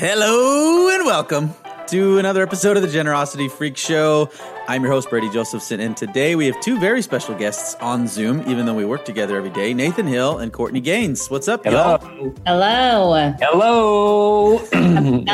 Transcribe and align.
Hello 0.00 0.88
and 0.88 1.04
welcome 1.04 1.52
to 1.88 2.16
another 2.16 2.42
episode 2.42 2.74
of 2.74 2.82
the 2.82 2.88
Generosity 2.88 3.48
Freak 3.50 3.76
Show. 3.76 4.30
I'm 4.66 4.82
your 4.82 4.90
host, 4.90 5.10
Brady 5.10 5.28
Josephson, 5.28 5.78
and 5.78 5.94
today 5.94 6.36
we 6.36 6.46
have 6.46 6.58
two 6.62 6.80
very 6.80 7.02
special 7.02 7.34
guests 7.34 7.74
on 7.82 8.08
Zoom, 8.08 8.42
even 8.48 8.64
though 8.64 8.72
we 8.72 8.86
work 8.86 9.04
together 9.04 9.36
every 9.36 9.50
day 9.50 9.74
Nathan 9.74 10.06
Hill 10.06 10.38
and 10.38 10.54
Courtney 10.54 10.80
Gaines. 10.80 11.28
What's 11.28 11.48
up, 11.48 11.64
Hello. 11.64 11.98
y'all? 12.00 12.34
Hello. 12.46 13.34
Hello. 13.40 14.56
Hello 14.56 14.58
and 14.72 15.28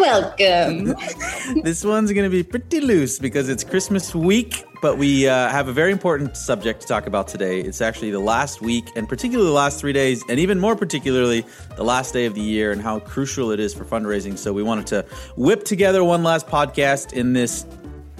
welcome. 0.00 0.96
This 1.62 1.84
one's 1.84 2.12
going 2.12 2.24
to 2.24 2.30
be 2.30 2.42
pretty 2.42 2.80
loose 2.80 3.18
because 3.18 3.48
it's 3.48 3.64
Christmas 3.64 4.14
week, 4.14 4.64
but 4.80 4.98
we 4.98 5.28
uh, 5.28 5.48
have 5.48 5.68
a 5.68 5.72
very 5.72 5.92
important 5.92 6.36
subject 6.36 6.82
to 6.82 6.86
talk 6.86 7.06
about 7.06 7.28
today. 7.28 7.60
It's 7.60 7.80
actually 7.80 8.10
the 8.10 8.20
last 8.20 8.60
week, 8.60 8.90
and 8.96 9.08
particularly 9.08 9.48
the 9.48 9.54
last 9.54 9.80
three 9.80 9.92
days, 9.92 10.22
and 10.28 10.38
even 10.38 10.58
more 10.58 10.76
particularly 10.76 11.44
the 11.76 11.84
last 11.84 12.12
day 12.12 12.26
of 12.26 12.34
the 12.34 12.40
year, 12.40 12.72
and 12.72 12.80
how 12.80 13.00
crucial 13.00 13.50
it 13.50 13.60
is 13.60 13.74
for 13.74 13.84
fundraising. 13.84 14.38
So 14.38 14.52
we 14.52 14.62
wanted 14.62 14.86
to 14.88 15.04
whip 15.36 15.64
together 15.64 16.04
one 16.04 16.22
last 16.22 16.46
podcast 16.46 17.12
in 17.12 17.32
this 17.32 17.66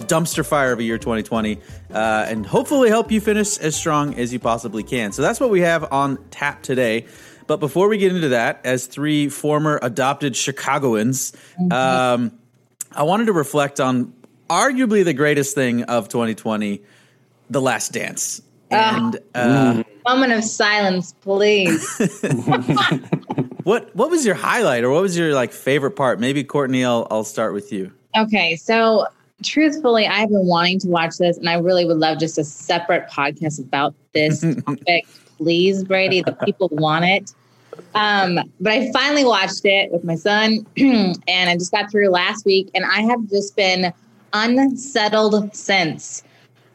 dumpster 0.06 0.47
fire 0.47 0.73
of 0.73 0.78
a 0.78 0.83
year 0.83 0.97
2020 0.97 1.59
uh, 1.91 2.27
and 2.28 2.47
hopefully 2.47 2.88
help 2.88 3.11
you 3.11 3.20
finish 3.20 3.59
as 3.59 3.75
strong 3.75 4.14
as 4.14 4.33
you 4.33 4.38
possibly 4.38 4.83
can. 4.83 5.12
So 5.12 5.22
that's 5.22 5.41
what 5.41 5.50
we 5.50 5.61
have 5.62 5.92
on 5.92 6.19
tap 6.30 6.62
today. 6.62 7.06
But 7.47 7.61
before 7.61 7.88
we 7.88 7.98
get 7.98 8.14
into 8.14 8.28
that, 8.28 8.61
as 8.64 8.86
three 8.86 9.28
former 9.28 9.78
adopted 9.83 10.36
Chicagoans, 10.36 11.33
um, 11.70 12.38
I 12.92 13.02
wanted 13.05 13.27
to 13.27 13.33
reflect 13.33 13.80
on 13.80 14.12
arguably 14.48 15.05
the 15.05 15.15
greatest 15.15 15.55
thing 15.55 15.84
of 15.84 16.09
2020, 16.09 16.83
The 17.51 17.61
Last 17.61 17.93
Dance. 17.93 18.43
And 18.70 19.19
uh, 19.34 19.83
Moment 20.06 20.33
of 20.33 20.45
silence, 20.45 21.12
please. 21.20 21.86
what 23.62 23.95
what 23.95 24.11
was 24.11 24.27
your 24.27 24.34
highlight 24.34 24.84
or 24.84 24.91
what 24.91 25.03
was 25.03 25.17
your 25.17 25.34
like 25.34 25.53
favorite 25.53 25.92
part? 25.92 26.20
Maybe 26.20 26.45
Courtney, 26.45 26.84
I'll, 26.84 27.06
I'll 27.11 27.25
start 27.25 27.55
with 27.55 27.72
you. 27.72 27.92
Okay, 28.17 28.56
so 28.56 29.06
truthfully, 29.42 30.06
I've 30.06 30.28
been 30.28 30.47
wanting 30.47 30.78
to 30.81 30.89
watch 30.89 31.17
this, 31.19 31.39
and 31.39 31.48
I 31.48 31.59
really 31.59 31.84
would 31.84 31.98
love 31.98 32.19
just 32.19 32.39
a 32.39 32.44
separate 32.44 33.09
podcast 33.09 33.61
about 33.61 33.94
this 34.12 34.41
topic. 34.67 35.06
Please, 35.39 35.84
Brady, 35.84 36.22
the 36.22 36.33
people 36.33 36.69
want 36.72 37.05
it. 37.05 37.33
Um, 37.94 38.41
but 38.61 38.72
I 38.72 38.91
finally 38.92 39.25
watched 39.25 39.65
it 39.65 39.92
with 39.92 40.05
my 40.05 40.17
son, 40.17 40.67
and 40.77 41.19
I 41.28 41.55
just 41.55 41.70
got 41.70 41.91
through 41.91 42.09
last 42.09 42.44
week, 42.44 42.70
and 42.75 42.84
I 42.84 43.03
have 43.03 43.28
just 43.31 43.56
been 43.56 43.92
unsettled 44.33 45.55
since. 45.55 46.23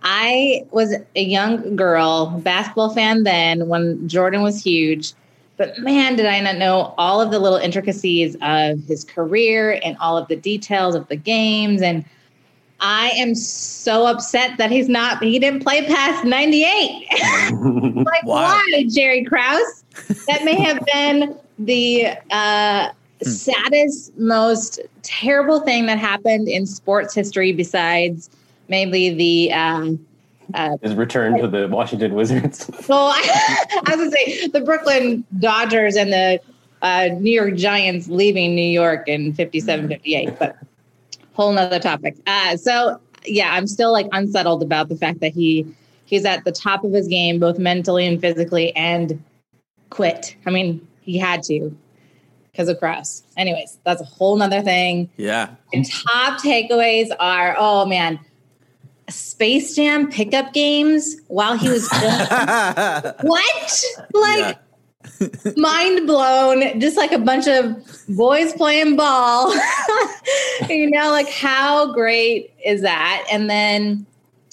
I 0.03 0.65
was 0.71 0.95
a 1.15 1.23
young 1.23 1.75
girl, 1.75 2.27
basketball 2.43 2.93
fan 2.93 3.23
then 3.23 3.67
when 3.67 4.07
Jordan 4.07 4.41
was 4.41 4.61
huge. 4.61 5.13
But 5.57 5.77
man, 5.79 6.15
did 6.15 6.25
I 6.25 6.39
not 6.41 6.57
know 6.57 6.93
all 6.97 7.21
of 7.21 7.31
the 7.31 7.39
little 7.39 7.59
intricacies 7.59 8.35
of 8.41 8.83
his 8.85 9.03
career 9.03 9.79
and 9.83 9.95
all 9.99 10.17
of 10.17 10.27
the 10.27 10.35
details 10.35 10.95
of 10.95 11.07
the 11.07 11.15
games. 11.15 11.81
And 11.81 12.03
I 12.79 13.09
am 13.11 13.33
so 13.35 14.07
upset 14.07 14.57
that 14.57 14.71
he's 14.71 14.89
not, 14.89 15.23
he 15.23 15.39
didn't 15.39 15.61
play 15.61 15.85
past 15.85 16.25
98. 16.25 17.07
like, 18.05 18.25
Wow. 18.25 18.41
why, 18.41 18.85
Jerry 18.89 19.23
Krause? 19.23 19.83
That 20.27 20.43
may 20.43 20.55
have 20.59 20.83
been 20.91 21.37
the 21.59 22.07
uh, 22.31 22.89
saddest, 23.25 24.17
most 24.17 24.79
terrible 25.01 25.61
thing 25.61 25.85
that 25.87 25.97
happened 25.97 26.47
in 26.47 26.65
sports 26.65 27.13
history 27.13 27.51
besides 27.51 28.29
maybe 28.67 29.09
the. 29.09 29.53
Um, 29.53 30.05
uh, 30.53 30.77
His 30.81 30.93
return 30.93 31.39
to 31.39 31.47
the 31.47 31.67
Washington 31.67 32.13
Wizards. 32.15 32.69
well, 32.89 33.07
I, 33.07 33.65
I 33.87 33.95
was 33.95 33.97
gonna 33.97 34.11
say 34.11 34.47
the 34.47 34.61
Brooklyn 34.61 35.23
Dodgers 35.39 35.95
and 35.95 36.11
the 36.11 36.39
uh, 36.81 37.09
New 37.19 37.31
York 37.31 37.55
Giants 37.55 38.07
leaving 38.07 38.55
New 38.55 38.61
York 38.61 39.07
in 39.07 39.33
57, 39.33 39.87
58, 39.87 40.37
but 40.37 40.57
whole 41.33 41.53
nother 41.53 41.79
topic. 41.79 42.17
Uh, 42.27 42.57
so 42.57 42.99
yeah, 43.25 43.53
I'm 43.53 43.67
still 43.67 43.91
like 43.91 44.07
unsettled 44.11 44.61
about 44.61 44.89
the 44.89 44.95
fact 44.95 45.19
that 45.21 45.33
he 45.33 45.65
he's 46.05 46.25
at 46.25 46.43
the 46.43 46.51
top 46.51 46.83
of 46.83 46.91
his 46.91 47.07
game, 47.07 47.39
both 47.39 47.57
mentally 47.57 48.05
and 48.05 48.19
physically, 48.19 48.75
and 48.75 49.23
quit. 49.89 50.35
I 50.45 50.51
mean, 50.51 50.85
he 51.01 51.17
had 51.17 51.43
to 51.43 51.75
because 52.53 52.69
of 52.69 52.77
Krause. 52.79 53.23
Anyways, 53.35 53.79
that's 53.83 53.99
a 53.99 54.05
whole 54.05 54.35
nother 54.37 54.61
thing. 54.61 55.09
Yeah. 55.17 55.49
And 55.73 55.89
top 55.89 56.39
takeaways 56.39 57.09
are, 57.19 57.55
oh 57.57 57.85
man, 57.85 58.19
Space 59.09 59.75
Jam 59.75 60.09
pickup 60.09 60.53
games 60.53 61.15
while 61.27 61.57
he 61.57 61.67
was 61.69 61.89
what? 63.21 63.83
Like 64.13 64.57
mind 65.57 66.05
blown. 66.07 66.79
Just 66.79 66.95
like 66.95 67.11
a 67.11 67.19
bunch 67.19 67.47
of 67.47 67.75
boys 68.09 68.53
playing 68.53 68.95
ball. 68.95 69.53
you 70.69 70.89
know, 70.91 71.09
like 71.09 71.29
how 71.29 71.91
great 71.91 72.53
is 72.63 72.81
that? 72.81 73.25
And 73.31 73.49
then 73.49 74.05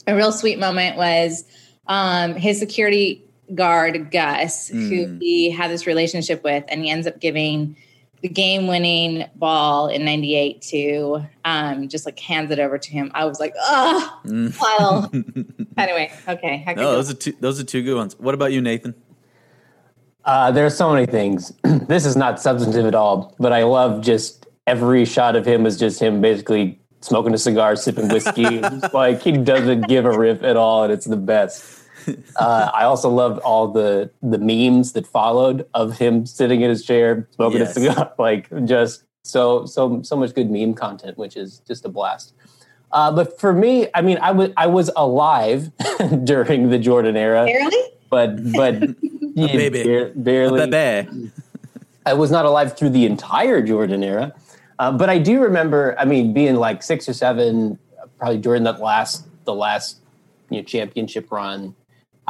a 0.06 0.16
real 0.16 0.32
sweet 0.32 0.58
moment 0.58 0.96
was 0.96 1.44
um, 1.86 2.34
his 2.34 2.58
security 2.58 3.22
guard 3.54 4.10
Gus, 4.10 4.68
who 4.68 5.06
Mm. 5.06 5.20
he 5.20 5.50
had 5.50 5.70
this 5.70 5.86
relationship 5.86 6.42
with, 6.42 6.64
and 6.68 6.82
he 6.82 6.90
ends 6.90 7.06
up 7.06 7.20
giving 7.20 7.76
the 8.22 8.28
game 8.28 8.66
winning 8.66 9.24
ball 9.36 9.88
in 9.88 10.04
98 10.04 10.60
to 10.62 11.22
um 11.44 11.88
just 11.88 12.04
like 12.06 12.18
hands 12.18 12.50
it 12.50 12.58
over 12.58 12.78
to 12.78 12.90
him. 12.90 13.10
I 13.14 13.24
was 13.24 13.40
like, 13.40 13.54
oh 13.58 14.20
Mm. 14.26 14.58
well. 14.60 15.10
anyway, 15.78 16.12
okay. 16.28 16.62
No, 16.68 16.74
go. 16.74 16.92
those 16.92 17.10
are 17.10 17.14
two 17.14 17.32
those 17.40 17.58
are 17.60 17.64
two 17.64 17.82
good 17.82 17.96
ones. 17.96 18.18
What 18.18 18.34
about 18.34 18.52
you, 18.52 18.60
Nathan? 18.60 18.94
Uh, 20.24 20.50
there's 20.50 20.76
so 20.76 20.92
many 20.92 21.06
things. 21.06 21.52
this 21.64 22.04
is 22.04 22.14
not 22.16 22.40
substantive 22.40 22.84
at 22.86 22.94
all, 22.94 23.34
but 23.38 23.52
I 23.52 23.62
love 23.64 24.02
just 24.02 24.46
every 24.66 25.04
shot 25.04 25.34
of 25.34 25.46
him 25.46 25.64
is 25.66 25.78
just 25.78 26.00
him 26.00 26.20
basically 26.20 26.78
smoking 27.00 27.32
a 27.32 27.38
cigar, 27.38 27.74
sipping 27.76 28.08
whiskey. 28.08 28.60
Like 28.92 29.22
he 29.22 29.32
doesn't 29.32 29.88
give 29.88 30.04
a 30.04 30.16
rip 30.16 30.42
at 30.42 30.56
all, 30.56 30.84
and 30.84 30.92
it's 30.92 31.06
the 31.06 31.16
best. 31.16 31.79
Uh, 32.36 32.70
I 32.72 32.84
also 32.84 33.08
loved 33.10 33.40
all 33.40 33.68
the 33.68 34.10
the 34.22 34.38
memes 34.38 34.92
that 34.92 35.06
followed 35.06 35.66
of 35.74 35.98
him 35.98 36.26
sitting 36.26 36.60
in 36.62 36.70
his 36.70 36.84
chair 36.84 37.28
smoking 37.34 37.60
Yes. 37.60 37.76
a 37.76 37.80
cigar. 37.80 38.12
Like 38.18 38.48
just 38.66 39.04
so 39.24 39.66
so 39.66 40.02
so 40.02 40.16
much 40.16 40.34
good 40.34 40.50
meme 40.50 40.74
content, 40.74 41.18
which 41.18 41.36
is 41.36 41.60
just 41.66 41.84
a 41.84 41.88
blast. 41.88 42.32
Uh, 42.92 43.12
but 43.12 43.38
for 43.38 43.52
me, 43.52 43.88
I 43.94 44.02
mean, 44.02 44.18
I 44.20 44.30
was 44.32 44.50
I 44.56 44.66
was 44.66 44.90
alive 44.96 45.70
during 46.24 46.70
the 46.70 46.78
Jordan 46.78 47.16
era, 47.16 47.44
Barely? 47.46 47.76
but 48.10 48.52
but 48.52 48.74
yeah, 49.34 49.46
baby. 49.56 49.84
bar- 49.84 50.12
barely. 50.16 50.66
Bebe. 50.70 51.30
I 52.06 52.14
was 52.14 52.30
not 52.30 52.46
alive 52.46 52.76
through 52.76 52.90
the 52.90 53.04
entire 53.06 53.60
Jordan 53.62 54.02
era, 54.02 54.32
uh, 54.78 54.90
but 54.90 55.08
I 55.10 55.18
do 55.18 55.40
remember. 55.42 55.94
I 55.98 56.04
mean, 56.04 56.32
being 56.32 56.56
like 56.56 56.82
six 56.82 57.08
or 57.08 57.12
seven, 57.12 57.78
probably 58.18 58.38
during 58.38 58.64
that 58.64 58.80
last 58.80 59.26
the 59.44 59.54
last 59.54 59.98
you 60.48 60.58
know 60.58 60.64
championship 60.64 61.30
run. 61.30 61.74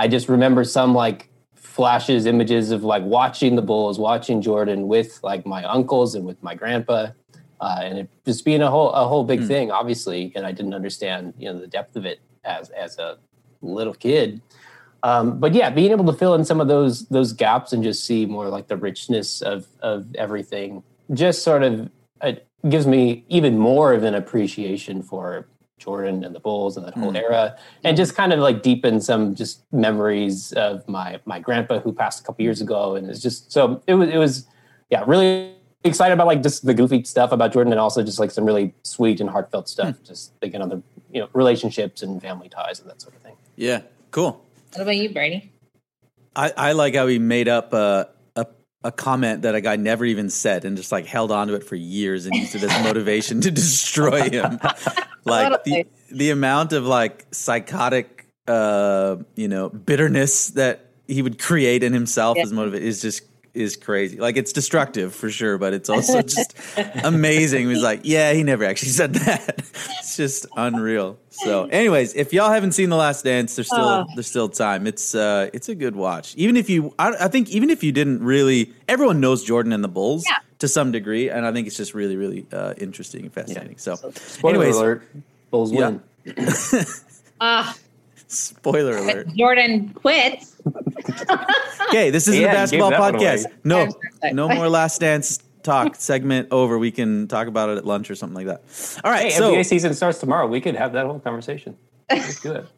I 0.01 0.09
just 0.09 0.31
remember 0.31 0.65
some 0.65 0.95
like 0.95 1.29
flashes, 1.55 2.25
images 2.25 2.71
of 2.71 2.83
like 2.83 3.03
watching 3.03 3.55
the 3.55 3.61
Bulls, 3.61 3.99
watching 3.99 4.41
Jordan 4.41 4.89
with 4.89 5.21
like 5.23 5.45
my 5.45 5.63
uncles 5.65 6.15
and 6.15 6.25
with 6.25 6.43
my 6.43 6.55
grandpa, 6.55 7.09
uh, 7.61 7.81
and 7.83 7.99
it 7.99 8.11
just 8.25 8.47
being 8.47 8.63
a 8.63 8.71
whole 8.71 8.93
a 8.93 9.07
whole 9.07 9.25
big 9.25 9.47
thing, 9.47 9.71
obviously. 9.71 10.33
And 10.35 10.47
I 10.47 10.53
didn't 10.53 10.73
understand 10.73 11.35
you 11.37 11.53
know 11.53 11.61
the 11.61 11.67
depth 11.67 11.97
of 11.97 12.07
it 12.07 12.21
as 12.45 12.71
as 12.71 12.99
a 12.99 13.19
little 13.61 13.93
kid. 13.93 14.41
Um, 15.03 15.39
but 15.39 15.53
yeah, 15.53 15.69
being 15.69 15.91
able 15.91 16.07
to 16.07 16.15
fill 16.15 16.35
in 16.35 16.47
some 16.47 16.63
of 16.63 16.69
those 16.69 17.07
those 17.09 17.35
gaps 17.35 17.75
and 17.75 17.85
just 17.85 18.07
see 18.07 18.25
more 18.25 18.49
like 18.49 18.69
the 18.69 18.79
richness 18.79 19.43
of 19.43 19.67
of 19.81 20.07
everything, 20.15 20.83
just 21.13 21.43
sort 21.43 21.63
of 21.63 21.91
it 22.23 22.49
gives 22.71 22.87
me 22.87 23.27
even 23.29 23.59
more 23.59 23.93
of 23.93 24.05
an 24.05 24.15
appreciation 24.15 25.03
for 25.03 25.47
Jordan 25.81 26.23
and 26.23 26.35
the 26.35 26.41
Bulls 26.41 26.77
and 26.77 26.87
that 26.87 26.95
whole 26.95 27.11
hmm. 27.11 27.17
era, 27.17 27.57
and 27.83 27.97
just 27.97 28.15
kind 28.15 28.33
of 28.33 28.39
like 28.39 28.63
deepen 28.63 29.01
some 29.01 29.35
just 29.35 29.65
memories 29.73 30.53
of 30.53 30.87
my 30.89 31.19
my 31.25 31.41
grandpa 31.41 31.81
who 31.81 31.93
passed 31.93 32.21
a 32.21 32.23
couple 32.23 32.45
years 32.45 32.61
ago, 32.61 32.95
and 32.95 33.11
it's 33.11 33.21
just 33.21 33.51
so 33.51 33.83
it 33.89 33.95
was 33.95 34.09
it 34.09 34.19
was 34.19 34.47
yeah 34.91 35.03
really 35.07 35.55
excited 35.83 36.13
about 36.13 36.27
like 36.27 36.43
just 36.43 36.65
the 36.65 36.75
goofy 36.75 37.03
stuff 37.05 37.33
about 37.33 37.53
Jordan 37.53 37.73
and 37.73 37.81
also 37.81 38.03
just 38.03 38.21
like 38.21 38.31
some 38.31 38.45
really 38.45 38.75
sweet 38.83 39.21
and 39.21 39.31
heartfelt 39.31 39.65
hmm. 39.65 39.73
stuff, 39.73 39.97
just 40.05 40.33
thinking 40.41 40.61
of 40.61 40.71
the 40.71 40.83
you 41.11 41.21
know 41.21 41.29
relationships 41.33 42.03
and 42.03 42.21
family 42.23 42.49
ties 42.49 42.79
and 42.79 42.89
that 42.89 43.01
sort 43.01 43.17
of 43.17 43.23
thing. 43.23 43.37
Yeah. 43.57 43.83
Cool. 44.11 44.45
What 44.73 44.83
about 44.83 44.97
you, 44.97 45.11
Brady? 45.11 45.51
I, 46.35 46.53
I 46.57 46.73
like 46.73 46.95
how 46.95 47.07
he 47.07 47.19
made 47.19 47.49
up 47.49 47.73
a, 47.73 48.09
a 48.83 48.91
comment 48.93 49.43
that 49.43 49.55
a 49.55 49.61
guy 49.61 49.77
never 49.77 50.05
even 50.05 50.31
said 50.31 50.65
and 50.65 50.77
just 50.77 50.91
like 50.91 51.07
held 51.07 51.31
on 51.31 51.49
to 51.49 51.55
it 51.55 51.65
for 51.65 51.77
years 51.77 52.27
and 52.27 52.35
used 52.35 52.55
it 52.55 52.63
as 52.63 52.85
motivation 52.85 53.41
to 53.43 53.51
destroy 53.51 54.23
him. 54.31 54.59
like 55.25 55.63
the, 55.65 55.85
the 56.11 56.31
amount 56.31 56.73
of 56.73 56.87
like 56.87 57.27
psychotic 57.31 58.27
uh 58.49 59.17
you 59.37 59.47
know 59.49 59.69
bitterness 59.69 60.49
that 60.49 60.87
he 61.07 61.21
would 61.23 61.39
create 61.39 61.83
in 61.83 61.93
himself 61.93 62.37
Yeah. 62.39 62.45
as 62.45 62.53
motivate 62.53 62.83
is 62.83 63.03
just 63.03 63.23
is 63.55 63.77
crazy. 63.77 64.19
Like 64.19 64.37
it's 64.37 64.53
destructive 64.53 65.15
for 65.15 65.31
sure, 65.31 65.59
but 65.59 65.73
it's 65.73 65.89
also 65.89 66.23
just 66.23 66.55
amazing. 67.05 67.69
He's 67.69 67.83
like, 67.83 68.01
yeah, 68.05 68.33
he 68.33 68.43
never 68.43 68.65
actually 68.65 68.91
said 68.91 69.15
that. 69.15 69.59
it's 69.59 70.17
just 70.17 70.47
unreal. 70.57 71.19
So, 71.31 71.65
anyways, 71.67 72.15
if 72.15 72.33
y'all 72.33 72.51
haven't 72.51 72.73
seen 72.73 72.91
The 72.91 72.97
Last 72.97 73.25
Dance, 73.25 73.57
there's 73.57 73.69
still 73.69 73.81
oh. 73.81 74.07
there's 74.15 74.27
still 74.27 74.49
time. 74.49 74.87
It's 74.87 75.15
uh 75.15 75.51
it's 75.53 75.69
a 75.69 75.75
good 75.75 75.97
watch. 75.97 76.35
Even 76.37 76.57
if 76.57 76.69
you, 76.69 76.95
I, 76.99 77.13
I, 77.25 77.29
think 77.29 77.49
even 77.51 77.71
if 77.71 77.83
you 77.83 77.93
didn't 77.93 78.23
really, 78.23 78.73
everyone 78.89 79.21
knows 79.21 79.45
Jordan 79.45 79.73
and 79.73 79.83
the 79.83 79.89
Bulls 79.89 80.25
yeah. 80.27 80.39
to 80.59 80.69
some 80.69 80.93
degree, 80.93 81.31
and 81.31 81.47
I 81.47 81.53
think 81.53 81.67
it's 81.67 81.77
just 81.77 81.95
really 81.95 82.17
really 82.17 82.47
uh, 82.53 82.75
interesting 82.77 83.23
and 83.23 83.33
fascinating. 83.33 83.73
Yeah. 83.73 83.95
So, 83.95 83.97
so 83.97 84.49
anyways, 84.49 84.77
alert, 84.77 85.03
Bulls 85.51 85.73
yeah. 85.73 85.99
win. 86.25 86.87
Ah. 87.43 87.75
Spoiler 88.31 88.97
alert. 88.97 89.29
Jordan 89.35 89.89
quits. 89.91 90.57
okay, 91.89 92.11
this 92.11 92.29
is 92.29 92.39
yeah, 92.39 92.47
the 92.47 92.53
basketball 92.53 92.93
podcast. 92.93 93.47
No, 93.65 93.89
no 94.33 94.49
more 94.49 94.69
last 94.69 95.01
dance 95.01 95.41
talk 95.65 95.95
segment 95.99 96.49
over. 96.53 96.79
We 96.79 96.93
can 96.93 97.27
talk 97.27 97.49
about 97.49 97.71
it 97.71 97.79
at 97.79 97.85
lunch 97.85 98.09
or 98.09 98.15
something 98.15 98.37
like 98.37 98.47
that. 98.47 99.01
All 99.03 99.11
right. 99.11 99.25
Hey, 99.25 99.31
so, 99.31 99.53
NBA 99.53 99.67
season 99.67 99.95
starts 99.95 100.21
tomorrow. 100.21 100.47
We 100.47 100.61
could 100.61 100.77
have 100.77 100.93
that 100.93 101.07
whole 101.07 101.19
conversation. 101.19 101.77
It's 102.09 102.39
good. 102.39 102.69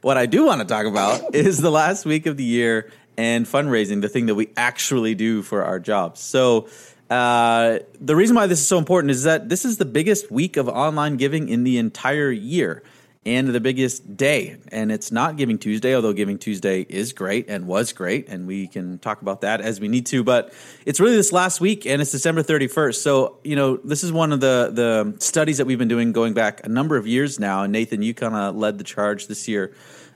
what 0.00 0.16
I 0.16 0.26
do 0.26 0.44
want 0.44 0.60
to 0.60 0.66
talk 0.66 0.86
about 0.86 1.34
is 1.34 1.58
the 1.58 1.70
last 1.70 2.04
week 2.04 2.26
of 2.26 2.36
the 2.36 2.44
year 2.44 2.90
and 3.16 3.46
fundraising, 3.46 4.00
the 4.00 4.08
thing 4.08 4.26
that 4.26 4.34
we 4.34 4.48
actually 4.56 5.14
do 5.14 5.42
for 5.42 5.62
our 5.64 5.78
jobs. 5.78 6.20
So, 6.20 6.68
uh, 7.10 7.78
the 8.00 8.16
reason 8.16 8.34
why 8.34 8.48
this 8.48 8.58
is 8.58 8.66
so 8.66 8.78
important 8.78 9.12
is 9.12 9.22
that 9.22 9.50
this 9.50 9.64
is 9.64 9.76
the 9.76 9.84
biggest 9.84 10.32
week 10.32 10.56
of 10.56 10.68
online 10.68 11.16
giving 11.16 11.48
in 11.48 11.62
the 11.62 11.78
entire 11.78 12.30
year 12.30 12.82
and 13.24 13.48
the 13.48 13.60
biggest 13.60 14.16
day. 14.16 14.56
And 14.68 14.90
it's 14.90 15.12
not 15.12 15.36
Giving 15.36 15.58
Tuesday, 15.58 15.94
although 15.94 16.12
Giving 16.12 16.38
Tuesday 16.38 16.80
is 16.80 17.12
great 17.12 17.48
and 17.48 17.66
was 17.66 17.92
great. 17.92 18.28
And 18.28 18.46
we 18.46 18.66
can 18.66 18.98
talk 18.98 19.22
about 19.22 19.42
that 19.42 19.60
as 19.60 19.80
we 19.80 19.88
need 19.88 20.06
to. 20.06 20.24
But 20.24 20.52
it's 20.84 20.98
really 20.98 21.16
this 21.16 21.32
last 21.32 21.60
week, 21.60 21.86
and 21.86 22.02
it's 22.02 22.10
December 22.10 22.42
31st. 22.42 22.96
So, 22.96 23.38
you 23.44 23.54
know, 23.54 23.76
this 23.76 24.02
is 24.02 24.12
one 24.12 24.32
of 24.32 24.40
the, 24.40 24.70
the 24.72 25.20
studies 25.20 25.58
that 25.58 25.66
we've 25.66 25.78
been 25.78 25.88
doing 25.88 26.12
going 26.12 26.34
back 26.34 26.64
a 26.64 26.68
number 26.68 26.96
of 26.96 27.06
years 27.06 27.38
now. 27.38 27.62
And 27.62 27.72
Nathan, 27.72 28.02
you 28.02 28.12
kind 28.12 28.34
of 28.34 28.56
led 28.56 28.78
the 28.78 28.84
charge 28.84 29.28
this 29.28 29.46
year. 29.46 29.72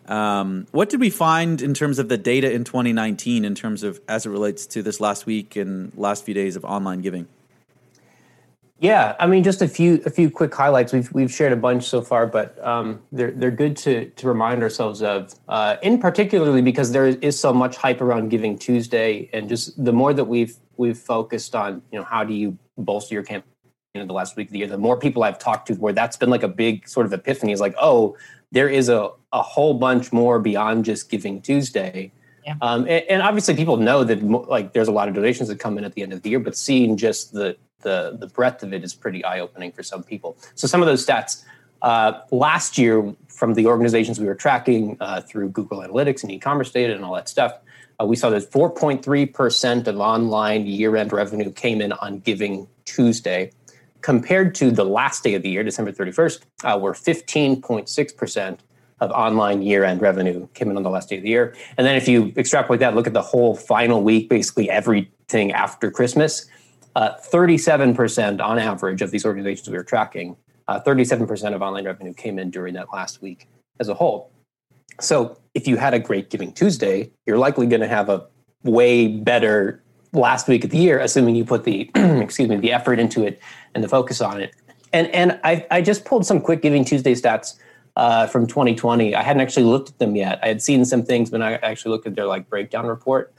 Um, 0.07 0.67
what 0.71 0.89
did 0.89 1.01
we 1.01 1.11
find 1.11 1.63
in 1.63 1.75
terms 1.75 1.99
of 1.99 2.09
the 2.09 2.19
data 2.19 2.53
in 2.53 2.65
2019 2.65 3.45
in 3.45 3.55
terms 3.55 3.83
of 3.83 4.01
as 4.09 4.25
it 4.25 4.31
relates 4.31 4.67
to 4.69 4.83
this 4.83 5.01
last 5.01 5.27
week 5.27 5.57
and 5.57 5.93
last 5.97 6.25
few 6.25 6.35
days 6.35 6.57
of 6.57 6.65
online 6.65 7.01
giving? 7.01 7.27
Yeah, 8.79 9.17
I 9.19 9.27
mean, 9.27 9.43
just 9.43 9.63
a 9.63 9.69
few 9.69 10.03
a 10.05 10.11
few 10.11 10.31
quick 10.31 10.55
highlights. 10.55 10.93
We've 10.93 11.11
we've 11.13 11.33
shared 11.33 11.53
a 11.53 11.57
bunch 11.57 11.85
so 11.85 12.03
far, 12.03 12.27
but 12.27 12.63
um, 12.63 13.01
they're 13.11 13.31
they're 13.31 13.51
good 13.51 13.75
to 13.79 14.11
to 14.11 14.29
remind 14.29 14.63
ourselves 14.63 15.03
of. 15.03 15.33
Uh, 15.49 15.77
in 15.83 15.99
particularly 15.99 16.61
because 16.61 16.93
there 16.93 17.07
is 17.07 17.41
so 17.41 17.55
much 17.55 17.77
hype 17.77 18.03
around 18.03 18.29
Giving 18.29 18.59
Tuesday, 18.59 19.31
and 19.33 19.49
just 19.49 19.83
the 19.83 19.93
more 19.93 20.13
that 20.13 20.25
we've 20.25 20.57
we've 20.77 20.99
focused 20.99 21.55
on, 21.55 21.81
you 21.91 21.99
know, 21.99 22.05
how 22.05 22.23
do 22.23 22.35
you 22.35 22.59
bolster 22.77 23.15
your 23.15 23.23
campaign 23.23 23.51
in 23.95 24.07
the 24.07 24.13
last 24.13 24.37
week 24.37 24.49
of 24.49 24.53
the 24.53 24.59
year, 24.59 24.67
the 24.67 24.77
more 24.77 24.99
people 24.99 25.25
I've 25.25 25.39
talked 25.39 25.69
to 25.69 25.75
where 25.75 25.95
that's 25.95 26.19
been 26.19 26.29
like 26.29 26.43
a 26.43 26.49
big 26.49 26.87
sort 26.87 27.07
of 27.07 27.15
epiphany 27.15 27.53
is 27.53 27.61
like, 27.61 27.75
oh, 27.81 28.15
there 28.53 28.69
is 28.69 28.91
a 28.91 29.11
a 29.33 29.41
whole 29.43 29.75
bunch 29.75 30.13
more 30.13 30.39
beyond 30.39 30.85
just 30.85 31.11
Giving 31.11 31.41
Tuesday. 31.41 32.13
Yeah. 32.45 32.55
Um, 32.63 32.83
and, 32.83 33.05
and, 33.09 33.23
obviously, 33.23 33.57
people 33.57 33.77
know 33.77 34.05
that 34.05 34.23
like 34.23 34.73
there's 34.73 34.87
a 34.87 34.93
lot 34.93 35.09
of 35.09 35.15
donations 35.15 35.49
that 35.49 35.59
come 35.59 35.79
in 35.79 35.85
at 35.85 35.95
the 35.95 36.03
end 36.03 36.13
of 36.13 36.23
the 36.23 36.31
year, 36.31 36.39
but 36.39 36.57
seeing 36.57 36.97
just 36.97 37.33
the 37.33 37.57
the 37.87 38.17
the 38.19 38.27
breadth 38.27 38.63
of 38.65 38.75
it 38.75 38.83
is 38.83 38.93
pretty 38.95 39.25
eye 39.25 39.41
opening 39.47 39.71
for 39.71 39.85
some 39.93 40.03
people. 40.03 40.37
So 40.57 40.67
some 40.67 40.83
of 40.83 40.89
those 40.89 41.07
stats 41.07 41.45
uh, 41.83 42.21
last 42.33 42.79
year 42.79 43.15
from 43.29 43.55
the 43.55 43.67
organizations 43.67 44.19
we 44.19 44.27
were 44.27 44.35
tracking 44.35 44.97
uh, 45.01 45.21
through 45.21 45.51
Google 45.51 45.79
Analytics 45.79 46.23
and 46.25 46.33
e-commerce 46.33 46.71
data 46.73 46.95
and 46.95 47.05
all 47.05 47.15
that 47.15 47.29
stuff, 47.29 47.53
uh, 48.01 48.05
we 48.05 48.17
saw 48.17 48.29
that 48.31 48.51
4.3 48.51 49.33
percent 49.33 49.87
of 49.87 49.97
online 49.99 50.67
year-end 50.67 51.13
revenue 51.13 51.53
came 51.53 51.81
in 51.81 51.93
on 51.93 52.19
Giving 52.21 52.67
Tuesday, 52.85 53.53
compared 54.01 54.55
to 54.57 54.71
the 54.71 54.85
last 54.85 55.23
day 55.23 55.35
of 55.35 55.43
the 55.43 55.51
year, 55.51 55.63
December 55.63 55.93
31st, 55.93 56.41
uh, 56.65 56.79
where 56.79 56.93
15.6 56.93 58.17
percent 58.17 58.61
of 58.99 59.11
online 59.11 59.63
year-end 59.63 60.01
revenue 60.01 60.49
came 60.55 60.71
in 60.71 60.77
on 60.77 60.83
the 60.83 60.91
last 60.91 61.11
day 61.11 61.19
of 61.19 61.23
the 61.23 61.29
year. 61.29 61.55
And 61.77 61.87
then 61.87 61.97
if 61.97 62.09
you 62.09 62.33
extrapolate 62.37 62.81
that, 62.81 62.95
look 62.95 63.07
at 63.07 63.13
the 63.13 63.23
whole 63.23 63.55
final 63.55 64.03
week, 64.03 64.29
basically 64.31 64.71
everything 64.71 65.53
after 65.53 65.91
Christmas, 65.91 66.47
uh, 66.97 67.15
37% 67.19 68.41
on 68.41 68.59
average 68.59 69.03
of 69.03 69.11
these 69.11 69.27
organizations 69.27 69.69
we 69.69 69.77
were 69.77 69.85
tracking, 69.85 70.35
uh, 70.67 70.81
37% 70.81 71.55
of 71.55 71.61
online 71.61 71.85
revenue 71.85 72.15
came 72.15 72.39
in 72.39 72.51
during 72.51 72.73
that 72.73 72.91
last 72.91 73.21
week 73.21 73.47
as 73.79 73.89
a 73.89 73.95
whole. 73.95 74.33
So 74.99 75.39
if 75.55 75.69
you 75.69 75.77
had 75.77 75.93
a 75.93 75.99
great 75.99 76.31
Giving 76.31 76.53
Tuesday, 76.53 77.11
you're 77.27 77.37
likely 77.37 77.67
going 77.67 77.83
to 77.83 77.87
have 77.89 78.09
a 78.09 78.27
way 78.65 79.09
better 79.09 79.83
last 80.15 80.49
week 80.49 80.65
of 80.65 80.71
the 80.71 80.79
year, 80.79 80.99
assuming 80.99 81.37
you 81.37 81.45
put 81.45 81.65
the 81.65 81.91
excuse 81.95 82.49
me 82.49 82.57
the 82.57 82.73
effort 82.73 82.99
into 82.99 83.25
it 83.25 83.41
and 83.75 83.85
the 83.85 83.89
focus 83.89 84.23
on 84.23 84.41
it. 84.41 84.55
And 84.95 85.09
and 85.09 85.39
I, 85.45 85.67
I 85.71 85.83
just 85.83 86.07
pulled 86.07 86.25
some 86.25 86.41
quick 86.41 86.63
Giving 86.63 86.83
Tuesday 86.83 87.15
stats 87.15 87.59
uh, 87.97 88.27
from 88.27 88.47
2020. 88.47 89.15
I 89.15 89.23
hadn't 89.23 89.43
actually 89.43 89.65
looked 89.65 89.91
at 89.91 89.99
them 89.99 90.17
yet. 90.17 90.39
I 90.43 90.49
had 90.49 90.63
seen 90.63 90.87
some 90.87 91.03
things, 91.03 91.29
but 91.29 91.43
I 91.43 91.57
actually 91.57 91.91
looked 91.91 92.07
at 92.07 92.15
their 92.15 92.27
like 92.27 92.49
breakdown 92.49 92.87
report. 92.87 93.35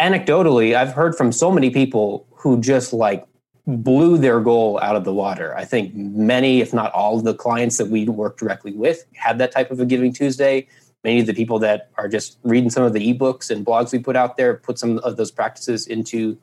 Anecdotally, 0.00 0.74
I've 0.74 0.92
heard 0.92 1.14
from 1.14 1.30
so 1.30 1.52
many 1.52 1.70
people 1.70 2.26
who 2.38 2.60
just 2.60 2.92
like 2.92 3.26
blew 3.66 4.16
their 4.16 4.40
goal 4.40 4.78
out 4.80 4.96
of 4.96 5.04
the 5.04 5.12
water. 5.12 5.54
I 5.56 5.64
think 5.64 5.94
many, 5.94 6.60
if 6.60 6.72
not 6.72 6.92
all, 6.92 7.18
of 7.18 7.24
the 7.24 7.34
clients 7.34 7.76
that 7.76 7.88
we 7.88 8.08
work 8.08 8.38
directly 8.38 8.72
with 8.72 9.04
had 9.14 9.38
that 9.38 9.52
type 9.52 9.70
of 9.70 9.80
a 9.80 9.84
Giving 9.84 10.12
Tuesday. 10.12 10.66
Many 11.04 11.20
of 11.20 11.26
the 11.26 11.34
people 11.34 11.58
that 11.58 11.90
are 11.96 12.08
just 12.08 12.38
reading 12.44 12.70
some 12.70 12.84
of 12.84 12.92
the 12.92 13.12
ebooks 13.12 13.50
and 13.50 13.66
blogs 13.66 13.92
we 13.92 13.98
put 13.98 14.16
out 14.16 14.36
there 14.36 14.54
put 14.54 14.78
some 14.78 14.98
of 15.00 15.16
those 15.16 15.30
practices 15.30 15.86
into 15.86 16.38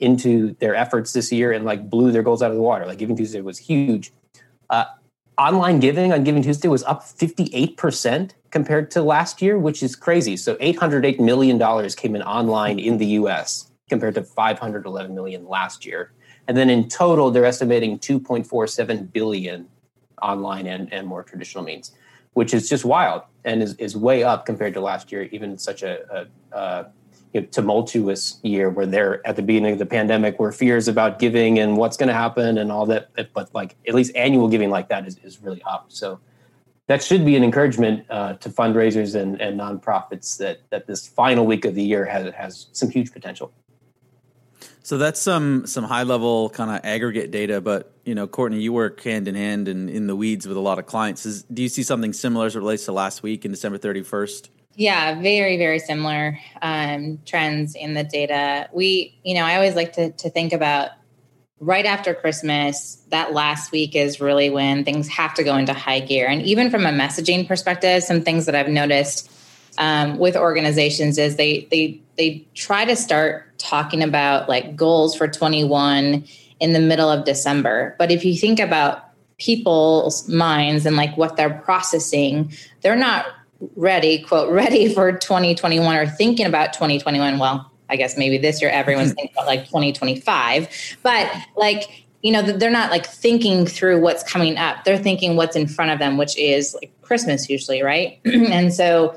into 0.00 0.54
their 0.58 0.74
efforts 0.74 1.12
this 1.12 1.30
year 1.30 1.52
and 1.52 1.64
like 1.64 1.88
blew 1.88 2.10
their 2.10 2.22
goals 2.22 2.42
out 2.42 2.50
of 2.50 2.56
the 2.56 2.62
water. 2.62 2.84
Like 2.86 2.98
Giving 2.98 3.16
Tuesday 3.16 3.40
was 3.40 3.58
huge. 3.58 4.12
Uh, 4.68 4.86
online 5.38 5.78
giving 5.78 6.12
on 6.12 6.24
Giving 6.24 6.42
Tuesday 6.42 6.68
was 6.68 6.82
up 6.84 7.02
58% 7.02 8.32
compared 8.50 8.90
to 8.92 9.02
last 9.02 9.40
year, 9.40 9.58
which 9.58 9.82
is 9.82 9.94
crazy. 9.94 10.36
So 10.36 10.56
$808 10.56 11.20
million 11.20 11.88
came 11.90 12.16
in 12.16 12.22
online 12.22 12.78
in 12.78 12.98
the 12.98 13.06
US 13.06 13.70
compared 13.88 14.14
to 14.14 14.22
511 14.22 15.14
million 15.14 15.46
last 15.46 15.84
year. 15.84 16.12
And 16.48 16.56
then 16.56 16.70
in 16.70 16.88
total, 16.88 17.30
they're 17.30 17.44
estimating 17.44 17.98
2.47 17.98 19.12
billion 19.12 19.68
online 20.22 20.66
and, 20.66 20.92
and 20.92 21.06
more 21.06 21.22
traditional 21.22 21.64
means, 21.64 21.92
which 22.34 22.54
is 22.54 22.68
just 22.68 22.84
wild 22.84 23.22
and 23.44 23.62
is, 23.62 23.74
is 23.74 23.96
way 23.96 24.22
up 24.22 24.46
compared 24.46 24.74
to 24.74 24.80
last 24.80 25.12
year, 25.12 25.22
even 25.32 25.58
such 25.58 25.82
a, 25.82 26.28
a, 26.52 26.56
a 26.56 26.86
you 27.32 27.40
know, 27.40 27.46
tumultuous 27.48 28.40
year 28.42 28.70
where 28.70 28.86
they're 28.86 29.26
at 29.26 29.36
the 29.36 29.42
beginning 29.42 29.72
of 29.72 29.78
the 29.78 29.86
pandemic 29.86 30.38
where 30.38 30.52
fears 30.52 30.88
about 30.88 31.18
giving 31.18 31.58
and 31.58 31.76
what's 31.76 31.96
going 31.96 32.08
to 32.08 32.14
happen 32.14 32.58
and 32.58 32.70
all 32.70 32.86
that. 32.86 33.10
But 33.32 33.54
like 33.54 33.76
at 33.88 33.94
least 33.94 34.14
annual 34.14 34.48
giving 34.48 34.70
like 34.70 34.88
that 34.88 35.06
is, 35.06 35.18
is 35.18 35.42
really 35.42 35.62
up. 35.62 35.86
So 35.88 36.20
that 36.86 37.02
should 37.02 37.24
be 37.24 37.36
an 37.36 37.42
encouragement 37.42 38.04
uh, 38.10 38.34
to 38.34 38.50
fundraisers 38.50 39.18
and, 39.18 39.40
and 39.40 39.58
nonprofits 39.58 40.36
that, 40.38 40.60
that 40.70 40.86
this 40.86 41.08
final 41.08 41.46
week 41.46 41.64
of 41.64 41.74
the 41.74 41.82
year 41.82 42.04
has, 42.04 42.32
has 42.34 42.66
some 42.72 42.90
huge 42.90 43.12
potential. 43.12 43.52
So 44.84 44.98
that's 44.98 45.18
some 45.18 45.66
some 45.66 45.84
high 45.84 46.02
level 46.02 46.50
kind 46.50 46.70
of 46.70 46.82
aggregate 46.84 47.30
data, 47.30 47.62
but 47.62 47.90
you 48.04 48.14
know, 48.14 48.26
Courtney, 48.26 48.60
you 48.60 48.70
work 48.74 49.00
hand 49.02 49.26
in 49.28 49.34
hand 49.34 49.66
and 49.66 49.88
in 49.88 50.06
the 50.06 50.14
weeds 50.14 50.46
with 50.46 50.58
a 50.58 50.60
lot 50.60 50.78
of 50.78 50.84
clients. 50.84 51.24
Is, 51.24 51.42
do 51.44 51.62
you 51.62 51.70
see 51.70 51.82
something 51.82 52.12
similar 52.12 52.44
as 52.44 52.54
it 52.54 52.58
relates 52.58 52.84
to 52.84 52.92
last 52.92 53.22
week 53.22 53.46
in 53.46 53.50
December 53.50 53.78
thirty 53.78 54.02
first? 54.02 54.50
Yeah, 54.74 55.18
very 55.22 55.56
very 55.56 55.78
similar 55.78 56.38
um, 56.60 57.18
trends 57.24 57.74
in 57.74 57.94
the 57.94 58.04
data. 58.04 58.68
We, 58.74 59.18
you 59.24 59.34
know, 59.34 59.44
I 59.44 59.54
always 59.54 59.74
like 59.74 59.94
to 59.94 60.10
to 60.12 60.28
think 60.28 60.52
about 60.52 60.90
right 61.60 61.86
after 61.86 62.12
Christmas. 62.12 63.02
That 63.08 63.32
last 63.32 63.72
week 63.72 63.96
is 63.96 64.20
really 64.20 64.50
when 64.50 64.84
things 64.84 65.08
have 65.08 65.32
to 65.34 65.44
go 65.44 65.56
into 65.56 65.72
high 65.72 66.00
gear, 66.00 66.28
and 66.28 66.42
even 66.42 66.70
from 66.70 66.84
a 66.84 66.92
messaging 66.92 67.48
perspective, 67.48 68.02
some 68.02 68.20
things 68.20 68.44
that 68.44 68.54
I've 68.54 68.68
noticed 68.68 69.30
um, 69.78 70.18
with 70.18 70.36
organizations 70.36 71.16
is 71.16 71.36
they 71.36 71.66
they 71.70 72.02
they 72.16 72.46
try 72.54 72.84
to 72.84 72.96
start 72.96 73.58
talking 73.58 74.02
about 74.02 74.48
like 74.48 74.76
goals 74.76 75.14
for 75.14 75.28
21 75.28 76.24
in 76.60 76.72
the 76.72 76.80
middle 76.80 77.10
of 77.10 77.24
December. 77.24 77.94
But 77.98 78.10
if 78.10 78.24
you 78.24 78.36
think 78.36 78.60
about 78.60 79.04
people's 79.38 80.28
minds 80.28 80.86
and 80.86 80.96
like 80.96 81.16
what 81.16 81.36
they're 81.36 81.50
processing, 81.50 82.52
they're 82.82 82.96
not 82.96 83.26
ready, 83.76 84.22
quote, 84.22 84.50
ready 84.50 84.92
for 84.92 85.12
2021 85.12 85.96
or 85.96 86.06
thinking 86.06 86.46
about 86.46 86.72
2021. 86.72 87.38
Well, 87.38 87.70
I 87.88 87.96
guess 87.96 88.16
maybe 88.16 88.38
this 88.38 88.60
year 88.60 88.70
everyone's 88.70 89.10
mm-hmm. 89.10 89.16
thinking 89.16 89.34
about 89.36 89.46
like 89.46 89.66
2025, 89.66 90.96
but 91.02 91.30
like, 91.56 92.06
you 92.22 92.32
know, 92.32 92.40
they're 92.40 92.70
not 92.70 92.90
like 92.90 93.04
thinking 93.04 93.66
through 93.66 94.00
what's 94.00 94.22
coming 94.22 94.56
up. 94.56 94.84
They're 94.84 94.98
thinking 94.98 95.36
what's 95.36 95.56
in 95.56 95.66
front 95.66 95.90
of 95.90 95.98
them, 95.98 96.16
which 96.16 96.38
is 96.38 96.74
like 96.74 96.90
Christmas 97.02 97.50
usually, 97.50 97.82
right? 97.82 98.18
and 98.24 98.72
so 98.72 99.14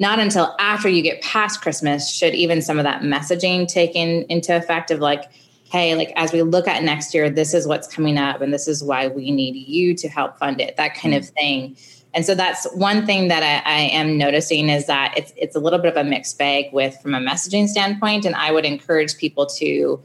not 0.00 0.18
until 0.18 0.56
after 0.58 0.88
you 0.88 1.02
get 1.02 1.20
past 1.22 1.60
Christmas 1.60 2.10
should 2.10 2.34
even 2.34 2.62
some 2.62 2.78
of 2.78 2.84
that 2.84 3.02
messaging 3.02 3.68
take 3.68 3.94
in, 3.94 4.24
into 4.30 4.56
effect 4.56 4.90
of 4.90 4.98
like, 4.98 5.30
hey, 5.70 5.94
like 5.94 6.10
as 6.16 6.32
we 6.32 6.42
look 6.42 6.66
at 6.66 6.82
next 6.82 7.14
year, 7.14 7.28
this 7.28 7.52
is 7.52 7.68
what's 7.68 7.86
coming 7.86 8.16
up 8.16 8.40
and 8.40 8.52
this 8.52 8.66
is 8.66 8.82
why 8.82 9.06
we 9.08 9.30
need 9.30 9.54
you 9.54 9.94
to 9.94 10.08
help 10.08 10.38
fund 10.38 10.58
it, 10.58 10.76
that 10.78 10.94
kind 10.94 11.14
of 11.14 11.28
thing. 11.28 11.76
and 12.14 12.24
so 12.24 12.34
that's 12.34 12.66
one 12.74 13.04
thing 13.04 13.28
that 13.28 13.42
I, 13.42 13.70
I, 13.70 13.80
am 13.90 14.18
noticing 14.18 14.68
is 14.68 14.86
that 14.86 15.14
it's 15.16 15.32
it's 15.36 15.54
a 15.54 15.60
little 15.60 15.78
bit 15.78 15.96
of 15.96 15.96
a 15.96 16.08
mixed 16.08 16.36
bag 16.38 16.72
with 16.72 17.00
from 17.00 17.14
a 17.14 17.20
messaging 17.20 17.68
standpoint. 17.68 18.24
And 18.24 18.34
I 18.34 18.50
would 18.50 18.64
encourage 18.64 19.16
people 19.16 19.46
to, 19.46 20.02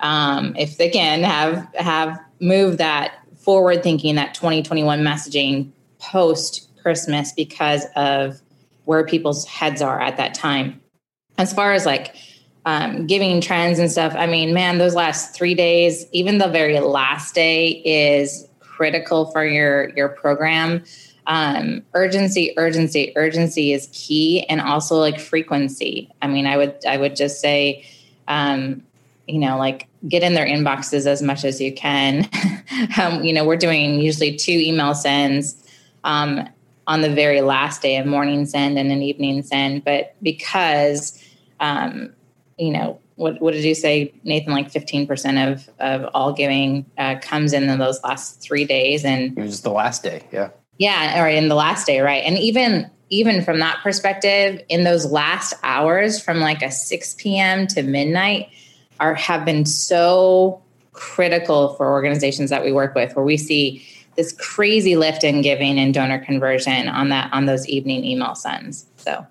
um, 0.00 0.54
if 0.58 0.76
they 0.76 0.90
can, 0.90 1.22
have 1.22 1.74
have 1.76 2.18
move 2.40 2.76
that 2.78 3.14
forward 3.36 3.82
thinking 3.82 4.16
that 4.16 4.34
2021 4.34 5.00
messaging 5.00 5.70
post 6.00 6.68
Christmas 6.82 7.32
because 7.32 7.86
of 7.96 8.42
where 8.88 9.04
people's 9.04 9.44
heads 9.44 9.82
are 9.82 10.00
at 10.00 10.16
that 10.16 10.32
time. 10.32 10.80
As 11.36 11.52
far 11.52 11.74
as 11.74 11.84
like 11.84 12.16
um, 12.64 13.06
giving 13.06 13.38
trends 13.42 13.78
and 13.78 13.92
stuff, 13.92 14.14
I 14.16 14.26
mean, 14.26 14.54
man, 14.54 14.78
those 14.78 14.94
last 14.94 15.34
three 15.34 15.54
days, 15.54 16.06
even 16.12 16.38
the 16.38 16.48
very 16.48 16.80
last 16.80 17.34
day 17.34 17.82
is 17.84 18.48
critical 18.60 19.30
for 19.30 19.44
your 19.44 19.90
your 19.90 20.08
program. 20.08 20.82
Um, 21.26 21.82
urgency 21.92 22.54
urgency 22.56 23.12
urgency 23.14 23.74
is 23.74 23.90
key 23.92 24.46
and 24.48 24.58
also 24.62 24.96
like 24.96 25.20
frequency. 25.20 26.10
I 26.22 26.26
mean 26.26 26.46
i 26.46 26.56
would 26.56 26.74
i 26.86 26.96
would 26.96 27.14
just 27.14 27.42
say 27.42 27.84
um, 28.26 28.82
you 29.26 29.38
know 29.38 29.58
like 29.58 29.86
get 30.08 30.22
in 30.22 30.32
their 30.32 30.46
inboxes 30.46 31.04
as 31.04 31.20
much 31.20 31.44
as 31.44 31.60
you 31.60 31.74
can. 31.74 32.26
Um, 32.96 33.24
you 33.24 33.32
know 33.32 33.44
we're 33.44 33.56
doing 33.56 33.98
usually 34.00 34.36
two 34.36 34.52
email 34.52 34.94
sends 34.94 35.56
um, 36.04 36.48
on 36.88 37.02
the 37.02 37.08
very 37.10 37.40
last 37.40 37.80
day 37.82 37.96
of 37.96 38.06
morning 38.06 38.44
send 38.44 38.76
and 38.76 38.90
an 38.90 39.02
evening 39.02 39.42
send 39.42 39.84
but 39.84 40.16
because 40.20 41.22
um, 41.60 42.12
you 42.58 42.72
know 42.72 42.98
what, 43.14 43.40
what 43.40 43.54
did 43.54 43.64
you 43.64 43.74
say 43.74 44.12
nathan 44.24 44.52
like 44.52 44.72
15% 44.72 45.52
of, 45.52 45.70
of 45.78 46.10
all 46.14 46.32
giving 46.32 46.84
uh, 46.98 47.14
comes 47.22 47.52
in, 47.52 47.68
in 47.68 47.78
those 47.78 48.02
last 48.02 48.40
three 48.42 48.64
days 48.64 49.04
and 49.04 49.38
it 49.38 49.42
was 49.42 49.62
the 49.62 49.70
last 49.70 50.02
day 50.02 50.24
yeah 50.32 50.50
yeah, 50.78 51.20
or 51.20 51.28
in 51.28 51.48
the 51.48 51.56
last 51.56 51.86
day, 51.86 52.00
right? 52.00 52.22
And 52.24 52.38
even 52.38 52.90
even 53.10 53.42
from 53.42 53.58
that 53.58 53.78
perspective, 53.82 54.62
in 54.68 54.84
those 54.84 55.10
last 55.10 55.54
hours 55.62 56.20
from 56.20 56.40
like 56.40 56.62
a 56.62 56.70
6 56.70 57.14
p.m. 57.14 57.66
to 57.68 57.82
midnight 57.82 58.50
are 59.00 59.14
have 59.14 59.44
been 59.44 59.64
so 59.64 60.62
critical 60.92 61.74
for 61.74 61.90
organizations 61.90 62.50
that 62.50 62.64
we 62.64 62.70
work 62.70 62.94
with 62.94 63.16
where 63.16 63.24
we 63.24 63.36
see 63.36 63.84
this 64.18 64.32
crazy 64.32 64.96
lift 64.96 65.22
in 65.22 65.42
giving 65.42 65.78
and 65.78 65.94
donor 65.94 66.18
conversion 66.18 66.88
on 66.88 67.08
that 67.08 67.32
on 67.32 67.46
those 67.46 67.66
evening 67.68 68.04
email 68.04 68.34
sends. 68.34 68.84
So 68.96 69.24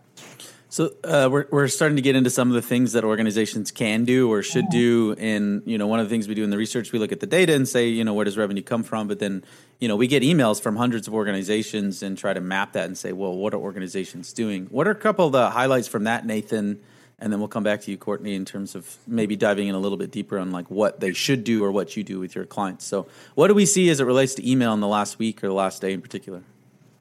so 0.70 0.94
uh, 1.04 1.28
we're 1.30 1.46
we're 1.52 1.68
starting 1.68 1.98
to 1.98 2.02
get 2.02 2.16
into 2.16 2.30
some 2.30 2.48
of 2.48 2.56
the 2.56 2.62
things 2.62 2.94
that 2.94 3.04
organizations 3.04 3.70
can 3.70 4.06
do 4.06 4.32
or 4.32 4.42
should 4.42 4.70
do. 4.70 5.14
And 5.18 5.62
you 5.66 5.78
know, 5.78 5.88
one 5.88 6.00
of 6.00 6.06
the 6.06 6.10
things 6.10 6.30
we 6.30 6.36
do 6.36 6.44
in 6.44 6.52
the 6.52 6.58
research, 6.58 6.94
we 6.94 7.00
look 7.00 7.12
at 7.12 7.20
the 7.20 7.28
data 7.28 7.54
and 7.54 7.68
say, 7.68 7.90
you 7.90 8.06
know, 8.06 8.14
where 8.14 8.24
does 8.24 8.38
revenue 8.38 8.64
come 8.64 8.82
from? 8.82 9.10
But 9.10 9.20
then, 9.20 9.44
you 9.80 9.90
know, 9.90 9.98
we 9.98 10.08
get 10.08 10.24
emails 10.24 10.62
from 10.62 10.78
hundreds 10.78 11.06
of 11.08 11.14
organizations 11.14 12.02
and 12.02 12.18
try 12.18 12.34
to 12.34 12.42
map 12.42 12.72
that 12.74 12.86
and 12.86 12.98
say, 12.98 13.12
well, 13.12 13.36
what 13.36 13.54
are 13.54 13.58
organizations 13.58 14.32
doing? 14.32 14.68
What 14.68 14.88
are 14.88 14.92
a 14.92 14.96
couple 14.96 15.26
of 15.26 15.34
the 15.34 15.50
highlights 15.50 15.90
from 15.90 16.06
that, 16.06 16.26
Nathan? 16.26 16.80
And 17.20 17.34
then 17.34 17.40
we'll 17.40 17.48
come 17.48 17.64
back 17.64 17.82
to 17.82 17.92
you, 17.92 17.98
Courtney, 17.98 18.36
in 18.36 18.46
terms 18.46 18.76
of 18.76 18.98
maybe 19.08 19.36
diving 19.36 19.68
in 19.68 19.74
a 19.74 19.80
little 19.80 19.98
bit 19.98 20.12
deeper 20.12 20.38
on 20.38 20.52
like 20.52 20.70
what 20.70 21.00
they 21.00 21.14
should 21.14 21.44
do 21.44 21.64
or 21.64 21.72
what 21.72 21.98
you 21.98 22.04
do 22.04 22.20
with 22.20 22.36
your 22.36 22.46
clients. 22.46 22.86
So, 22.86 23.08
what 23.34 23.48
do 23.48 23.56
we 23.56 23.66
see 23.66 23.90
as 23.90 24.00
it 24.00 24.04
relates 24.04 24.36
to 24.36 24.50
email 24.50 24.72
in 24.74 24.82
the 24.82 24.88
last 24.88 25.18
week 25.18 25.44
or 25.44 25.48
the 25.48 25.54
last 25.54 25.82
day 25.82 25.94
in 25.94 26.02
particular? 26.02 26.44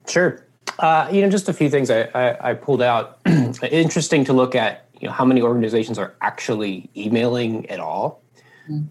Sure. 0.08 0.46
Uh, 0.78 1.08
you 1.12 1.20
know, 1.20 1.28
just 1.28 1.48
a 1.48 1.52
few 1.52 1.68
things 1.68 1.90
I, 1.90 2.02
I, 2.14 2.50
I 2.50 2.54
pulled 2.54 2.80
out. 2.80 3.20
Interesting 3.26 4.24
to 4.24 4.32
look 4.32 4.54
at, 4.54 4.88
you 5.00 5.06
know, 5.06 5.12
how 5.12 5.24
many 5.24 5.42
organizations 5.42 5.98
are 5.98 6.14
actually 6.22 6.88
emailing 6.96 7.68
at 7.68 7.80
all. 7.80 8.22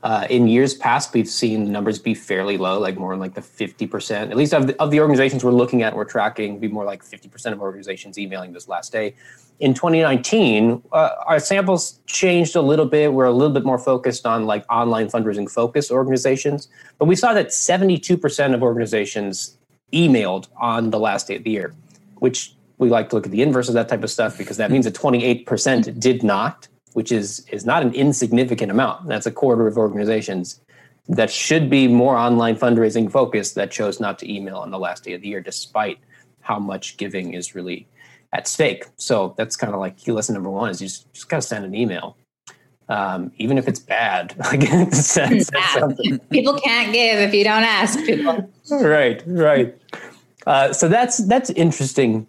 Uh, 0.03 0.27
in 0.29 0.48
years 0.48 0.74
past, 0.74 1.13
we've 1.13 1.27
seen 1.27 1.72
numbers 1.72 2.00
be 2.00 2.13
fairly 2.13 2.58
low, 2.58 2.79
like 2.79 2.98
more 2.98 3.15
like 3.17 3.34
the 3.34 3.41
50%, 3.41 4.29
at 4.29 4.38
least 4.38 4.53
of 4.53 4.67
the, 4.67 4.82
of 4.82 4.91
the 4.91 5.00
organizations 5.00 5.44
we're 5.44 5.51
looking 5.51 5.82
at, 5.84 5.96
we're 5.96 6.05
tracking, 6.05 6.60
be 6.60 6.67
more 6.67 6.86
like 6.86 7.03
50% 7.03 7.51
of 7.51 7.62
organizations 7.62 8.17
emailing 8.17 8.53
this 8.53 8.67
last 8.67 8.91
day. 8.91 9.15
In 9.60 9.74
2019, 9.74 10.84
uh, 10.91 11.10
our 11.25 11.39
samples 11.39 12.00
changed 12.08 12.55
a 12.55 12.62
little 12.62 12.86
bit. 12.86 13.13
We're 13.13 13.25
a 13.25 13.32
little 13.32 13.53
bit 13.53 13.63
more 13.63 13.79
focused 13.79 14.25
on 14.25 14.46
like 14.46 14.65
online 14.70 15.08
fundraising 15.08 15.50
focused 15.50 15.91
organizations, 15.91 16.67
but 16.98 17.05
we 17.05 17.15
saw 17.15 17.34
that 17.34 17.50
72% 17.50 18.53
of 18.53 18.62
organizations 18.62 19.58
emailed 19.94 20.48
on 20.58 20.89
the 20.89 21.00
last 21.00 21.27
day 21.27 21.36
of 21.38 21.44
the 21.44 21.51
year, 21.51 21.74
which 22.15 22.53
we 22.77 22.89
like 22.89 23.10
to 23.10 23.15
look 23.15 23.25
at 23.25 23.32
the 23.32 23.41
inverse 23.41 23.70
of 23.70 23.74
that 23.75 23.88
type 23.88 24.03
of 24.03 24.12
stuff 24.12 24.38
because 24.38 24.58
that 24.58 24.72
means 24.72 24.86
that 24.86 24.94
28% 24.94 26.00
did 26.00 26.24
not, 26.24 26.67
which 26.96 27.12
is 27.12 27.46
is 27.52 27.66
not 27.66 27.84
an 27.84 27.94
insignificant 27.94 28.72
amount. 28.72 29.08
That's 29.08 29.25
a 29.25 29.32
quarter 29.32 29.68
of 29.68 29.78
organizations 29.78 30.62
that 31.08 31.30
should 31.30 31.70
be 31.70 31.88
more 31.88 32.16
online 32.16 32.56
fundraising 32.56 33.12
focused 33.12 33.56
that 33.56 33.70
chose 33.70 34.00
not 34.00 34.18
to 34.20 34.34
email 34.34 34.58
on 34.58 34.72
the 34.72 34.80
last 34.80 35.04
day 35.04 35.14
of 35.14 35.22
the 35.22 35.28
year 35.28 35.42
despite 35.42 36.00
how 36.42 36.58
much 36.58 36.98
giving 36.98 37.34
is 37.34 37.54
really 37.54 37.88
at 38.34 38.48
stake. 38.48 38.86
So 38.98 39.36
that's 39.38 39.56
kind 39.56 39.74
of 39.74 39.80
like 39.80 39.98
key 39.98 40.12
lesson 40.12 40.34
number 40.34 40.50
one 40.50 40.70
is 40.70 40.82
you 40.82 40.88
just, 40.88 41.14
just 41.14 41.30
got 41.30 41.38
to 41.38 41.42
send 41.42 41.66
an 41.66 41.75
email 41.75 42.18
um, 42.90 43.32
even 43.38 43.58
if 43.58 43.68
it's 43.68 43.80
bad. 43.80 44.36
people 46.30 46.60
can't 46.60 46.94
give 46.94 47.20
if 47.20 47.34
you 47.34 47.44
don't 47.44 47.64
ask 47.64 48.00
people. 48.06 48.50
right, 48.72 49.24
right. 49.25 49.78
Uh, 50.46 50.72
so 50.72 50.88
that's 50.88 51.18
that's 51.25 51.50
interesting. 51.52 52.28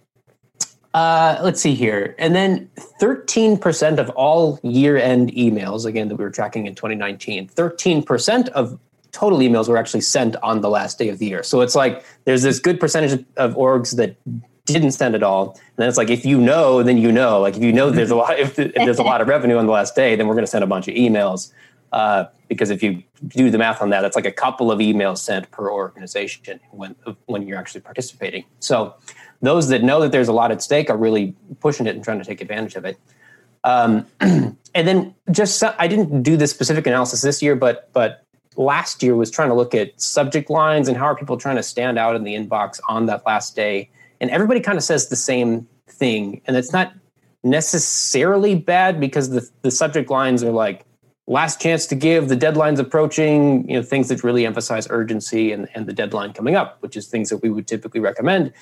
Uh, 0.96 1.38
let's 1.42 1.60
see 1.60 1.74
here, 1.74 2.14
and 2.18 2.34
then 2.34 2.70
13% 3.02 3.98
of 3.98 4.08
all 4.16 4.58
year-end 4.62 5.30
emails, 5.32 5.84
again 5.84 6.08
that 6.08 6.16
we 6.16 6.24
were 6.24 6.30
tracking 6.30 6.66
in 6.66 6.74
2019, 6.74 7.48
13% 7.48 8.48
of 8.48 8.78
total 9.12 9.40
emails 9.40 9.68
were 9.68 9.76
actually 9.76 10.00
sent 10.00 10.36
on 10.36 10.62
the 10.62 10.70
last 10.70 10.98
day 10.98 11.10
of 11.10 11.18
the 11.18 11.26
year. 11.26 11.42
So 11.42 11.60
it's 11.60 11.74
like 11.74 12.02
there's 12.24 12.40
this 12.40 12.58
good 12.58 12.80
percentage 12.80 13.22
of 13.36 13.54
orgs 13.56 13.96
that 13.96 14.16
didn't 14.64 14.92
send 14.92 15.14
at 15.14 15.22
all. 15.22 15.50
And 15.50 15.76
then 15.76 15.88
it's 15.90 15.98
like 15.98 16.08
if 16.08 16.24
you 16.24 16.40
know, 16.40 16.82
then 16.82 16.96
you 16.96 17.12
know. 17.12 17.40
Like 17.40 17.58
if 17.58 17.62
you 17.62 17.74
know 17.74 17.90
there's 17.90 18.10
a 18.10 18.16
lot 18.16 18.38
if, 18.38 18.58
if 18.58 18.72
there's 18.74 18.98
a 18.98 19.02
lot 19.02 19.20
of 19.20 19.28
revenue 19.28 19.58
on 19.58 19.66
the 19.66 19.72
last 19.72 19.94
day, 19.94 20.16
then 20.16 20.26
we're 20.26 20.34
going 20.34 20.46
to 20.46 20.50
send 20.50 20.64
a 20.64 20.66
bunch 20.66 20.88
of 20.88 20.94
emails. 20.94 21.52
Uh, 21.92 22.24
because 22.48 22.70
if 22.70 22.82
you 22.82 23.02
do 23.28 23.50
the 23.50 23.58
math 23.58 23.82
on 23.82 23.90
that, 23.90 24.04
it's 24.04 24.16
like 24.16 24.26
a 24.26 24.32
couple 24.32 24.70
of 24.70 24.78
emails 24.78 25.18
sent 25.18 25.50
per 25.50 25.70
organization 25.70 26.58
when 26.70 26.96
when 27.26 27.46
you're 27.46 27.58
actually 27.58 27.82
participating. 27.82 28.44
So 28.60 28.94
those 29.42 29.68
that 29.68 29.82
know 29.82 30.00
that 30.00 30.12
there's 30.12 30.28
a 30.28 30.32
lot 30.32 30.50
at 30.50 30.62
stake 30.62 30.90
are 30.90 30.96
really 30.96 31.34
pushing 31.60 31.86
it 31.86 31.94
and 31.94 32.04
trying 32.04 32.18
to 32.18 32.24
take 32.24 32.40
advantage 32.40 32.74
of 32.74 32.84
it. 32.84 32.98
Um, 33.64 34.06
and 34.20 34.56
then 34.74 35.14
just 35.30 35.62
I 35.62 35.88
didn't 35.88 36.22
do 36.22 36.36
this 36.36 36.50
specific 36.50 36.86
analysis 36.86 37.22
this 37.22 37.42
year, 37.42 37.56
but 37.56 37.92
but 37.92 38.24
last 38.56 39.02
year 39.02 39.14
was 39.14 39.30
trying 39.30 39.48
to 39.48 39.54
look 39.54 39.74
at 39.74 40.00
subject 40.00 40.48
lines 40.50 40.88
and 40.88 40.96
how 40.96 41.04
are 41.04 41.16
people 41.16 41.36
trying 41.36 41.56
to 41.56 41.62
stand 41.62 41.98
out 41.98 42.16
in 42.16 42.24
the 42.24 42.34
inbox 42.34 42.80
on 42.88 43.06
that 43.06 43.24
last 43.26 43.54
day. 43.54 43.90
And 44.20 44.30
everybody 44.30 44.60
kind 44.60 44.78
of 44.78 44.84
says 44.84 45.08
the 45.08 45.16
same 45.16 45.68
thing. 45.88 46.40
And 46.46 46.56
it's 46.56 46.72
not 46.72 46.92
necessarily 47.42 48.54
bad 48.54 48.98
because 48.98 49.30
the, 49.30 49.48
the 49.62 49.70
subject 49.70 50.10
lines 50.10 50.42
are 50.42 50.50
like 50.50 50.84
last 51.26 51.60
chance 51.60 51.86
to 51.86 51.94
give 51.94 52.28
the 52.28 52.36
deadline's 52.36 52.80
approaching 52.80 53.68
you 53.68 53.76
know 53.76 53.82
things 53.82 54.08
that 54.08 54.22
really 54.22 54.46
emphasize 54.46 54.86
urgency 54.90 55.52
and, 55.52 55.68
and 55.74 55.86
the 55.86 55.92
deadline 55.92 56.32
coming 56.32 56.54
up 56.54 56.80
which 56.82 56.96
is 56.96 57.06
things 57.06 57.30
that 57.30 57.38
we 57.38 57.50
would 57.50 57.66
typically 57.66 58.00
recommend 58.00 58.52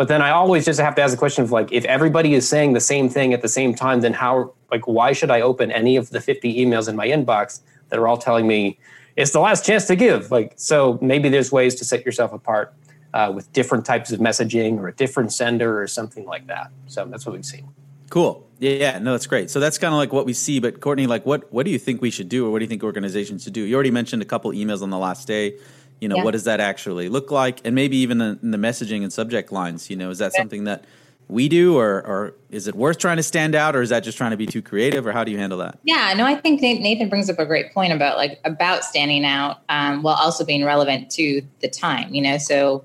but 0.00 0.08
then 0.08 0.22
i 0.22 0.30
always 0.30 0.64
just 0.64 0.80
have 0.80 0.94
to 0.94 1.02
ask 1.02 1.12
the 1.12 1.18
question 1.18 1.44
of 1.44 1.52
like 1.52 1.70
if 1.70 1.84
everybody 1.84 2.32
is 2.32 2.48
saying 2.48 2.72
the 2.72 2.80
same 2.80 3.06
thing 3.10 3.34
at 3.34 3.42
the 3.42 3.48
same 3.48 3.74
time 3.74 4.00
then 4.00 4.14
how 4.14 4.50
like 4.70 4.86
why 4.86 5.12
should 5.12 5.30
i 5.30 5.42
open 5.42 5.70
any 5.70 5.96
of 5.96 6.08
the 6.08 6.22
50 6.22 6.56
emails 6.56 6.88
in 6.88 6.96
my 6.96 7.06
inbox 7.06 7.60
that 7.90 7.98
are 7.98 8.08
all 8.08 8.16
telling 8.16 8.46
me 8.46 8.78
it's 9.16 9.32
the 9.32 9.40
last 9.40 9.66
chance 9.66 9.84
to 9.86 9.96
give 9.96 10.30
like 10.30 10.54
so 10.56 10.98
maybe 11.02 11.28
there's 11.28 11.52
ways 11.52 11.74
to 11.74 11.84
set 11.84 12.06
yourself 12.06 12.32
apart 12.32 12.72
uh, 13.12 13.32
with 13.34 13.52
different 13.52 13.84
types 13.84 14.12
of 14.12 14.20
messaging 14.20 14.78
or 14.78 14.88
a 14.88 14.94
different 14.94 15.32
sender 15.32 15.80
or 15.80 15.86
something 15.86 16.24
like 16.26 16.46
that. 16.46 16.70
So 16.86 17.04
that's 17.06 17.26
what 17.26 17.34
we've 17.34 17.44
seen. 17.44 17.68
Cool. 18.08 18.46
Yeah, 18.58 18.98
no, 18.98 19.12
that's 19.12 19.26
great. 19.26 19.50
So 19.50 19.60
that's 19.60 19.78
kind 19.78 19.94
of 19.94 19.98
like 19.98 20.12
what 20.12 20.26
we 20.26 20.32
see. 20.32 20.58
But 20.60 20.80
Courtney, 20.80 21.06
like, 21.06 21.24
what 21.24 21.50
what 21.52 21.64
do 21.64 21.70
you 21.70 21.78
think 21.78 22.02
we 22.02 22.10
should 22.10 22.28
do, 22.28 22.46
or 22.46 22.50
what 22.50 22.58
do 22.58 22.64
you 22.64 22.68
think 22.68 22.82
organizations 22.82 23.44
should 23.44 23.54
do? 23.54 23.62
You 23.62 23.74
already 23.74 23.90
mentioned 23.90 24.20
a 24.20 24.26
couple 24.26 24.50
emails 24.50 24.82
on 24.82 24.90
the 24.90 24.98
last 24.98 25.26
day. 25.26 25.56
You 26.00 26.08
know, 26.08 26.16
yeah. 26.16 26.24
what 26.24 26.32
does 26.32 26.44
that 26.44 26.60
actually 26.60 27.08
look 27.08 27.30
like, 27.30 27.60
and 27.64 27.74
maybe 27.74 27.96
even 27.98 28.20
in 28.20 28.50
the 28.50 28.58
messaging 28.58 29.02
and 29.02 29.12
subject 29.12 29.52
lines. 29.52 29.90
You 29.90 29.96
know, 29.96 30.10
is 30.10 30.18
that 30.18 30.32
something 30.32 30.64
that 30.64 30.84
we 31.28 31.48
do, 31.48 31.78
or 31.78 32.02
or 32.06 32.34
is 32.50 32.66
it 32.66 32.74
worth 32.74 32.98
trying 32.98 33.18
to 33.18 33.22
stand 33.22 33.54
out, 33.54 33.76
or 33.76 33.82
is 33.82 33.90
that 33.90 34.00
just 34.00 34.16
trying 34.16 34.30
to 34.32 34.36
be 34.36 34.46
too 34.46 34.62
creative, 34.62 35.06
or 35.06 35.12
how 35.12 35.24
do 35.24 35.30
you 35.30 35.38
handle 35.38 35.58
that? 35.58 35.78
Yeah, 35.84 36.12
no, 36.16 36.24
I 36.24 36.34
think 36.34 36.60
Nathan 36.60 37.08
brings 37.08 37.28
up 37.28 37.38
a 37.38 37.46
great 37.46 37.72
point 37.72 37.92
about 37.92 38.16
like 38.16 38.40
about 38.44 38.84
standing 38.84 39.24
out 39.24 39.58
um, 39.68 40.02
while 40.02 40.16
also 40.16 40.44
being 40.44 40.64
relevant 40.64 41.10
to 41.12 41.42
the 41.60 41.68
time. 41.68 42.12
You 42.14 42.22
know, 42.22 42.38
so 42.38 42.84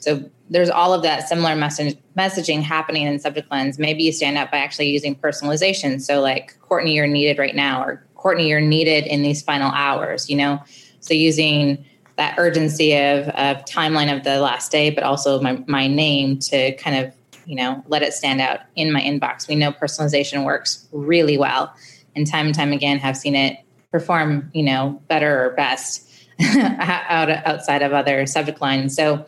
so 0.00 0.28
there's 0.50 0.70
all 0.70 0.92
of 0.92 1.02
that 1.02 1.28
similar 1.28 1.56
message 1.56 1.96
messaging 2.16 2.62
happening 2.62 3.06
in 3.06 3.18
subject 3.18 3.50
lines. 3.50 3.78
Maybe 3.78 4.04
you 4.04 4.12
stand 4.12 4.36
out 4.36 4.50
by 4.50 4.58
actually 4.58 4.90
using 4.90 5.16
personalization. 5.16 6.00
So 6.00 6.20
like 6.20 6.58
Courtney, 6.60 6.94
you're 6.94 7.06
needed 7.06 7.38
right 7.38 7.54
now, 7.54 7.82
or 7.82 8.04
Courtney, 8.14 8.48
you're 8.48 8.60
needed 8.60 9.06
in 9.06 9.22
these 9.22 9.42
final 9.42 9.70
hours, 9.72 10.28
you 10.28 10.36
know? 10.36 10.62
So 11.00 11.14
using 11.14 11.84
that 12.16 12.36
urgency 12.38 12.96
of, 12.96 13.28
of 13.28 13.64
timeline 13.64 14.14
of 14.14 14.24
the 14.24 14.40
last 14.40 14.70
day, 14.70 14.90
but 14.90 15.02
also 15.04 15.40
my, 15.40 15.62
my 15.66 15.86
name 15.86 16.38
to 16.38 16.74
kind 16.76 17.04
of, 17.04 17.12
you 17.44 17.56
know, 17.56 17.82
let 17.88 18.02
it 18.02 18.12
stand 18.12 18.40
out 18.40 18.60
in 18.76 18.92
my 18.92 19.00
inbox. 19.00 19.48
We 19.48 19.56
know 19.56 19.72
personalization 19.72 20.44
works 20.44 20.86
really 20.92 21.36
well 21.36 21.74
and 22.16 22.26
time 22.26 22.46
and 22.46 22.54
time 22.54 22.72
again 22.72 22.98
have 22.98 23.16
seen 23.16 23.34
it 23.34 23.58
perform, 23.90 24.50
you 24.54 24.62
know, 24.62 25.00
better 25.08 25.44
or 25.44 25.50
best 25.50 26.08
out 26.40 27.30
outside 27.30 27.82
of 27.82 27.92
other 27.92 28.26
subject 28.26 28.60
lines. 28.60 28.94
So 28.94 29.24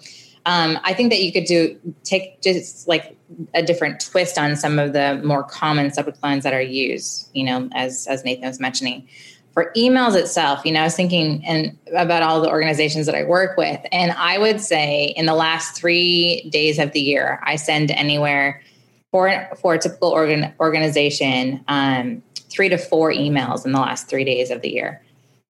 um, 0.46 0.78
I 0.84 0.94
think 0.94 1.10
that 1.10 1.22
you 1.22 1.32
could 1.32 1.44
do 1.44 1.78
take 2.04 2.40
just 2.40 2.86
like 2.86 3.16
a 3.54 3.62
different 3.62 4.00
twist 4.00 4.38
on 4.38 4.54
some 4.54 4.78
of 4.78 4.92
the 4.92 5.20
more 5.24 5.42
common 5.42 5.92
subject 5.92 6.22
lines 6.22 6.44
that 6.44 6.54
are 6.54 6.62
used. 6.62 7.28
You 7.32 7.44
know, 7.44 7.68
as 7.74 8.06
as 8.06 8.24
Nathan 8.24 8.46
was 8.46 8.60
mentioning, 8.60 9.08
for 9.56 9.72
emails 9.74 10.14
itself, 10.14 10.66
you 10.66 10.72
know, 10.72 10.80
I 10.80 10.84
was 10.84 10.94
thinking 10.94 11.42
and 11.46 11.78
about 11.94 12.22
all 12.22 12.42
the 12.42 12.50
organizations 12.50 13.06
that 13.06 13.14
I 13.14 13.22
work 13.22 13.56
with, 13.56 13.80
and 13.90 14.12
I 14.12 14.36
would 14.36 14.60
say 14.60 15.14
in 15.16 15.24
the 15.24 15.34
last 15.34 15.74
three 15.74 16.46
days 16.50 16.78
of 16.78 16.92
the 16.92 17.00
year, 17.00 17.40
I 17.42 17.56
send 17.56 17.90
anywhere 17.90 18.62
for 19.10 19.48
for 19.62 19.72
a 19.72 19.78
typical 19.78 20.10
organ, 20.10 20.52
organization 20.60 21.64
um, 21.68 22.22
three 22.50 22.68
to 22.68 22.76
four 22.76 23.10
emails 23.10 23.64
in 23.64 23.72
the 23.72 23.80
last 23.80 24.10
three 24.10 24.24
days 24.24 24.50
of 24.50 24.60
the 24.60 24.68
year. 24.68 25.02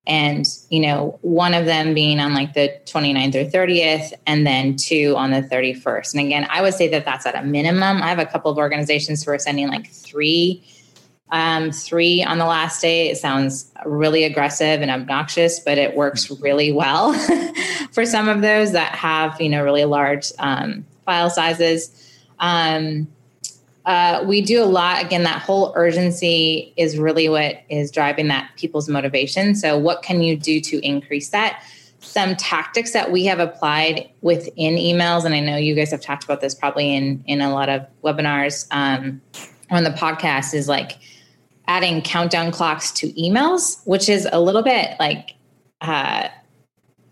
And 0.07 0.47
you 0.71 0.79
know 0.79 1.19
one 1.23 1.53
of 1.53 1.67
them 1.67 1.93
being 1.93 2.21
on 2.21 2.33
like 2.33 2.55
the 2.55 2.73
29th 2.85 3.35
or 3.35 3.51
30th 3.51 4.13
and 4.25 4.47
then 4.47 4.77
two 4.77 5.17
on 5.17 5.33
the 5.33 5.43
31st 5.43 6.15
and 6.15 6.27
again 6.27 6.47
i 6.49 6.63
would 6.63 6.75
say 6.75 6.87
that 6.87 7.05
that's 7.05 7.27
at 7.27 7.35
a 7.35 7.43
minimum. 7.43 8.01
I 8.01 8.07
have 8.07 8.21
a 8.21 8.27
couple 8.27 8.53
of 8.53 8.57
organizations 8.57 9.25
who 9.25 9.33
are 9.33 9.39
sending 9.41 9.67
like 9.67 9.91
three 9.91 10.63
um, 11.31 11.73
three 11.73 12.23
on 12.23 12.39
the 12.39 12.47
last 12.47 12.81
day 12.81 13.09
it 13.11 13.17
sounds 13.17 13.71
really 13.85 14.23
aggressive 14.23 14.81
and 14.81 14.91
obnoxious 14.91 15.59
but 15.59 15.77
it 15.77 15.97
works 15.97 16.31
really 16.41 16.71
well 16.71 17.13
for 17.91 18.07
some 18.07 18.29
of 18.29 18.43
those 18.43 18.73
that 18.73 18.95
have 18.95 19.41
you 19.41 19.49
know 19.49 19.65
really 19.65 19.85
large 19.85 20.31
um, 20.39 20.85
file 21.07 21.31
sizes. 21.31 21.91
Um, 22.41 23.09
uh, 23.87 24.23
we 24.27 24.43
do 24.43 24.63
a 24.63 24.67
lot. 24.67 25.03
Again 25.03 25.23
that 25.23 25.41
whole 25.41 25.73
urgency 25.77 26.75
is 26.77 26.99
really 26.99 27.29
what 27.29 27.63
is 27.69 27.91
driving 27.91 28.29
that 28.29 28.51
people's 28.57 28.89
motivation. 28.89 29.55
So 29.55 29.79
what 29.79 30.03
can 30.03 30.21
you 30.21 30.37
do 30.37 30.61
to 30.61 30.85
increase 30.85 31.31
that? 31.31 31.63
Some 32.01 32.37
tactics 32.37 32.93
that 32.93 33.11
we 33.11 33.25
have 33.25 33.39
applied 33.39 34.11
within 34.21 34.77
emails 34.77 35.25
and 35.25 35.35
i 35.35 35.41
know 35.41 35.57
you 35.57 35.75
guys 35.75 35.91
have 35.91 36.01
talked 36.01 36.23
about 36.23 36.41
this 36.41 36.55
probably 36.55 36.95
in 36.95 37.23
in 37.27 37.41
a 37.41 37.53
lot 37.53 37.69
of 37.69 37.85
webinars 38.05 38.67
um, 38.71 39.21
on 39.71 39.83
the 39.83 39.91
podcast 39.91 40.55
is 40.55 40.69
like 40.69 40.99
adding 41.69 42.01
countdown 42.03 42.51
clocks 42.51 42.91
to 42.93 43.13
emails 43.13 43.81
which 43.85 44.09
is 44.09 44.29
a 44.33 44.41
little 44.41 44.63
bit 44.63 44.97
like 44.99 45.35
uh, 45.81 46.29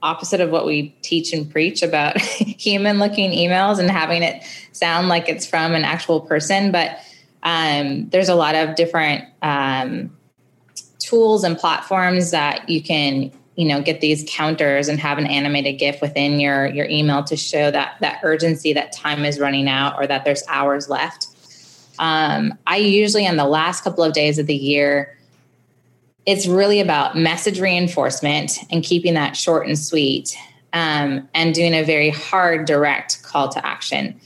opposite 0.04 0.40
of 0.40 0.50
what 0.50 0.66
we 0.66 0.90
teach 1.02 1.32
and 1.32 1.50
preach 1.50 1.82
about 1.82 2.20
human 2.20 2.98
looking 2.98 3.32
emails 3.32 3.78
and 3.78 3.90
having 3.90 4.22
it 4.22 4.44
sound 4.72 5.08
like 5.08 5.28
it's 5.28 5.46
from 5.46 5.74
an 5.74 5.82
actual 5.82 6.20
person. 6.20 6.70
But 6.70 6.98
um, 7.42 8.08
there's 8.10 8.28
a 8.28 8.34
lot 8.34 8.54
of 8.54 8.76
different 8.76 9.24
um, 9.42 10.14
tools 10.98 11.42
and 11.42 11.58
platforms 11.58 12.30
that 12.30 12.68
you 12.68 12.82
can 12.82 13.32
you 13.56 13.66
know 13.66 13.80
get 13.80 14.00
these 14.00 14.24
counters 14.28 14.88
and 14.88 14.98
have 14.98 15.16
an 15.16 15.26
animated 15.26 15.78
gif 15.78 16.00
within 16.00 16.40
your 16.40 16.66
your 16.66 16.86
email 16.86 17.22
to 17.22 17.36
show 17.36 17.70
that 17.70 17.96
that 18.00 18.18
urgency 18.24 18.72
that 18.72 18.90
time 18.90 19.24
is 19.24 19.38
running 19.38 19.68
out 19.68 19.94
or 19.96 20.08
that 20.08 20.24
there's 20.24 20.42
hours 20.48 20.88
left 20.88 21.28
um, 21.98 22.56
i 22.66 22.76
usually 22.76 23.24
in 23.26 23.36
the 23.36 23.46
last 23.46 23.82
couple 23.82 24.02
of 24.04 24.12
days 24.12 24.38
of 24.38 24.46
the 24.46 24.54
year 24.54 25.14
it's 26.26 26.46
really 26.46 26.80
about 26.80 27.16
message 27.16 27.60
reinforcement 27.60 28.58
and 28.70 28.82
keeping 28.82 29.14
that 29.14 29.36
short 29.36 29.66
and 29.66 29.78
sweet 29.78 30.36
um, 30.72 31.28
and 31.34 31.54
doing 31.54 31.74
a 31.74 31.82
very 31.82 32.10
hard, 32.10 32.66
direct 32.66 33.22
call 33.22 33.48
to 33.48 33.64
action. 33.64 34.18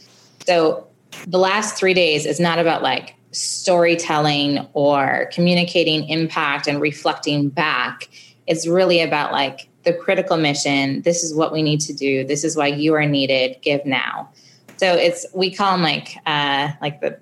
So 0.47 0.87
the 1.27 1.39
last 1.39 1.77
three 1.77 1.95
days 1.95 2.25
is 2.25 2.41
not 2.41 2.59
about 2.59 2.83
like 2.83 3.15
storytelling 3.33 4.67
or 4.73 5.29
communicating 5.33 6.09
impact 6.09 6.67
and 6.67 6.81
reflecting 6.81 7.49
back. 7.49 8.09
It's 8.47 8.67
really 8.67 9.01
about 9.01 9.33
like 9.33 9.69
the 9.83 9.93
critical 9.93 10.37
mission. 10.37 11.03
This 11.03 11.23
is 11.23 11.35
what 11.35 11.53
we 11.53 11.63
need 11.63 11.81
to 11.81 11.93
do. 11.93 12.25
This 12.25 12.45
is 12.45 12.57
why 12.57 12.69
you 12.69 12.95
are 12.95 13.07
needed. 13.07 13.59
Give 13.61 13.85
now. 13.85 14.31
So 14.79 14.95
it's 14.95 15.27
we 15.35 15.53
call 15.53 15.73
them 15.73 15.83
like 15.83 16.17
uh, 16.25 16.71
like 16.81 17.01
the 17.01 17.19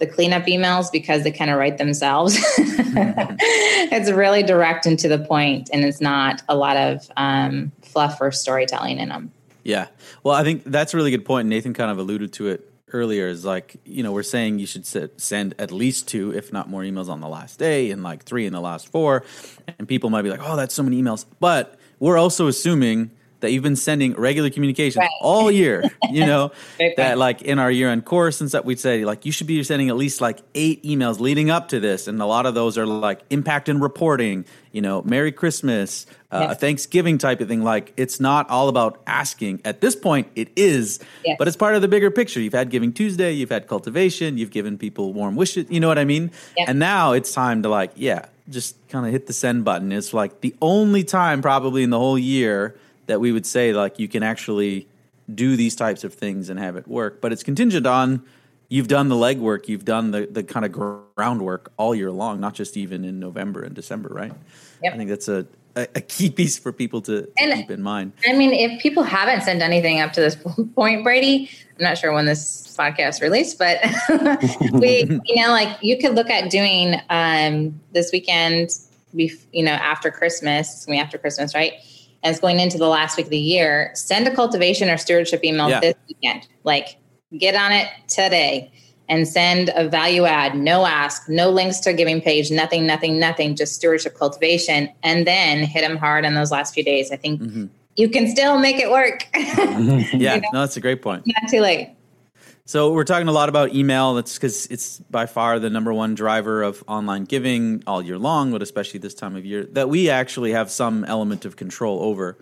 the 0.00 0.06
cleanup 0.06 0.44
emails 0.46 0.90
because 0.90 1.22
they 1.22 1.30
kind 1.30 1.50
of 1.50 1.58
write 1.58 1.78
themselves. 1.78 2.36
it's 2.58 4.10
really 4.10 4.42
direct 4.42 4.86
and 4.86 4.98
to 4.98 5.08
the 5.08 5.18
point, 5.18 5.70
and 5.72 5.84
it's 5.84 6.00
not 6.00 6.42
a 6.48 6.56
lot 6.56 6.76
of 6.76 7.08
um, 7.16 7.70
fluff 7.82 8.20
or 8.20 8.32
storytelling 8.32 8.98
in 8.98 9.10
them. 9.10 9.30
Yeah. 9.62 9.88
Well, 10.24 10.34
I 10.34 10.42
think 10.42 10.64
that's 10.64 10.94
a 10.94 10.96
really 10.96 11.10
good 11.10 11.24
point. 11.24 11.48
Nathan 11.48 11.74
kind 11.74 11.90
of 11.90 11.98
alluded 11.98 12.32
to 12.34 12.48
it 12.48 12.66
earlier 12.92 13.28
is 13.28 13.44
like, 13.44 13.76
you 13.84 14.02
know, 14.02 14.10
we're 14.10 14.22
saying 14.22 14.58
you 14.58 14.66
should 14.66 14.86
send 15.20 15.54
at 15.58 15.70
least 15.70 16.08
two, 16.08 16.34
if 16.34 16.52
not 16.52 16.68
more 16.68 16.82
emails 16.82 17.08
on 17.08 17.20
the 17.20 17.28
last 17.28 17.58
day 17.58 17.90
and 17.90 18.02
like 18.02 18.24
three 18.24 18.46
in 18.46 18.52
the 18.52 18.60
last 18.60 18.90
four. 18.90 19.22
And 19.78 19.86
people 19.86 20.10
might 20.10 20.22
be 20.22 20.30
like, 20.30 20.40
oh, 20.42 20.56
that's 20.56 20.74
so 20.74 20.82
many 20.82 21.00
emails. 21.00 21.24
But 21.38 21.78
we're 21.98 22.18
also 22.18 22.48
assuming 22.48 23.10
that 23.40 23.52
you've 23.52 23.62
been 23.62 23.76
sending 23.76 24.14
regular 24.14 24.50
communication 24.50 25.00
right. 25.00 25.10
all 25.20 25.50
year, 25.50 25.84
you 26.10 26.24
know, 26.24 26.52
that 26.96 27.18
like 27.18 27.42
in 27.42 27.58
our 27.58 27.70
year 27.70 27.88
end 27.88 28.04
course 28.04 28.40
and 28.40 28.48
stuff, 28.48 28.64
we'd 28.64 28.80
say 28.80 29.04
like 29.04 29.26
you 29.26 29.32
should 29.32 29.46
be 29.46 29.62
sending 29.62 29.88
at 29.88 29.96
least 29.96 30.20
like 30.20 30.40
eight 30.54 30.82
emails 30.82 31.20
leading 31.20 31.50
up 31.50 31.68
to 31.68 31.80
this. 31.80 32.06
And 32.06 32.20
a 32.20 32.26
lot 32.26 32.46
of 32.46 32.54
those 32.54 32.78
are 32.78 32.86
like 32.86 33.20
impact 33.30 33.68
and 33.68 33.82
reporting, 33.82 34.44
you 34.72 34.80
know, 34.80 35.02
Merry 35.02 35.32
Christmas, 35.32 36.06
uh, 36.30 36.40
yes. 36.42 36.52
a 36.52 36.54
Thanksgiving 36.54 37.18
type 37.18 37.40
of 37.40 37.48
thing. 37.48 37.62
Like 37.62 37.92
it's 37.96 38.20
not 38.20 38.48
all 38.50 38.68
about 38.68 39.02
asking. 39.06 39.60
At 39.64 39.80
this 39.80 39.96
point, 39.96 40.28
it 40.34 40.50
is, 40.56 41.00
yes. 41.24 41.36
but 41.38 41.48
it's 41.48 41.56
part 41.56 41.74
of 41.74 41.82
the 41.82 41.88
bigger 41.88 42.10
picture. 42.10 42.40
You've 42.40 42.52
had 42.52 42.70
Giving 42.70 42.92
Tuesday, 42.92 43.32
you've 43.32 43.50
had 43.50 43.66
cultivation, 43.66 44.38
you've 44.38 44.50
given 44.50 44.78
people 44.78 45.12
warm 45.12 45.36
wishes, 45.36 45.66
you 45.70 45.80
know 45.80 45.88
what 45.88 45.98
I 45.98 46.04
mean? 46.04 46.30
Yes. 46.56 46.68
And 46.68 46.78
now 46.78 47.12
it's 47.12 47.32
time 47.32 47.62
to 47.62 47.68
like, 47.68 47.92
yeah, 47.96 48.26
just 48.48 48.76
kind 48.88 49.06
of 49.06 49.12
hit 49.12 49.26
the 49.26 49.32
send 49.32 49.64
button. 49.64 49.92
It's 49.92 50.12
like 50.12 50.40
the 50.40 50.54
only 50.60 51.04
time 51.04 51.40
probably 51.40 51.82
in 51.82 51.90
the 51.90 51.98
whole 51.98 52.18
year 52.18 52.76
that 53.10 53.20
we 53.20 53.32
would 53.32 53.44
say 53.44 53.72
like 53.72 53.98
you 53.98 54.06
can 54.06 54.22
actually 54.22 54.86
do 55.32 55.56
these 55.56 55.74
types 55.74 56.04
of 56.04 56.14
things 56.14 56.48
and 56.48 56.60
have 56.60 56.76
it 56.76 56.86
work. 56.86 57.20
But 57.20 57.32
it's 57.32 57.42
contingent 57.42 57.84
on 57.84 58.22
you've 58.68 58.86
done 58.86 59.08
the 59.08 59.16
legwork, 59.16 59.68
you've 59.68 59.84
done 59.84 60.12
the 60.12 60.28
the 60.30 60.44
kind 60.44 60.64
of 60.64 60.70
groundwork 60.72 61.72
all 61.76 61.92
year 61.92 62.12
long, 62.12 62.40
not 62.40 62.54
just 62.54 62.76
even 62.76 63.04
in 63.04 63.18
November 63.18 63.62
and 63.62 63.74
December, 63.74 64.10
right? 64.10 64.32
Yep. 64.82 64.94
I 64.94 64.96
think 64.96 65.10
that's 65.10 65.26
a 65.26 65.44
a, 65.74 65.88
a 65.96 66.00
key 66.00 66.30
piece 66.30 66.56
for 66.56 66.72
people 66.72 67.00
to, 67.02 67.22
to 67.22 67.32
and, 67.40 67.52
keep 67.54 67.70
in 67.70 67.82
mind. 67.82 68.12
I 68.26 68.32
mean, 68.32 68.52
if 68.52 68.80
people 68.80 69.02
haven't 69.02 69.42
sent 69.42 69.60
anything 69.60 70.00
up 70.00 70.12
to 70.12 70.20
this 70.20 70.36
point, 70.74 71.02
Brady, 71.02 71.50
I'm 71.78 71.84
not 71.84 71.98
sure 71.98 72.12
when 72.12 72.26
this 72.26 72.76
podcast 72.76 73.20
released, 73.20 73.58
but 73.58 73.78
we, 74.72 75.20
you 75.24 75.42
know, 75.42 75.50
like 75.50 75.76
you 75.82 75.98
could 75.98 76.14
look 76.14 76.30
at 76.30 76.48
doing 76.48 76.94
um, 77.10 77.80
this 77.92 78.10
weekend, 78.12 78.70
you 79.12 79.64
know, 79.64 79.72
after 79.72 80.12
Christmas, 80.12 80.72
it's 80.72 80.86
gonna 80.86 80.98
be 80.98 81.00
after 81.00 81.18
Christmas, 81.18 81.56
right? 81.56 81.74
And 82.22 82.30
it's 82.30 82.40
going 82.40 82.60
into 82.60 82.78
the 82.78 82.88
last 82.88 83.16
week 83.16 83.26
of 83.26 83.30
the 83.30 83.38
year, 83.38 83.90
send 83.94 84.26
a 84.26 84.34
cultivation 84.34 84.90
or 84.90 84.96
stewardship 84.96 85.44
email 85.44 85.68
yeah. 85.68 85.80
this 85.80 85.94
weekend. 86.08 86.46
Like, 86.64 86.98
get 87.38 87.54
on 87.54 87.72
it 87.72 87.88
today 88.08 88.70
and 89.08 89.26
send 89.26 89.70
a 89.74 89.88
value 89.88 90.24
add, 90.24 90.54
no 90.54 90.86
ask, 90.86 91.28
no 91.28 91.50
links 91.50 91.80
to 91.80 91.90
a 91.90 91.92
giving 91.92 92.20
page, 92.20 92.50
nothing, 92.50 92.86
nothing, 92.86 93.18
nothing, 93.18 93.56
just 93.56 93.74
stewardship 93.74 94.16
cultivation, 94.16 94.88
and 95.02 95.26
then 95.26 95.64
hit 95.64 95.80
them 95.80 95.96
hard 95.96 96.24
in 96.24 96.34
those 96.34 96.52
last 96.52 96.74
few 96.74 96.84
days. 96.84 97.10
I 97.10 97.16
think 97.16 97.40
mm-hmm. 97.40 97.66
you 97.96 98.08
can 98.08 98.28
still 98.28 98.58
make 98.58 98.76
it 98.76 98.90
work. 98.90 99.26
yeah, 99.34 100.36
you 100.36 100.40
know? 100.40 100.48
no, 100.52 100.60
that's 100.60 100.76
a 100.76 100.80
great 100.80 101.02
point. 101.02 101.24
Not 101.26 101.50
too 101.50 101.60
late. 101.60 101.90
So 102.70 102.92
we're 102.92 103.02
talking 103.02 103.26
a 103.26 103.32
lot 103.32 103.48
about 103.48 103.74
email. 103.74 104.14
That's 104.14 104.34
because 104.34 104.66
it's 104.66 105.00
by 105.10 105.26
far 105.26 105.58
the 105.58 105.70
number 105.70 105.92
one 105.92 106.14
driver 106.14 106.62
of 106.62 106.84
online 106.86 107.24
giving 107.24 107.82
all 107.84 108.00
year 108.00 108.16
long, 108.16 108.52
but 108.52 108.62
especially 108.62 109.00
this 109.00 109.12
time 109.12 109.34
of 109.34 109.44
year 109.44 109.64
that 109.72 109.88
we 109.88 110.08
actually 110.08 110.52
have 110.52 110.70
some 110.70 111.02
element 111.02 111.44
of 111.44 111.56
control 111.56 112.00
over. 112.00 112.38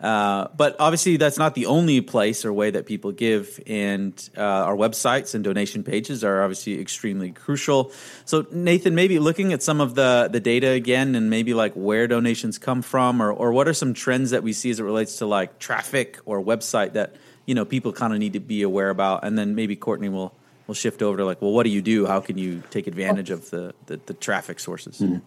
Uh, 0.00 0.48
but 0.56 0.76
obviously, 0.78 1.18
that's 1.18 1.36
not 1.36 1.54
the 1.54 1.66
only 1.66 2.00
place 2.00 2.46
or 2.46 2.54
way 2.54 2.70
that 2.70 2.86
people 2.86 3.12
give, 3.12 3.60
and 3.66 4.30
uh, 4.34 4.40
our 4.40 4.76
websites 4.76 5.34
and 5.34 5.44
donation 5.44 5.84
pages 5.84 6.24
are 6.24 6.42
obviously 6.42 6.80
extremely 6.80 7.32
crucial. 7.32 7.92
So, 8.24 8.46
Nathan, 8.50 8.94
maybe 8.94 9.18
looking 9.18 9.52
at 9.52 9.62
some 9.62 9.82
of 9.82 9.94
the 9.94 10.30
the 10.32 10.40
data 10.40 10.70
again, 10.70 11.14
and 11.14 11.28
maybe 11.28 11.52
like 11.52 11.74
where 11.74 12.06
donations 12.06 12.56
come 12.56 12.80
from, 12.80 13.20
or 13.20 13.30
or 13.30 13.52
what 13.52 13.68
are 13.68 13.74
some 13.74 13.92
trends 13.92 14.30
that 14.30 14.42
we 14.42 14.54
see 14.54 14.70
as 14.70 14.80
it 14.80 14.84
relates 14.84 15.18
to 15.18 15.26
like 15.26 15.58
traffic 15.58 16.18
or 16.24 16.42
website 16.42 16.94
that 16.94 17.16
you 17.46 17.54
know 17.54 17.64
people 17.64 17.92
kind 17.92 18.12
of 18.12 18.18
need 18.18 18.34
to 18.34 18.40
be 18.40 18.62
aware 18.62 18.90
about 18.90 19.24
and 19.24 19.38
then 19.38 19.54
maybe 19.54 19.74
courtney 19.74 20.08
will 20.08 20.34
will 20.66 20.74
shift 20.74 21.00
over 21.00 21.16
to 21.16 21.24
like 21.24 21.40
well 21.40 21.52
what 21.52 21.62
do 21.62 21.70
you 21.70 21.82
do? 21.82 22.06
How 22.06 22.20
can 22.20 22.36
you 22.36 22.62
take 22.70 22.86
advantage 22.86 23.30
of 23.30 23.50
the 23.50 23.74
the, 23.86 23.98
the 24.06 24.14
traffic 24.14 24.60
sources? 24.60 24.98
Mm-hmm. 24.98 25.18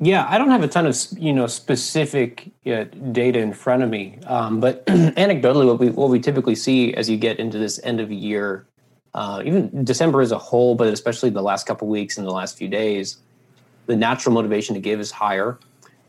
yeah 0.00 0.26
i 0.28 0.36
don't 0.36 0.50
have 0.50 0.62
a 0.62 0.68
ton 0.68 0.86
of 0.86 0.96
you 1.16 1.32
know 1.32 1.46
specific 1.46 2.50
uh, 2.66 2.84
data 3.12 3.38
in 3.38 3.52
front 3.52 3.82
of 3.82 3.88
me 3.90 4.18
um, 4.26 4.60
but 4.60 4.84
anecdotally 5.16 5.66
what 5.66 5.78
we 5.78 5.90
what 5.90 6.10
we 6.10 6.18
typically 6.20 6.54
see 6.54 6.92
as 6.94 7.08
you 7.08 7.16
get 7.16 7.38
into 7.38 7.58
this 7.58 7.80
end 7.82 8.00
of 8.00 8.10
year 8.12 8.66
uh, 9.14 9.42
even 9.44 9.84
december 9.84 10.20
as 10.20 10.32
a 10.32 10.38
whole 10.38 10.74
but 10.74 10.88
especially 10.88 11.30
the 11.30 11.42
last 11.42 11.66
couple 11.66 11.88
weeks 11.88 12.18
and 12.18 12.26
the 12.26 12.32
last 12.32 12.58
few 12.58 12.68
days 12.68 13.18
the 13.86 13.96
natural 13.96 14.34
motivation 14.34 14.74
to 14.74 14.80
give 14.80 14.98
is 14.98 15.12
higher. 15.12 15.58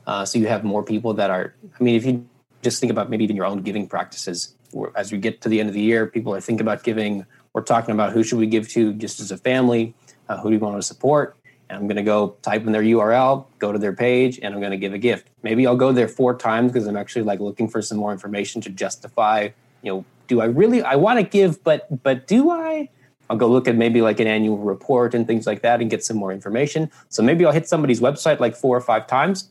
Uh, 0.07 0.25
so 0.25 0.39
you 0.39 0.47
have 0.47 0.63
more 0.63 0.83
people 0.83 1.13
that 1.13 1.29
are 1.29 1.53
i 1.79 1.83
mean 1.83 1.95
if 1.95 2.05
you 2.05 2.25
just 2.61 2.79
think 2.81 2.91
about 2.91 3.09
maybe 3.09 3.23
even 3.23 3.35
your 3.35 3.45
own 3.45 3.61
giving 3.61 3.87
practices 3.87 4.56
as 4.95 5.11
we 5.11 5.17
get 5.17 5.41
to 5.41 5.49
the 5.49 5.59
end 5.59 5.69
of 5.69 5.75
the 5.75 5.81
year, 5.81 6.07
people 6.07 6.33
are 6.33 6.41
thinking 6.41 6.61
about 6.61 6.83
giving. 6.83 7.25
We're 7.53 7.61
talking 7.61 7.93
about 7.93 8.13
who 8.13 8.23
should 8.23 8.39
we 8.39 8.47
give 8.47 8.67
to 8.69 8.93
just 8.93 9.19
as 9.19 9.31
a 9.31 9.37
family, 9.37 9.95
uh, 10.29 10.37
who 10.37 10.49
do 10.49 10.55
you 10.55 10.59
want 10.59 10.75
to 10.75 10.83
support. 10.83 11.37
And 11.69 11.77
I'm 11.77 11.87
going 11.87 11.97
to 11.97 12.03
go 12.03 12.37
type 12.41 12.65
in 12.65 12.71
their 12.71 12.83
URL, 12.83 13.45
go 13.59 13.71
to 13.71 13.79
their 13.79 13.93
page, 13.93 14.39
and 14.41 14.53
I'm 14.53 14.59
going 14.59 14.71
to 14.71 14.77
give 14.77 14.93
a 14.93 14.97
gift. 14.97 15.29
Maybe 15.43 15.67
I'll 15.67 15.75
go 15.75 15.91
there 15.91 16.07
four 16.07 16.37
times 16.37 16.71
because 16.71 16.87
I'm 16.87 16.95
actually 16.95 17.23
like 17.23 17.39
looking 17.39 17.67
for 17.67 17.81
some 17.81 17.97
more 17.97 18.11
information 18.11 18.61
to 18.61 18.69
justify, 18.69 19.49
you 19.81 19.91
know, 19.91 20.05
do 20.27 20.41
I 20.41 20.45
really 20.45 20.81
I 20.81 20.95
want 20.95 21.19
to 21.19 21.23
give, 21.23 21.63
but 21.63 22.03
but 22.03 22.27
do 22.27 22.51
I? 22.51 22.89
I'll 23.29 23.37
go 23.37 23.47
look 23.47 23.67
at 23.67 23.75
maybe 23.75 24.01
like 24.01 24.19
an 24.19 24.27
annual 24.27 24.57
report 24.57 25.13
and 25.13 25.27
things 25.27 25.45
like 25.45 25.61
that 25.61 25.81
and 25.81 25.89
get 25.89 26.03
some 26.03 26.15
more 26.15 26.31
information. 26.31 26.89
So 27.09 27.21
maybe 27.21 27.45
I'll 27.45 27.51
hit 27.51 27.67
somebody's 27.67 27.99
website 27.99 28.39
like 28.39 28.55
four 28.55 28.77
or 28.77 28.81
five 28.81 29.07
times. 29.07 29.49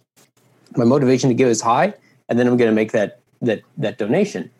My 0.76 0.84
motivation 0.84 1.28
to 1.28 1.34
give 1.34 1.48
is 1.48 1.60
high, 1.60 1.94
and 2.28 2.38
then 2.38 2.46
I'm 2.46 2.56
going 2.56 2.70
to 2.70 2.74
make 2.74 2.92
that 2.92 3.20
that 3.42 3.62
that 3.78 3.98
donation. 3.98 4.50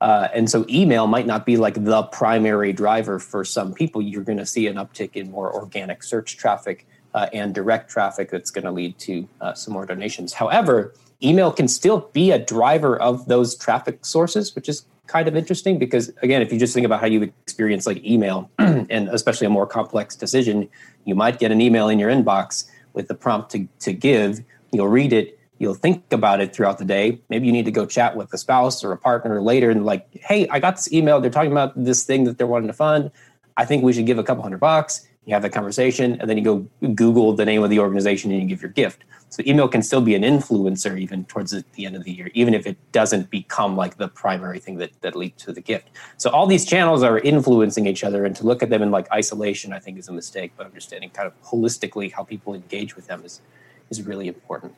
Uh, 0.00 0.28
and 0.32 0.48
so 0.50 0.64
email 0.68 1.06
might 1.06 1.26
not 1.26 1.44
be 1.44 1.56
like 1.56 1.84
the 1.84 2.02
primary 2.04 2.72
driver 2.72 3.18
for 3.18 3.44
some 3.44 3.74
people. 3.74 4.00
You're 4.00 4.24
going 4.24 4.38
to 4.38 4.46
see 4.46 4.66
an 4.66 4.76
uptick 4.76 5.14
in 5.14 5.30
more 5.30 5.52
organic 5.52 6.02
search 6.02 6.36
traffic 6.36 6.86
uh, 7.14 7.28
and 7.32 7.54
direct 7.54 7.90
traffic 7.90 8.30
that's 8.30 8.50
going 8.50 8.64
to 8.64 8.70
lead 8.70 8.98
to 9.00 9.28
uh, 9.40 9.54
some 9.54 9.74
more 9.74 9.84
donations. 9.84 10.32
However, 10.32 10.94
email 11.22 11.52
can 11.52 11.68
still 11.68 12.08
be 12.12 12.30
a 12.30 12.38
driver 12.38 12.96
of 12.98 13.26
those 13.26 13.56
traffic 13.56 14.04
sources, 14.04 14.54
which 14.54 14.68
is 14.68 14.84
kind 15.06 15.26
of 15.26 15.36
interesting 15.36 15.76
because 15.78 16.12
again, 16.22 16.40
if 16.40 16.52
you 16.52 16.58
just 16.58 16.72
think 16.72 16.86
about 16.86 17.00
how 17.00 17.06
you 17.06 17.22
experience 17.22 17.84
like 17.84 18.02
email 18.04 18.48
and 18.58 19.08
especially 19.08 19.46
a 19.46 19.50
more 19.50 19.66
complex 19.66 20.14
decision, 20.14 20.68
you 21.04 21.14
might 21.14 21.38
get 21.38 21.50
an 21.50 21.60
email 21.60 21.88
in 21.88 21.98
your 21.98 22.10
inbox 22.10 22.70
with 22.92 23.08
the 23.08 23.14
prompt 23.14 23.50
to, 23.50 23.66
to 23.80 23.92
give. 23.92 24.40
You'll 24.72 24.88
read 24.88 25.12
it, 25.12 25.39
you'll 25.60 25.74
think 25.74 26.02
about 26.10 26.40
it 26.40 26.52
throughout 26.52 26.78
the 26.78 26.84
day. 26.84 27.20
Maybe 27.28 27.46
you 27.46 27.52
need 27.52 27.66
to 27.66 27.70
go 27.70 27.86
chat 27.86 28.16
with 28.16 28.32
a 28.32 28.38
spouse 28.38 28.82
or 28.82 28.90
a 28.92 28.96
partner 28.96 29.40
later 29.40 29.70
and 29.70 29.84
like, 29.84 30.08
hey, 30.14 30.48
I 30.48 30.58
got 30.58 30.76
this 30.76 30.90
email. 30.90 31.20
They're 31.20 31.30
talking 31.30 31.52
about 31.52 31.72
this 31.76 32.02
thing 32.02 32.24
that 32.24 32.38
they're 32.38 32.46
wanting 32.46 32.68
to 32.68 32.72
fund. 32.72 33.12
I 33.56 33.66
think 33.66 33.84
we 33.84 33.92
should 33.92 34.06
give 34.06 34.18
a 34.18 34.24
couple 34.24 34.42
hundred 34.42 34.58
bucks. 34.58 35.06
You 35.26 35.34
have 35.34 35.42
that 35.42 35.52
conversation, 35.52 36.18
and 36.18 36.28
then 36.28 36.38
you 36.38 36.42
go 36.42 36.66
Google 36.94 37.34
the 37.34 37.44
name 37.44 37.62
of 37.62 37.68
the 37.68 37.78
organization 37.78 38.32
and 38.32 38.40
you 38.40 38.48
give 38.48 38.62
your 38.62 38.70
gift. 38.70 39.04
So 39.28 39.42
email 39.46 39.68
can 39.68 39.82
still 39.82 40.00
be 40.00 40.14
an 40.14 40.22
influencer 40.22 40.98
even 40.98 41.24
towards 41.26 41.52
the 41.52 41.86
end 41.86 41.94
of 41.94 42.04
the 42.04 42.10
year, 42.10 42.30
even 42.32 42.54
if 42.54 42.66
it 42.66 42.78
doesn't 42.90 43.30
become 43.30 43.76
like 43.76 43.98
the 43.98 44.08
primary 44.08 44.58
thing 44.58 44.78
that, 44.78 44.90
that 45.02 45.14
leads 45.14 45.44
to 45.44 45.52
the 45.52 45.60
gift. 45.60 45.90
So 46.16 46.30
all 46.30 46.46
these 46.46 46.64
channels 46.64 47.02
are 47.02 47.18
influencing 47.18 47.86
each 47.86 48.02
other, 48.02 48.24
and 48.24 48.34
to 48.36 48.44
look 48.44 48.62
at 48.62 48.70
them 48.70 48.80
in 48.80 48.90
like 48.90 49.12
isolation, 49.12 49.74
I 49.74 49.78
think 49.78 49.98
is 49.98 50.08
a 50.08 50.12
mistake. 50.12 50.52
But 50.56 50.64
understanding 50.66 51.10
kind 51.10 51.26
of 51.26 51.34
holistically 51.42 52.10
how 52.10 52.24
people 52.24 52.54
engage 52.54 52.96
with 52.96 53.06
them 53.06 53.22
is 53.22 53.42
is 53.90 54.02
really 54.02 54.26
important. 54.26 54.76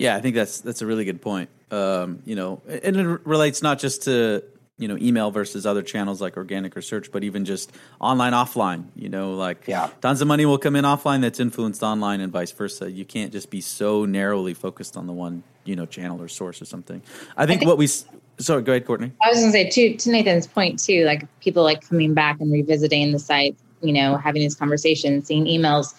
Yeah, 0.00 0.16
I 0.16 0.20
think 0.22 0.34
that's 0.34 0.62
that's 0.62 0.80
a 0.80 0.86
really 0.86 1.04
good 1.04 1.20
point. 1.20 1.50
Um, 1.70 2.22
you 2.24 2.34
know, 2.34 2.62
and 2.66 2.96
it 2.96 3.20
relates 3.26 3.62
not 3.62 3.78
just 3.78 4.04
to 4.04 4.42
you 4.78 4.88
know 4.88 4.96
email 4.96 5.30
versus 5.30 5.66
other 5.66 5.82
channels 5.82 6.22
like 6.22 6.38
organic 6.38 6.74
or 6.74 6.80
search 6.80 7.12
but 7.12 7.22
even 7.22 7.44
just 7.44 7.70
online 8.00 8.32
offline 8.32 8.84
you 8.96 9.10
know 9.10 9.34
like 9.34 9.68
yeah. 9.68 9.90
tons 10.00 10.22
of 10.22 10.26
money 10.26 10.46
will 10.46 10.56
come 10.56 10.74
in 10.74 10.86
offline 10.86 11.20
that's 11.20 11.38
influenced 11.38 11.82
online 11.82 12.22
and 12.22 12.32
vice 12.32 12.50
versa 12.50 12.90
you 12.90 13.04
can't 13.04 13.30
just 13.30 13.50
be 13.50 13.60
so 13.60 14.06
narrowly 14.06 14.54
focused 14.54 14.96
on 14.96 15.06
the 15.06 15.12
one 15.12 15.42
you 15.64 15.76
know 15.76 15.84
channel 15.84 16.20
or 16.22 16.28
source 16.28 16.62
or 16.62 16.64
something 16.64 17.02
i 17.36 17.44
think, 17.44 17.58
I 17.58 17.58
think 17.58 17.68
what 17.68 17.76
we 17.76 17.88
sorry 18.38 18.62
go 18.62 18.72
ahead 18.72 18.86
courtney 18.86 19.12
i 19.22 19.28
was 19.28 19.40
going 19.40 19.52
to 19.52 19.52
say 19.52 19.68
to, 19.68 19.96
to 19.98 20.10
nathan's 20.10 20.46
point 20.46 20.78
too 20.82 21.04
like 21.04 21.26
people 21.40 21.62
like 21.62 21.86
coming 21.86 22.14
back 22.14 22.40
and 22.40 22.50
revisiting 22.50 23.12
the 23.12 23.18
site 23.18 23.58
you 23.82 23.92
know 23.92 24.16
having 24.16 24.40
these 24.40 24.54
conversations 24.54 25.26
seeing 25.26 25.44
emails 25.44 25.92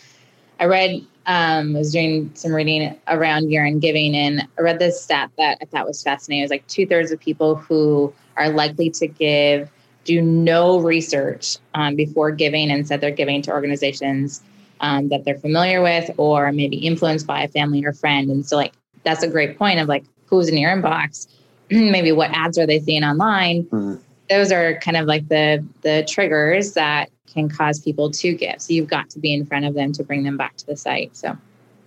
i 0.59 0.65
read 0.65 1.05
um, 1.27 1.75
I 1.75 1.79
was 1.79 1.91
doing 1.91 2.31
some 2.33 2.53
reading 2.53 2.97
around 3.07 3.53
end 3.53 3.81
giving, 3.81 4.15
and 4.15 4.47
I 4.57 4.61
read 4.61 4.79
this 4.79 5.01
stat 5.01 5.31
that 5.37 5.57
I 5.61 5.65
thought 5.65 5.85
was 5.85 6.01
fascinating. 6.01 6.41
It 6.41 6.45
was 6.45 6.51
like 6.51 6.67
two 6.67 6.85
thirds 6.87 7.11
of 7.11 7.19
people 7.19 7.55
who 7.55 8.13
are 8.37 8.49
likely 8.49 8.89
to 8.91 9.07
give 9.07 9.69
do 10.03 10.21
no 10.21 10.79
research 10.79 11.57
um, 11.75 11.95
before 11.95 12.31
giving 12.31 12.71
and 12.71 12.87
said 12.87 13.01
they're 13.01 13.11
giving 13.11 13.41
to 13.43 13.51
organizations 13.51 14.41
um, 14.79 15.09
that 15.09 15.23
they're 15.25 15.37
familiar 15.37 15.81
with 15.81 16.09
or 16.17 16.51
maybe 16.51 16.77
influenced 16.77 17.27
by 17.27 17.43
a 17.43 17.47
family 17.47 17.85
or 17.85 17.93
friend. 17.93 18.29
And 18.31 18.45
so, 18.45 18.55
like, 18.57 18.73
that's 19.03 19.23
a 19.23 19.27
great 19.27 19.57
point 19.57 19.79
of 19.79 19.87
like, 19.87 20.03
who's 20.25 20.49
in 20.49 20.57
your 20.57 20.71
inbox? 20.71 21.27
maybe 21.69 22.11
what 22.11 22.31
ads 22.31 22.57
are 22.57 22.65
they 22.65 22.79
seeing 22.79 23.03
online? 23.03 23.63
Mm-hmm. 23.65 23.95
Those 24.31 24.51
are 24.51 24.79
kind 24.79 24.97
of 24.97 25.05
like 25.05 25.27
the 25.27 25.65
the 25.81 26.05
triggers 26.07 26.73
that 26.73 27.09
can 27.33 27.49
cause 27.49 27.79
people 27.79 28.11
to 28.11 28.33
give. 28.33 28.61
So 28.61 28.73
you've 28.73 28.89
got 28.89 29.09
to 29.11 29.19
be 29.19 29.33
in 29.33 29.45
front 29.45 29.65
of 29.65 29.73
them 29.73 29.91
to 29.93 30.03
bring 30.03 30.23
them 30.23 30.37
back 30.37 30.57
to 30.57 30.65
the 30.65 30.75
site. 30.75 31.15
So. 31.15 31.37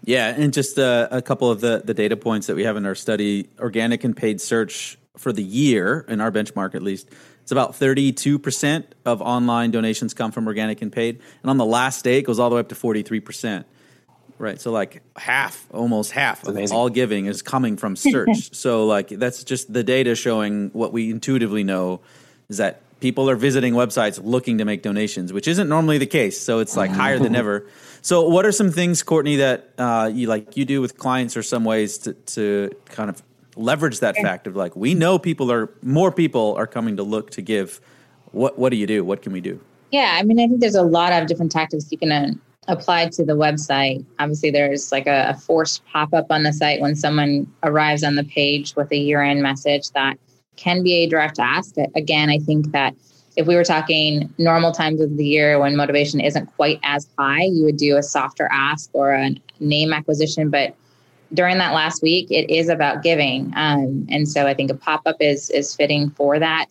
Yeah, 0.07 0.35
and 0.37 0.53
just 0.53 0.79
uh, 0.79 1.09
a 1.11 1.23
couple 1.23 1.51
of 1.51 1.61
the, 1.61 1.83
the 1.83 1.95
data 1.95 2.17
points 2.17 2.47
that 2.49 2.57
we 2.57 2.65
have 2.65 2.77
in 2.77 2.85
our 2.85 2.95
study 2.95 3.49
organic 3.59 4.05
and 4.05 4.15
paid 4.15 4.41
search 4.41 4.99
for 5.17 5.33
the 5.33 5.43
year, 5.43 6.05
in 6.09 6.21
our 6.21 6.31
benchmark 6.31 6.75
at 6.75 6.83
least, 6.83 7.09
it's 7.43 7.53
about 7.53 7.73
32% 7.73 8.85
of 9.05 9.23
online 9.23 9.71
donations 9.71 10.13
come 10.13 10.33
from 10.33 10.47
organic 10.47 10.83
and 10.83 10.93
paid. 10.93 11.21
And 11.43 11.51
on 11.51 11.57
the 11.57 11.65
last 11.65 12.05
day, 12.05 12.19
it 12.19 12.23
goes 12.23 12.39
all 12.39 12.51
the 12.51 12.57
way 12.57 12.61
up 12.61 12.69
to 12.69 12.75
43%. 12.75 13.65
Right. 14.37 14.61
So, 14.61 14.73
like 14.73 15.03
half, 15.17 15.65
almost 15.73 16.11
half 16.11 16.39
that's 16.39 16.49
of 16.49 16.57
amazing. 16.57 16.77
all 16.77 16.89
giving 16.89 17.27
is 17.27 17.41
coming 17.41 17.77
from 17.77 17.95
search. 17.95 18.53
so, 18.55 18.85
like, 18.87 19.09
that's 19.09 19.45
just 19.45 19.73
the 19.73 19.85
data 19.85 20.17
showing 20.17 20.71
what 20.71 20.93
we 20.93 21.11
intuitively 21.11 21.63
know 21.63 22.01
is 22.49 22.59
that 22.59 22.81
people 23.01 23.29
are 23.29 23.37
visiting 23.37 23.75
websites 23.75 24.21
looking 24.23 24.59
to 24.59 24.65
make 24.65 24.83
donations, 24.83 25.33
which 25.33 25.49
isn't 25.49 25.69
normally 25.69 25.99
the 25.99 26.07
case. 26.07 26.41
So, 26.41 26.59
it's 26.61 26.77
like 26.77 26.91
higher 26.91 27.19
than 27.19 27.35
ever. 27.43 27.67
So, 28.03 28.29
what 28.29 28.45
are 28.45 28.53
some 28.53 28.71
things, 28.71 29.03
Courtney, 29.03 29.37
that 29.37 29.71
uh, 29.79 30.11
you 30.13 30.27
like 30.29 30.57
you 30.57 30.65
do 30.65 30.81
with 30.81 30.99
clients, 30.99 31.37
or 31.37 31.43
some 31.43 31.65
ways 31.65 31.99
to, 31.99 32.13
to 32.13 32.71
kind 32.87 33.11
of 33.11 33.23
leverage 33.57 34.01
that 34.01 34.17
fact 34.17 34.47
of 34.47 34.57
like 34.57 34.75
we 34.75 34.95
know 34.95 35.19
people 35.19 35.51
are 35.53 35.71
more 35.83 36.11
people 36.11 36.55
are 36.57 36.67
coming 36.67 36.97
to 36.97 37.03
look 37.03 37.31
to 37.31 37.43
give. 37.43 37.81
What 38.33 38.59
what 38.59 38.71
do 38.71 38.77
you 38.77 38.87
do? 38.87 39.05
What 39.05 39.23
can 39.23 39.33
we 39.33 39.41
do? 39.41 39.61
Yeah, 39.91 40.17
I 40.19 40.23
mean, 40.25 40.41
I 40.41 40.49
think 40.49 40.61
there's 40.61 40.75
a 40.75 40.83
lot 40.83 41.13
of 41.13 41.29
different 41.29 41.53
tactics 41.53 41.91
you 41.93 41.99
can 41.99 42.11
uh, 42.11 42.33
apply 42.67 43.09
to 43.11 43.25
the 43.25 43.35
website. 43.35 44.05
Obviously, 44.19 44.51
there's 44.51 44.91
like 44.91 45.07
a, 45.07 45.31
a 45.31 45.35
forced 45.35 45.85
pop 45.87 46.13
up 46.13 46.27
on 46.31 46.43
the 46.43 46.53
site 46.53 46.81
when 46.81 46.97
someone 46.97 47.47
arrives 47.63 48.03
on 48.03 48.17
the 48.17 48.25
page 48.25 48.75
with 48.75 48.91
a 48.91 48.97
year 48.97 49.23
end 49.23 49.43
message 49.43 49.91
that 49.91 50.19
can 50.57 50.83
be 50.83 51.05
a 51.05 51.07
direct 51.09 51.39
ask. 51.39 51.75
Again, 51.95 52.31
I 52.31 52.39
think 52.39 52.73
that 52.73 52.95
if 53.37 53.47
we 53.47 53.57
were 53.57 53.65
talking 53.65 54.33
normal 54.39 54.73
times 54.73 55.01
of 55.01 55.17
the 55.17 55.27
year 55.27 55.59
when 55.59 55.77
motivation 55.77 56.21
isn't 56.21 56.47
quite 56.57 56.79
as 56.83 57.09
high, 57.19 57.45
you 57.45 57.65
would 57.65 57.77
do 57.77 57.97
a 57.97 58.03
softer 58.03 58.49
ask 58.53 58.91
or 58.93 59.13
a 59.13 59.35
name 59.61 59.93
acquisition. 59.93 60.51
But 60.51 60.75
during 61.33 61.59
that 61.59 61.75
last 61.75 62.03
week, 62.03 62.31
it 62.31 62.49
is 62.49 62.69
about 62.69 63.03
giving. 63.03 63.53
Um, 63.57 64.07
and 64.09 64.29
so 64.29 64.47
I 64.47 64.55
think 64.55 64.71
a 64.71 64.75
pop 64.75 65.03
up 65.07 65.17
is, 65.21 65.51
is 65.51 65.75
fitting 65.75 66.11
for 66.11 66.39
that. 66.39 66.67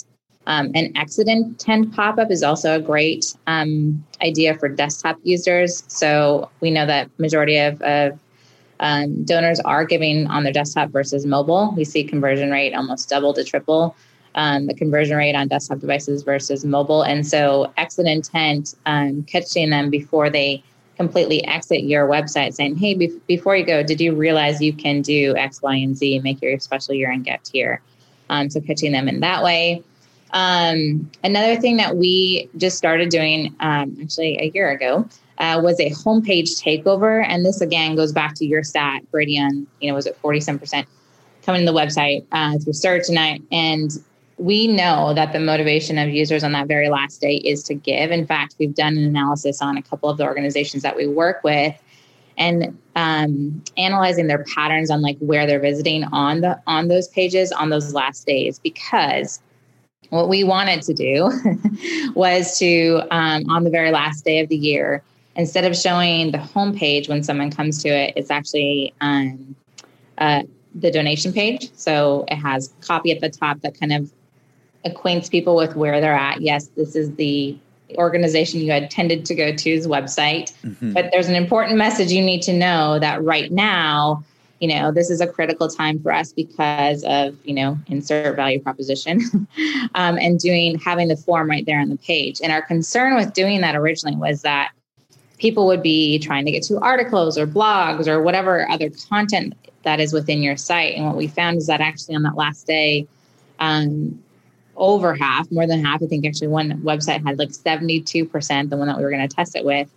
Um, 0.46 0.72
an 0.76 0.92
exit 0.96 1.28
intent 1.28 1.94
pop 1.94 2.18
up 2.18 2.30
is 2.30 2.44
also 2.44 2.76
a 2.76 2.82
great 2.82 3.36
um, 3.48 4.06
idea 4.22 4.58
for 4.58 4.68
desktop 4.68 5.18
users. 5.24 5.84
So 5.88 6.50
we 6.60 6.70
know 6.72 6.86
that 6.86 7.10
majority 7.18 7.58
of, 7.58 7.82
of 7.82 8.20
um, 8.84 9.24
donors 9.24 9.62
are 9.62 9.86
giving 9.86 10.28
on 10.28 10.44
their 10.44 10.52
desktop 10.52 10.90
versus 10.92 11.26
mobile. 11.26 11.74
We 11.76 11.86
see 11.86 12.04
conversion 12.04 12.52
rate 12.52 12.76
almost 12.76 13.08
double 13.08 13.34
to 13.34 13.44
triple 13.44 13.96
um, 14.36 14.68
the 14.68 14.74
conversion 14.74 15.16
rate 15.16 15.36
on 15.36 15.48
desktop 15.48 15.80
devices 15.80 16.22
versus 16.22 16.66
mobile. 16.66 17.02
And 17.02 17.26
so 17.26 17.72
exit 17.78 18.08
intent, 18.08 18.76
um, 18.86 19.24
catching 19.24 19.70
them 19.70 19.90
before 19.90 20.30
they 20.30 20.62
completely 20.98 21.46
exit 21.46 21.84
your 21.84 22.10
website 22.10 22.56
saying, 22.56 22.76
hey, 22.76 22.94
be- 22.94 23.22
before 23.26 23.56
you 23.56 23.66
go, 23.66 23.84
did 23.84 24.02
you 24.02 24.14
realize 24.14 24.62
you 24.62 24.74
can 24.74 25.02
do 25.02 25.34
X, 25.38 25.62
Y, 25.62 25.76
and 25.76 25.98
Z, 25.98 26.20
make 26.20 26.42
your 26.42 26.60
special 26.60 26.94
year 26.94 27.10
end 27.10 27.24
gift 27.24 27.52
here? 27.54 27.82
Um, 28.30 28.50
so 28.50 28.60
catching 28.60 28.92
them 28.92 29.08
in 29.08 29.22
that 29.22 29.44
way. 29.44 29.82
Um, 30.32 31.10
another 31.24 31.56
thing 31.56 31.78
that 31.78 31.96
we 31.96 32.50
just 32.58 32.78
started 32.78 33.10
doing 33.10 33.56
um, 33.62 33.96
actually 34.02 34.38
a 34.42 34.52
year 34.54 34.72
ago 34.72 35.08
uh, 35.44 35.60
was 35.62 35.78
a 35.80 35.90
homepage 35.90 36.62
takeover. 36.62 37.26
And 37.28 37.46
this 37.46 37.60
again 37.60 37.96
goes 37.96 38.14
back 38.14 38.34
to 38.36 38.46
your 38.46 38.64
stat, 38.64 39.02
Brady, 39.12 39.38
on, 39.38 39.68
you 39.82 39.90
know, 39.90 39.96
was 39.96 40.06
it 40.06 40.18
47% 40.22 40.86
coming 41.46 41.66
to 41.66 41.72
the 41.72 41.78
website 41.78 42.26
uh, 42.32 42.58
through 42.60 42.74
search. 42.74 43.10
And 43.10 43.20
I, 43.20 43.40
and 43.52 43.92
we 44.38 44.68
know 44.68 45.14
that 45.14 45.34
the 45.34 45.40
motivation 45.40 45.98
of 45.98 46.10
users 46.10 46.46
on 46.46 46.54
that 46.54 46.68
very 46.68 46.88
last 46.88 47.20
day 47.20 47.36
is 47.36 47.62
to 47.64 47.74
give. 47.74 48.12
In 48.12 48.26
fact, 48.26 48.56
we've 48.58 48.74
done 48.74 48.98
an 48.98 49.04
analysis 49.04 49.62
on 49.62 49.76
a 49.76 49.82
couple 49.82 50.10
of 50.10 50.18
the 50.18 50.24
organizations 50.24 50.82
that 50.84 50.96
we 50.96 51.08
work 51.08 51.44
with 51.44 51.76
and 52.38 52.78
um, 52.96 53.62
analyzing 53.78 54.28
their 54.28 54.46
patterns 54.56 54.90
on 54.90 55.02
like 55.02 55.18
where 55.20 55.46
they're 55.46 55.60
visiting 55.60 56.06
on 56.06 56.42
the 56.42 56.60
on 56.66 56.88
those 56.88 57.08
pages 57.10 57.52
on 57.52 57.70
those 57.70 57.94
last 57.94 58.26
days 58.26 58.58
because 58.60 59.40
what 60.10 60.30
we 60.30 60.44
wanted 60.44 60.82
to 60.82 60.94
do 60.96 61.30
was 62.16 62.58
to 62.58 63.02
um, 63.12 63.48
on 63.52 63.64
the 63.64 63.70
very 63.70 63.92
last 63.92 64.26
day 64.26 64.40
of 64.40 64.50
the 64.50 64.56
year 64.56 65.04
instead 65.36 65.66
of 65.66 65.76
showing 65.76 66.32
the 66.32 66.38
home 66.38 66.78
page 66.78 67.10
when 67.10 67.24
someone 67.24 67.50
comes 67.52 67.82
to 67.82 67.90
it 67.90 68.14
it's 68.16 68.32
actually 68.32 68.94
um, 69.02 69.56
uh, 70.18 70.44
the 70.76 70.92
donation 70.92 71.32
page 71.34 71.70
so 71.76 72.26
it 72.28 72.36
has 72.36 72.74
copy 72.82 73.12
at 73.12 73.22
the 73.22 73.30
top 73.30 73.60
that 73.62 73.80
kind 73.80 73.94
of 73.94 74.12
acquaints 74.86 75.30
people 75.30 75.56
with 75.56 75.76
where 75.76 76.02
they're 76.02 76.14
at. 76.14 76.42
Yes, 76.42 76.68
this 76.76 76.96
is 76.96 77.16
the 77.16 77.58
organization 77.96 78.60
you 78.60 78.72
had 78.72 78.90
tended 78.90 79.26
to 79.26 79.36
go 79.36 79.56
to's 79.56 79.88
website, 79.88 80.54
mm-hmm. 80.64 80.94
but 80.94 81.10
there's 81.12 81.30
an 81.30 81.36
important 81.36 81.78
message 81.78 82.12
you 82.12 82.24
need 82.24 82.42
to 82.42 82.54
know 82.54 82.98
that 83.00 83.24
right 83.24 83.52
now, 83.52 84.24
you 84.60 84.68
know, 84.68 84.92
this 84.92 85.10
is 85.10 85.22
a 85.22 85.28
critical 85.28 85.68
time 85.68 86.00
for 86.00 86.12
us 86.12 86.32
because 86.32 87.04
of, 87.04 87.36
you 87.44 87.54
know, 87.54 87.78
insert 87.88 88.36
value 88.36 88.60
proposition 88.60 89.20
um, 89.96 90.18
and 90.18 90.40
doing 90.40 90.80
having 90.80 91.08
the 91.08 91.18
form 91.18 91.50
right 91.50 91.66
there 91.66 91.80
on 91.80 91.90
the 91.90 91.98
page. 91.98 92.40
And 92.42 92.52
our 92.52 92.62
concern 92.62 93.16
with 93.16 93.34
doing 93.34 93.62
that 93.62 93.76
originally 93.76 94.16
was 94.18 94.42
that 94.42 94.72
people 95.44 95.68
would 95.68 95.84
be 95.84 96.18
trying 96.20 96.46
to 96.46 96.52
get 96.52 96.64
to 96.64 96.80
articles 96.80 97.38
or 97.38 97.46
blogs 97.46 98.08
or 98.08 98.24
whatever 98.24 98.66
other 98.72 98.90
content 99.10 99.54
that 99.84 100.00
is 100.00 100.14
within 100.14 100.42
your 100.42 100.56
site. 100.56 100.96
And 100.96 101.06
what 101.06 101.18
we 101.18 101.28
found 101.28 101.58
is 101.58 101.68
that 101.68 101.82
actually 101.82 102.16
on 102.16 102.24
that 102.24 102.38
last 102.38 102.66
day, 102.66 103.06
um, 103.60 104.24
over 104.78 105.14
half, 105.14 105.52
more 105.52 105.68
than 105.68 105.84
half. 105.84 106.02
I 106.02 106.06
think 106.06 106.26
actually 106.26 106.48
one 106.48 106.82
website 106.84 107.28
had 107.28 107.38
like 107.38 107.50
72%, 107.50 108.70
the 108.70 108.78
one 108.78 108.88
that 108.88 108.96
we 108.96 109.04
were 109.04 109.10
going 109.10 109.28
to 109.28 109.36
test 109.36 109.58
it 109.58 109.66
with, 109.66 109.90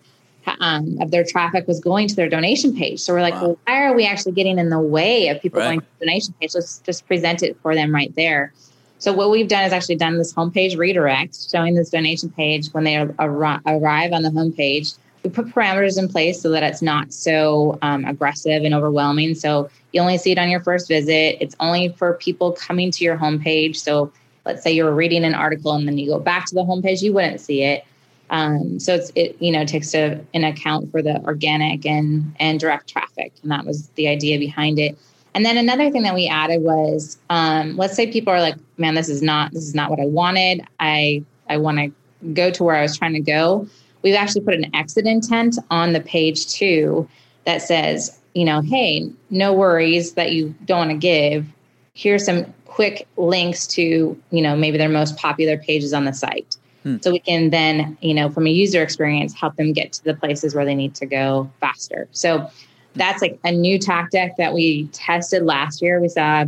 um, 0.59 0.99
of 1.01 1.13
their 1.13 1.23
traffic 1.23 1.69
was 1.69 1.79
going 1.79 2.09
to 2.09 2.17
their 2.17 2.29
donation 2.29 2.75
page. 2.75 2.99
So 2.99 3.15
we're 3.15 3.23
like, 3.23 3.35
wow. 3.35 3.43
well, 3.43 3.59
why 3.69 3.85
are 3.85 3.95
we 3.95 4.05
actually 4.05 4.33
getting 4.33 4.59
in 4.59 4.69
the 4.69 4.81
way 4.81 5.29
of 5.29 5.41
people 5.41 5.61
right. 5.61 5.67
going 5.67 5.81
to 5.81 5.87
the 6.01 6.07
donation 6.07 6.35
page? 6.41 6.57
Let's 6.57 6.79
just 6.79 7.07
present 7.07 7.45
it 7.45 7.57
for 7.63 7.73
them 7.73 7.95
right 7.95 8.13
there. 8.17 8.53
So 8.99 9.13
what 9.13 9.31
we've 9.31 9.47
done 9.47 9.63
is 9.63 9.73
actually 9.73 9.97
done 9.97 10.19
this 10.19 10.35
homepage 10.35 10.77
redirect, 10.77 11.39
showing 11.53 11.77
this 11.77 11.91
donation 11.91 12.31
page 12.31 12.67
when 12.73 12.83
they 12.83 12.97
ar- 12.97 13.61
arrive 13.65 14.13
on 14.13 14.23
the 14.23 14.31
homepage. 14.31 14.99
We 15.27 15.33
put 15.33 15.47
parameters 15.47 15.99
in 15.99 16.09
place 16.09 16.41
so 16.41 16.51
that 16.51 16.63
it's 16.63 16.83
not 16.83 17.13
so 17.13 17.81
um, 17.83 18.05
aggressive 18.05 18.63
and 18.63 18.73
overwhelming. 18.73 19.35
So 19.35 19.69
you 19.93 20.01
only 20.01 20.19
see 20.19 20.31
it 20.31 20.39
on 20.39 20.49
your 20.49 20.61
first 20.61 20.87
visit. 20.87 21.39
It's 21.41 21.57
only 21.59 21.89
for 21.89 22.15
people 22.15 22.53
coming 22.53 22.93
to 22.93 23.03
your 23.03 23.17
homepage. 23.17 23.75
So 23.75 24.13
let's 24.45 24.63
say 24.63 24.71
you're 24.71 24.95
reading 24.95 25.25
an 25.25 25.35
article 25.35 25.73
and 25.73 25.89
then 25.89 25.99
you 25.99 26.09
go 26.09 26.21
back 26.21 26.47
to 26.47 26.55
the 26.55 26.63
homepage, 26.63 27.03
you 27.03 27.13
wouldn't 27.13 27.41
see 27.41 27.65
it. 27.65 27.85
Um, 28.31 28.79
so 28.79 28.95
it's 28.95 29.11
it 29.17 29.37
you 29.41 29.51
know 29.51 29.65
takes 29.65 29.91
to 29.93 30.21
an 30.33 30.45
account 30.45 30.93
for 30.93 31.03
the 31.03 31.21
organic 31.23 31.85
and 31.87 32.35
and 32.39 32.61
direct 32.61 32.89
traffic, 32.89 33.33
and 33.43 33.51
that 33.51 33.65
was 33.65 33.89
the 33.91 34.07
idea 34.09 34.39
behind 34.39 34.79
it. 34.79 34.97
And 35.35 35.45
then 35.45 35.57
another 35.57 35.91
thing 35.91 36.03
that 36.03 36.15
we 36.15 36.29
added 36.29 36.63
was, 36.63 37.19
um, 37.31 37.77
let's 37.77 37.95
say 37.95 38.11
people 38.11 38.33
are 38.33 38.41
like, 38.41 38.57
"Man, 38.79 38.95
this 38.95 39.09
is 39.09 39.23
not 39.23 39.53
this 39.53 39.65
is 39.65 39.75
not 39.75 39.91
what 39.91 40.01
I 40.01 40.07
wanted. 40.07 40.63
I 40.81 41.25
I 41.49 41.57
want 41.57 41.79
to 41.79 41.93
go 42.33 42.51
to 42.51 42.65
where 42.65 42.77
I 42.77 42.83
was 42.83 42.97
trying 42.97 43.15
to 43.15 43.21
go." 43.21 43.69
We've 44.03 44.15
actually 44.15 44.43
put 44.43 44.55
an 44.55 44.75
exit 44.75 45.07
intent 45.07 45.59
on 45.71 45.93
the 45.93 46.01
page 46.01 46.47
too 46.49 47.09
that 47.45 47.63
says, 47.63 48.19
you 48.35 48.45
know, 48.45 48.61
hey, 48.61 49.11
no 49.31 49.53
worries 49.53 50.13
that 50.13 50.33
you 50.33 50.55
don't 50.65 50.79
want 50.79 50.91
to 50.91 50.97
give. 50.97 51.47
Here's 51.95 52.25
some 52.25 52.53
quick 52.67 53.09
links 53.17 53.67
to, 53.69 54.21
you 54.31 54.43
know, 54.43 54.55
maybe 54.55 54.77
their 54.77 54.89
most 54.89 55.17
popular 55.17 55.57
pages 55.57 55.95
on 55.95 56.05
the 56.05 56.13
site. 56.13 56.57
Hmm. 56.83 56.99
So 57.01 57.11
we 57.11 57.21
can 57.21 57.51
then, 57.51 57.97
you 58.03 58.13
know, 58.13 58.29
from 58.29 58.47
a 58.47 58.51
user 58.51 58.83
experience, 58.83 59.33
help 59.33 59.57
them 59.57 59.73
get 59.73 59.93
to 59.95 60.05
the 60.05 60.15
places 60.15 60.55
where 60.55 60.65
they 60.65 60.75
need 60.75 60.95
to 60.97 61.07
go 61.07 61.51
faster. 61.61 62.07
So 62.13 62.51
that's 62.95 63.23
like 63.23 63.39
a 63.45 63.53
new 63.53 63.79
tactic 63.79 64.37
that 64.37 64.53
we 64.53 64.89
tested 64.89 65.43
last 65.43 65.81
year. 65.81 66.01
We 66.01 66.09
saw 66.09 66.45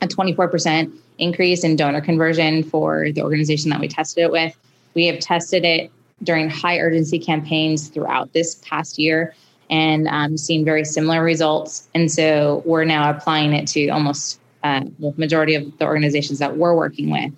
a 0.00 0.06
24% 0.06 0.92
increase 1.18 1.64
in 1.64 1.76
donor 1.76 2.00
conversion 2.00 2.62
for 2.62 3.10
the 3.12 3.22
organization 3.22 3.70
that 3.70 3.80
we 3.80 3.88
tested 3.88 4.24
it 4.24 4.30
with. 4.30 4.56
We 4.94 5.06
have 5.06 5.18
tested 5.20 5.64
it 5.64 5.90
during 6.24 6.50
high 6.50 6.78
urgency 6.78 7.18
campaigns 7.18 7.88
throughout 7.88 8.32
this 8.32 8.56
past 8.66 8.98
year 8.98 9.34
and 9.70 10.08
um, 10.08 10.36
seen 10.36 10.64
very 10.64 10.84
similar 10.84 11.22
results. 11.22 11.88
And 11.94 12.10
so 12.10 12.62
we're 12.64 12.84
now 12.84 13.10
applying 13.10 13.52
it 13.52 13.66
to 13.68 13.88
almost 13.88 14.40
uh, 14.62 14.82
the 14.98 15.14
majority 15.16 15.54
of 15.54 15.78
the 15.78 15.84
organizations 15.84 16.38
that 16.38 16.56
we're 16.56 16.74
working 16.74 17.10
with. 17.10 17.32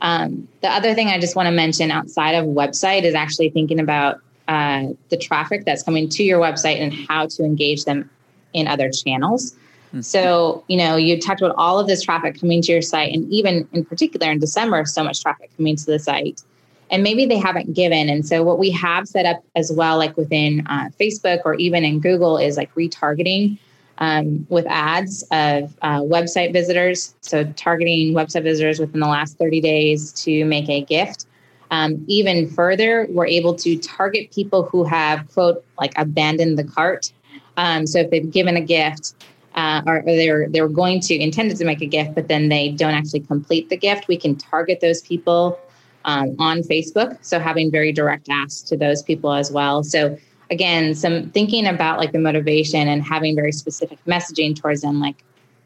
Um, 0.00 0.48
the 0.60 0.68
other 0.68 0.94
thing 0.94 1.08
I 1.08 1.18
just 1.18 1.34
want 1.34 1.46
to 1.46 1.52
mention 1.52 1.90
outside 1.90 2.32
of 2.32 2.44
website 2.46 3.02
is 3.02 3.14
actually 3.14 3.50
thinking 3.50 3.80
about 3.80 4.20
uh, 4.46 4.88
the 5.08 5.16
traffic 5.16 5.64
that's 5.64 5.82
coming 5.82 6.08
to 6.08 6.22
your 6.22 6.40
website 6.40 6.80
and 6.80 6.92
how 6.92 7.26
to 7.26 7.44
engage 7.44 7.84
them 7.84 8.08
in 8.52 8.66
other 8.66 8.90
channels. 8.90 9.52
Mm-hmm. 9.88 10.00
So, 10.02 10.64
you 10.68 10.76
know, 10.76 10.96
you 10.96 11.20
talked 11.20 11.40
about 11.40 11.54
all 11.56 11.78
of 11.78 11.86
this 11.86 12.02
traffic 12.02 12.40
coming 12.40 12.62
to 12.62 12.72
your 12.72 12.82
site, 12.82 13.14
and 13.14 13.30
even 13.32 13.68
in 13.72 13.84
particular 13.84 14.30
in 14.30 14.38
December, 14.38 14.84
so 14.84 15.02
much 15.02 15.22
traffic 15.22 15.50
coming 15.56 15.76
to 15.76 15.86
the 15.86 15.98
site. 15.98 16.42
And 16.90 17.02
maybe 17.02 17.26
they 17.26 17.38
haven't 17.38 17.74
given. 17.74 18.08
And 18.08 18.26
so, 18.26 18.42
what 18.42 18.58
we 18.58 18.70
have 18.70 19.06
set 19.06 19.26
up 19.26 19.42
as 19.56 19.70
well, 19.70 19.98
like 19.98 20.16
within 20.16 20.66
uh, 20.66 20.90
Facebook 20.98 21.42
or 21.44 21.54
even 21.54 21.84
in 21.84 22.00
Google, 22.00 22.38
is 22.38 22.56
like 22.56 22.74
retargeting 22.74 23.58
um, 23.98 24.46
with 24.48 24.66
ads 24.68 25.22
of 25.30 25.76
uh, 25.82 26.00
website 26.00 26.52
visitors. 26.52 27.14
So, 27.20 27.44
targeting 27.56 28.14
website 28.14 28.42
visitors 28.42 28.78
within 28.78 29.00
the 29.00 29.08
last 29.08 29.38
30 29.38 29.60
days 29.60 30.12
to 30.24 30.44
make 30.44 30.68
a 30.68 30.82
gift. 30.82 31.26
Um, 31.70 32.02
even 32.08 32.48
further, 32.48 33.06
we're 33.10 33.26
able 33.26 33.54
to 33.56 33.76
target 33.78 34.30
people 34.32 34.62
who 34.64 34.84
have, 34.84 35.30
quote, 35.34 35.62
like 35.78 35.92
abandoned 35.96 36.58
the 36.58 36.64
cart. 36.64 37.12
Um, 37.58 37.86
so, 37.86 38.00
if 38.00 38.10
they've 38.10 38.30
given 38.30 38.56
a 38.56 38.62
gift, 38.62 39.14
uh, 39.54 39.82
or, 39.86 40.02
they're 40.06 40.48
they're 40.48 40.68
going 40.68 41.00
to 41.00 41.14
intended 41.14 41.58
to 41.58 41.64
make 41.64 41.82
a 41.82 41.86
gift, 41.86 42.14
but 42.14 42.28
then 42.28 42.48
they 42.48 42.70
don't 42.70 42.94
actually 42.94 43.20
complete 43.20 43.68
the 43.68 43.76
gift, 43.76 44.08
we 44.08 44.16
can 44.16 44.36
target 44.36 44.80
those 44.80 45.02
people 45.02 45.58
um, 46.04 46.36
on 46.38 46.62
Facebook. 46.62 47.18
So 47.22 47.38
having 47.38 47.70
very 47.70 47.92
direct 47.92 48.28
asks 48.28 48.62
to 48.62 48.76
those 48.76 49.02
people 49.02 49.32
as 49.32 49.50
well. 49.50 49.82
So 49.82 50.16
again, 50.50 50.94
some 50.94 51.30
thinking 51.30 51.66
about 51.66 51.98
like 51.98 52.12
the 52.12 52.18
motivation 52.18 52.88
and 52.88 53.02
having 53.02 53.34
very 53.34 53.52
specific 53.52 53.98
messaging 54.06 54.56
towards 54.56 54.82
them. 54.82 55.00
Like, 55.00 55.24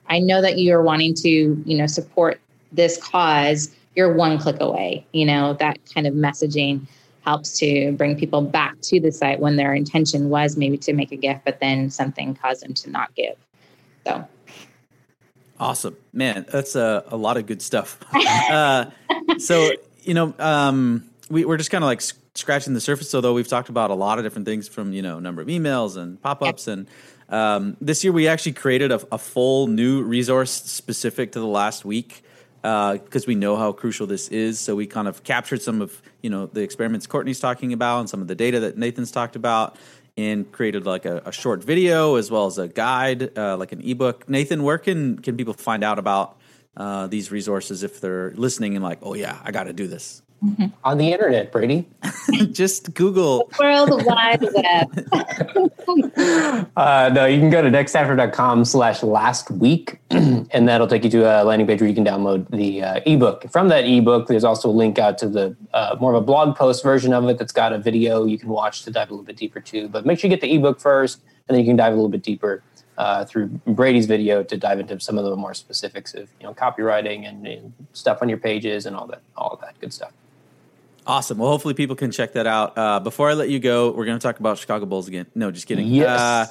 I 0.09 0.19
know 0.19 0.43
that 0.43 0.59
you 0.59 0.75
are 0.75 0.83
wanting 0.83 1.15
to, 1.15 1.29
you 1.29 1.77
know, 1.77 1.87
support 1.87 2.41
this 2.73 2.97
cause. 3.03 3.75
You're 3.95 4.13
one 4.13 4.39
click 4.39 4.57
away. 4.61 5.07
You 5.13 5.27
know, 5.27 5.55
that 5.55 5.79
kind 5.95 6.07
of 6.07 6.15
messaging 6.15 6.87
helps 7.25 7.59
to 7.59 7.93
bring 7.93 8.17
people 8.17 8.43
back 8.43 8.81
to 8.83 9.01
the 9.01 9.13
site 9.13 9.39
when 9.39 9.57
their 9.57 9.75
intention 9.75 10.29
was 10.29 10.57
maybe 10.57 10.77
to 10.77 10.93
make 10.93 11.13
a 11.13 11.17
gift, 11.17 11.45
but 11.45 11.61
then 11.61 11.89
something 11.89 12.35
caused 12.35 12.63
them 12.63 12.75
to 12.75 12.91
not 12.91 13.15
give. 13.15 13.37
So. 14.07 14.27
Awesome, 15.61 15.97
man. 16.13 16.47
That's 16.51 16.75
a, 16.75 17.05
a 17.07 17.17
lot 17.17 17.37
of 17.37 17.47
good 17.47 17.63
stuff. 17.63 17.99
uh, 18.51 18.87
so, 19.39 19.71
you 20.03 20.15
know, 20.15 20.35
um, 20.39 21.05
we, 21.31 21.45
we're 21.45 21.57
just 21.57 21.71
kind 21.71 21.83
of 21.85 21.87
like 21.87 22.03
scratching 22.35 22.75
the 22.75 22.81
surface. 22.81 23.15
Although 23.15 23.35
we've 23.35 23.49
talked 23.49 23.69
about 23.69 23.91
a 23.91 23.95
lot 23.95 24.19
of 24.19 24.25
different 24.25 24.47
things, 24.47 24.69
from 24.69 24.93
you 24.93 25.03
know 25.03 25.19
number 25.19 25.43
of 25.43 25.49
emails 25.49 25.97
and 25.97 26.21
pop 26.21 26.43
ups, 26.43 26.67
and 26.67 26.87
um, 27.29 27.77
this 27.81 28.05
year 28.05 28.13
we 28.13 28.29
actually 28.29 28.53
created 28.53 28.93
a, 28.93 29.01
a, 29.13 29.19
full 29.19 29.67
new 29.67 30.03
resource 30.03 30.51
specific 30.51 31.33
to 31.33 31.41
the 31.41 31.47
last 31.47 31.85
week 31.85 32.23
because 32.61 33.25
uh, 33.25 33.27
we 33.27 33.35
know 33.35 33.57
how 33.57 33.73
crucial 33.73 34.07
this 34.07 34.29
is. 34.29 34.61
So 34.61 34.77
we 34.77 34.87
kind 34.87 35.09
of 35.09 35.25
captured 35.25 35.63
some 35.63 35.81
of 35.81 36.01
you 36.23 36.31
know 36.31 36.47
the 36.47 36.61
experiments 36.63 37.07
Courtney's 37.07 37.41
talking 37.41 37.73
about 37.73 38.01
and 38.01 38.11
some 38.11 38.21
of 38.21 38.29
the 38.29 38.35
data 38.35 38.61
that 38.61 38.77
Nathan's 38.79 39.11
talked 39.11 39.37
about. 39.37 39.77
And 40.15 40.53
created 40.53 40.85
like 40.85 41.07
a, 41.07 41.23
a 41.25 41.33
short 41.33 41.65
video 41.65 42.17
as 42.17 42.31
well 42.31 42.45
as 42.45 42.59
a 42.59 42.69
guide, 42.69 43.39
uh, 43.39 43.57
like 43.57 43.73
an 43.73 43.81
ebook. 43.81 44.29
Nathan, 44.29 44.63
where 44.63 44.77
can 44.77 45.19
can 45.19 45.39
people 45.39 45.55
find 45.55 45.83
out 45.83 45.99
about 45.99 46.37
uh, 46.77 47.07
these 47.07 47.31
resources 47.31 47.83
if 47.83 48.01
they're 48.01 48.33
listening 48.33 48.75
and 48.75 48.83
like, 48.83 48.99
oh 49.03 49.15
yeah, 49.15 49.39
I 49.45 49.51
got 49.51 49.65
to 49.65 49.73
do 49.73 49.87
this? 49.87 50.23
Mm-hmm. 50.45 50.67
On 50.83 50.99
the 50.99 51.13
internet, 51.13 51.53
Brady. 51.53 51.89
Just 52.51 52.95
Google 52.95 53.49
World 53.61 54.05
Wide 54.05 54.43
Web. 54.55 55.07
uh, 56.77 57.11
no, 57.15 57.27
you 57.27 57.39
can 57.39 57.49
go 57.49 57.63
to 57.63 57.71
nextafter.com 57.71 58.65
slash 58.65 59.05
last 59.05 59.53
week, 59.53 60.01
and 60.11 60.69
that'll 60.69 60.89
take 60.89 61.05
you 61.05 61.11
to 61.11 61.43
a 61.43 61.45
landing 61.45 61.69
page 61.69 61.81
where 61.81 61.89
you 61.89 61.95
can 61.95 62.05
download 62.05 62.51
the 62.51 62.83
uh, 62.83 63.01
ebook. 63.07 63.49
From 63.53 63.69
that 63.69 63.85
ebook, 63.85 64.27
there's 64.27 64.43
also 64.43 64.69
a 64.69 64.73
link 64.73 64.99
out 64.99 65.17
to 65.19 65.29
the 65.29 65.57
uh, 65.75 65.97
more 66.01 66.13
of 66.13 66.21
a 66.21 66.27
blog 66.27 66.57
post 66.57 66.83
version 66.83 67.13
of 67.13 67.29
it 67.29 67.39
that's 67.39 67.53
got 67.53 67.73
a 67.73 67.79
video 67.79 68.25
you 68.25 68.39
can 68.39 68.49
watch 68.49 68.83
to 68.83 68.91
dive 68.91 69.11
a 69.11 69.13
little 69.13 69.25
bit 69.25 69.37
deeper 69.37 69.61
too. 69.61 69.89
But 69.89 70.05
make 70.05 70.19
sure 70.19 70.29
you 70.29 70.37
get 70.37 70.41
the 70.41 70.53
ebook 70.53 70.81
first, 70.81 71.21
and 71.47 71.55
then 71.55 71.61
you 71.65 71.71
can 71.71 71.77
dive 71.77 71.93
a 71.93 71.97
little 71.97 72.11
bit 72.11 72.25
deeper 72.25 72.65
uh, 72.99 73.25
through 73.25 73.49
Brady's 73.67 74.07
video 74.07 74.43
to 74.43 74.57
dive 74.57 74.81
into 74.81 74.99
some 75.01 75.19
of 75.19 75.25
the 75.25 75.37
more 75.37 75.55
specifics 75.55 76.15
of 76.15 76.29
you 76.41 76.47
know 76.47 76.55
copywriting 76.55 77.29
and, 77.29 77.47
and, 77.47 77.73
stuff 77.93 78.23
on 78.23 78.29
your 78.29 78.39
pages 78.39 78.87
and 78.87 78.97
all 78.97 79.07
that 79.07 79.23
all 79.37 79.59
that 79.63 79.79
good 79.81 79.93
stuff. 79.93 80.13
Awesome. 81.07 81.39
Well, 81.39 81.51
hopefully 81.51 81.75
people 81.75 81.97
can 81.97 82.11
check 82.13 82.35
that 82.35 82.47
out. 82.47 82.79
Uh, 82.79 83.01
before 83.01 83.29
I 83.29 83.35
let 83.35 83.49
you 83.49 83.59
go, 83.59 83.91
we're 83.91 84.05
going 84.05 84.19
to 84.19 84.23
talk 84.23 84.39
about 84.39 84.59
Chicago 84.59 84.87
Bulls 84.87 85.09
again. 85.09 85.27
No, 85.35 85.51
just 85.51 85.67
kidding. 85.67 85.89
Yes. 85.89 86.21
Uh, 86.21 86.47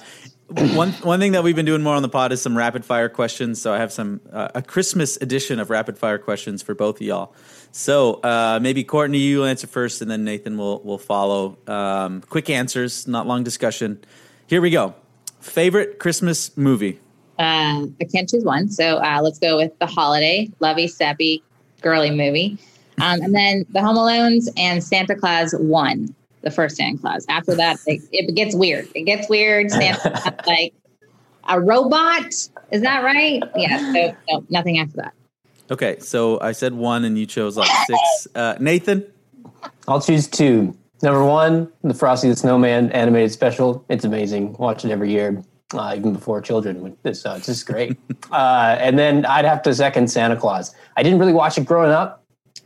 one 0.75 0.91
one 0.91 1.19
thing 1.19 1.31
that 1.31 1.43
we've 1.43 1.55
been 1.55 1.65
doing 1.65 1.81
more 1.81 1.95
on 1.95 2.01
the 2.01 2.09
pod 2.09 2.33
is 2.33 2.41
some 2.41 2.57
rapid 2.57 2.83
fire 2.83 3.07
questions. 3.07 3.61
So 3.61 3.73
I 3.73 3.77
have 3.77 3.93
some 3.93 4.19
uh, 4.31 4.49
a 4.55 4.61
Christmas 4.61 5.17
edition 5.17 5.59
of 5.59 5.69
rapid 5.69 5.97
fire 5.97 6.17
questions 6.17 6.61
for 6.61 6.75
both 6.75 6.97
of 6.97 7.01
y'all. 7.03 7.33
So 7.71 8.15
uh, 8.15 8.59
maybe 8.61 8.83
Courtney, 8.83 9.19
you 9.19 9.45
answer 9.45 9.67
first, 9.67 10.01
and 10.01 10.11
then 10.11 10.25
Nathan 10.25 10.57
will 10.57 10.81
will 10.81 10.97
follow. 10.97 11.57
Um, 11.67 12.21
quick 12.21 12.49
answers, 12.49 13.07
not 13.07 13.27
long 13.27 13.43
discussion. 13.43 14.03
Here 14.47 14.59
we 14.59 14.69
go. 14.69 14.95
Favorite 15.41 15.99
Christmas 15.99 16.55
movie? 16.55 16.99
Uh, 17.37 17.87
I 17.99 18.05
can't 18.11 18.29
choose 18.29 18.43
one, 18.43 18.69
so 18.69 18.97
uh, 18.97 19.19
let's 19.21 19.39
go 19.39 19.57
with 19.57 19.77
The 19.79 19.87
Holiday. 19.87 20.49
Lovey, 20.59 20.87
sappy, 20.87 21.43
girly 21.81 22.11
movie. 22.11 22.57
Um, 22.99 23.21
and 23.21 23.33
then 23.33 23.65
the 23.69 23.81
Home 23.81 23.95
Alones 23.95 24.47
and 24.57 24.83
Santa 24.83 25.15
Clause 25.15 25.55
one, 25.57 26.13
the 26.41 26.51
first 26.51 26.77
Santa 26.77 26.99
Clause. 26.99 27.25
After 27.29 27.55
that, 27.55 27.79
it, 27.87 28.01
it 28.11 28.35
gets 28.35 28.53
weird. 28.53 28.87
It 28.93 29.03
gets 29.03 29.27
weird. 29.27 29.71
Santa 29.71 30.35
like 30.47 30.73
a 31.49 31.59
robot. 31.59 32.27
Is 32.71 32.81
that 32.81 33.03
right? 33.03 33.41
Yeah. 33.55 33.91
So 33.91 34.15
no, 34.29 34.45
nothing 34.49 34.77
after 34.77 34.97
that. 34.97 35.13
Okay, 35.71 35.97
so 35.99 36.39
I 36.41 36.51
said 36.51 36.73
one, 36.73 37.05
and 37.05 37.17
you 37.17 37.25
chose 37.25 37.57
like 37.57 37.71
six. 37.87 38.27
Uh, 38.35 38.55
Nathan, 38.59 39.05
I'll 39.87 40.01
choose 40.01 40.27
two. 40.27 40.77
Number 41.03 41.25
one, 41.25 41.71
the 41.83 41.93
Frosty 41.93 42.29
the 42.29 42.35
Snowman 42.35 42.91
animated 42.91 43.31
special. 43.31 43.83
It's 43.89 44.05
amazing. 44.05 44.53
Watch 44.53 44.85
it 44.85 44.91
every 44.91 45.11
year, 45.11 45.43
uh, 45.73 45.95
even 45.97 46.13
before 46.13 46.41
children. 46.41 46.95
It's, 47.03 47.25
uh, 47.25 47.35
it's 47.37 47.47
just 47.47 47.65
great. 47.65 47.97
uh, 48.31 48.77
and 48.79 48.99
then 48.99 49.25
I'd 49.25 49.45
have 49.45 49.63
to 49.63 49.73
second 49.73 50.11
Santa 50.11 50.35
Clause. 50.35 50.75
I 50.97 51.03
didn't 51.03 51.19
really 51.19 51.33
watch 51.33 51.57
it 51.57 51.65
growing 51.65 51.91
up. 51.91 52.19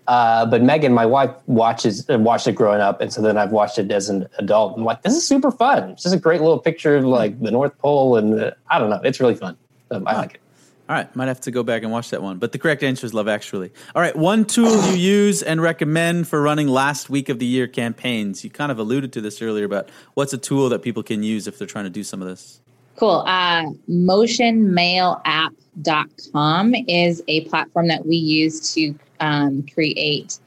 Uh, 0.08 0.46
but 0.46 0.62
Megan, 0.62 0.94
my 0.94 1.06
wife, 1.06 1.32
watches 1.48 2.08
uh, 2.10 2.20
watched 2.20 2.48
it 2.48 2.54
growing 2.54 2.80
up, 2.80 3.02
and 3.02 3.12
so 3.12 3.22
then 3.24 3.38
I've 3.38 3.52
watched 3.52 3.80
it 3.80 3.92
as 3.92 4.08
an 4.08 4.28
adult. 4.38 4.78
I'm 4.78 4.84
like, 4.84 5.02
this 5.02 5.16
is 5.16 5.28
super 5.28 5.50
fun. 5.50 5.90
It's 5.92 6.04
just 6.04 6.14
a 6.14 6.20
great 6.20 6.42
little 6.42 6.60
picture 6.60 6.98
of 6.98 7.06
like 7.06 7.42
the 7.42 7.50
North 7.50 7.76
Pole, 7.80 8.16
and 8.18 8.40
uh, 8.40 8.52
I 8.70 8.78
don't 8.78 8.92
know, 8.92 9.02
it's 9.04 9.20
really 9.20 9.34
fun. 9.34 9.58
Um, 9.90 10.08
I 10.08 10.16
like 10.16 10.36
it. 10.36 10.42
All 10.88 10.96
right, 10.96 11.14
might 11.16 11.28
have 11.28 11.42
to 11.42 11.50
go 11.50 11.64
back 11.64 11.82
and 11.82 11.92
watch 11.92 12.12
that 12.12 12.22
one. 12.22 12.38
But 12.38 12.52
the 12.52 12.60
correct 12.60 12.84
answer 12.84 13.08
is 13.08 13.14
Love 13.14 13.28
Actually. 13.28 13.72
All 13.96 14.04
right, 14.04 14.16
one 14.16 14.46
tool 14.46 14.86
you 14.92 14.96
use 14.96 15.42
and 15.42 15.60
recommend 15.60 16.28
for 16.28 16.44
running 16.44 16.68
last 16.68 17.10
week 17.10 17.28
of 17.28 17.40
the 17.40 17.48
year 17.48 17.68
campaigns. 17.68 18.44
You 18.44 18.52
kind 18.52 18.72
of 18.72 18.78
alluded 18.78 19.12
to 19.14 19.22
this 19.22 19.42
earlier, 19.42 19.68
but 19.68 19.90
what's 20.14 20.32
a 20.34 20.38
tool 20.38 20.70
that 20.70 20.84
people 20.84 21.02
can 21.02 21.24
use 21.24 21.48
if 21.48 21.58
they're 21.58 21.68
trying 21.68 21.86
to 21.86 21.90
do 21.90 22.04
some 22.04 22.22
of 22.22 22.28
this? 22.28 22.62
Cool. 22.98 23.24
Uh, 23.26 23.72
motionmailapp.com 23.90 26.76
is 26.88 27.24
a 27.28 27.46
platform 27.46 27.88
that 27.88 28.06
we 28.06 28.16
use 28.16 28.72
to 28.76 28.94
um, 29.20 29.66
create 29.74 30.38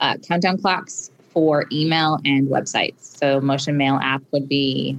uh, 0.00 0.16
countdown 0.16 0.58
clocks 0.58 1.12
for 1.30 1.64
email 1.70 2.18
and 2.24 2.48
websites. 2.48 3.18
So, 3.18 3.40
Motion 3.40 3.76
Mail 3.76 4.00
app 4.02 4.24
would 4.32 4.48
be 4.48 4.98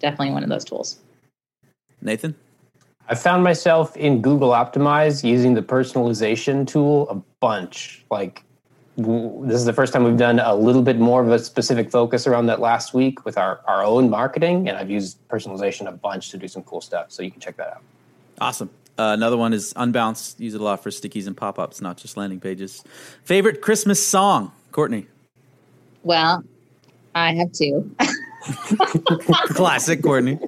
definitely 0.00 0.32
one 0.32 0.44
of 0.44 0.48
those 0.48 0.64
tools. 0.64 0.98
Nathan? 2.00 2.34
I 3.10 3.14
found 3.14 3.42
myself 3.42 3.96
in 3.96 4.20
Google 4.20 4.50
Optimize 4.50 5.24
using 5.24 5.54
the 5.54 5.62
personalization 5.62 6.66
tool 6.66 7.08
a 7.08 7.14
bunch. 7.40 8.04
Like, 8.10 8.44
this 8.98 9.54
is 9.54 9.64
the 9.64 9.72
first 9.72 9.94
time 9.94 10.04
we've 10.04 10.18
done 10.18 10.40
a 10.40 10.54
little 10.54 10.82
bit 10.82 10.98
more 10.98 11.22
of 11.22 11.30
a 11.30 11.38
specific 11.38 11.90
focus 11.90 12.26
around 12.26 12.46
that 12.46 12.60
last 12.60 12.92
week 12.92 13.24
with 13.24 13.38
our, 13.38 13.60
our 13.66 13.82
own 13.82 14.10
marketing. 14.10 14.68
And 14.68 14.76
I've 14.76 14.90
used 14.90 15.26
personalization 15.28 15.88
a 15.88 15.92
bunch 15.92 16.30
to 16.30 16.36
do 16.36 16.46
some 16.48 16.62
cool 16.64 16.82
stuff. 16.82 17.10
So 17.10 17.22
you 17.22 17.30
can 17.30 17.40
check 17.40 17.56
that 17.56 17.68
out. 17.68 17.82
Awesome. 18.42 18.68
Uh, 18.98 19.14
another 19.16 19.38
one 19.38 19.54
is 19.54 19.72
Unbounce. 19.74 20.38
Use 20.38 20.54
it 20.54 20.60
a 20.60 20.64
lot 20.64 20.82
for 20.82 20.90
stickies 20.90 21.26
and 21.26 21.36
pop 21.36 21.58
ups, 21.58 21.80
not 21.80 21.96
just 21.96 22.18
landing 22.18 22.40
pages. 22.40 22.84
Favorite 23.24 23.62
Christmas 23.62 24.06
song, 24.06 24.52
Courtney? 24.70 25.06
Well, 26.02 26.44
I 27.14 27.32
have 27.34 27.52
two. 27.52 27.90
Classic, 29.54 30.02
Courtney. 30.02 30.38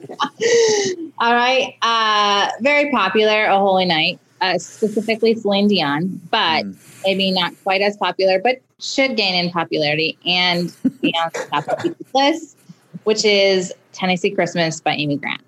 All 1.18 1.34
right. 1.34 1.74
Uh, 1.82 2.48
very 2.60 2.90
popular, 2.90 3.48
O 3.50 3.58
Holy 3.60 3.84
Night, 3.84 4.18
uh, 4.40 4.58
specifically 4.58 5.34
Celine 5.34 5.68
Dion, 5.68 6.20
but 6.30 6.64
Mm. 6.64 6.76
maybe 7.04 7.30
not 7.30 7.52
quite 7.62 7.80
as 7.82 7.96
popular, 7.96 8.40
but 8.42 8.60
should 8.78 9.16
gain 9.16 9.34
in 9.34 9.50
popularity 9.50 10.16
and 10.24 10.72
be 11.02 11.14
on 11.22 11.30
the 11.34 11.46
top 11.50 11.68
of 11.68 11.78
people's 11.82 12.08
list, 12.14 12.56
which 13.04 13.24
is 13.24 13.72
Tennessee 13.92 14.30
Christmas 14.30 14.80
by 14.80 14.92
Amy 14.94 15.16
Grant. 15.16 15.42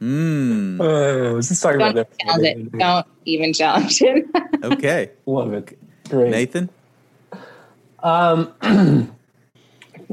Mm, 0.00 0.80
Oh, 0.80 1.32
let's 1.34 1.60
talk 1.60 1.78
Don't 1.78 2.06
challenge 2.20 2.44
it. 2.46 2.72
Don't 2.78 3.06
even 3.24 3.52
challenge 3.52 4.02
it. 4.02 4.26
okay. 4.64 5.10
Love 5.26 5.52
it. 5.54 5.78
Great. 6.10 6.30
Nathan? 6.30 6.68
Um, 8.02 8.52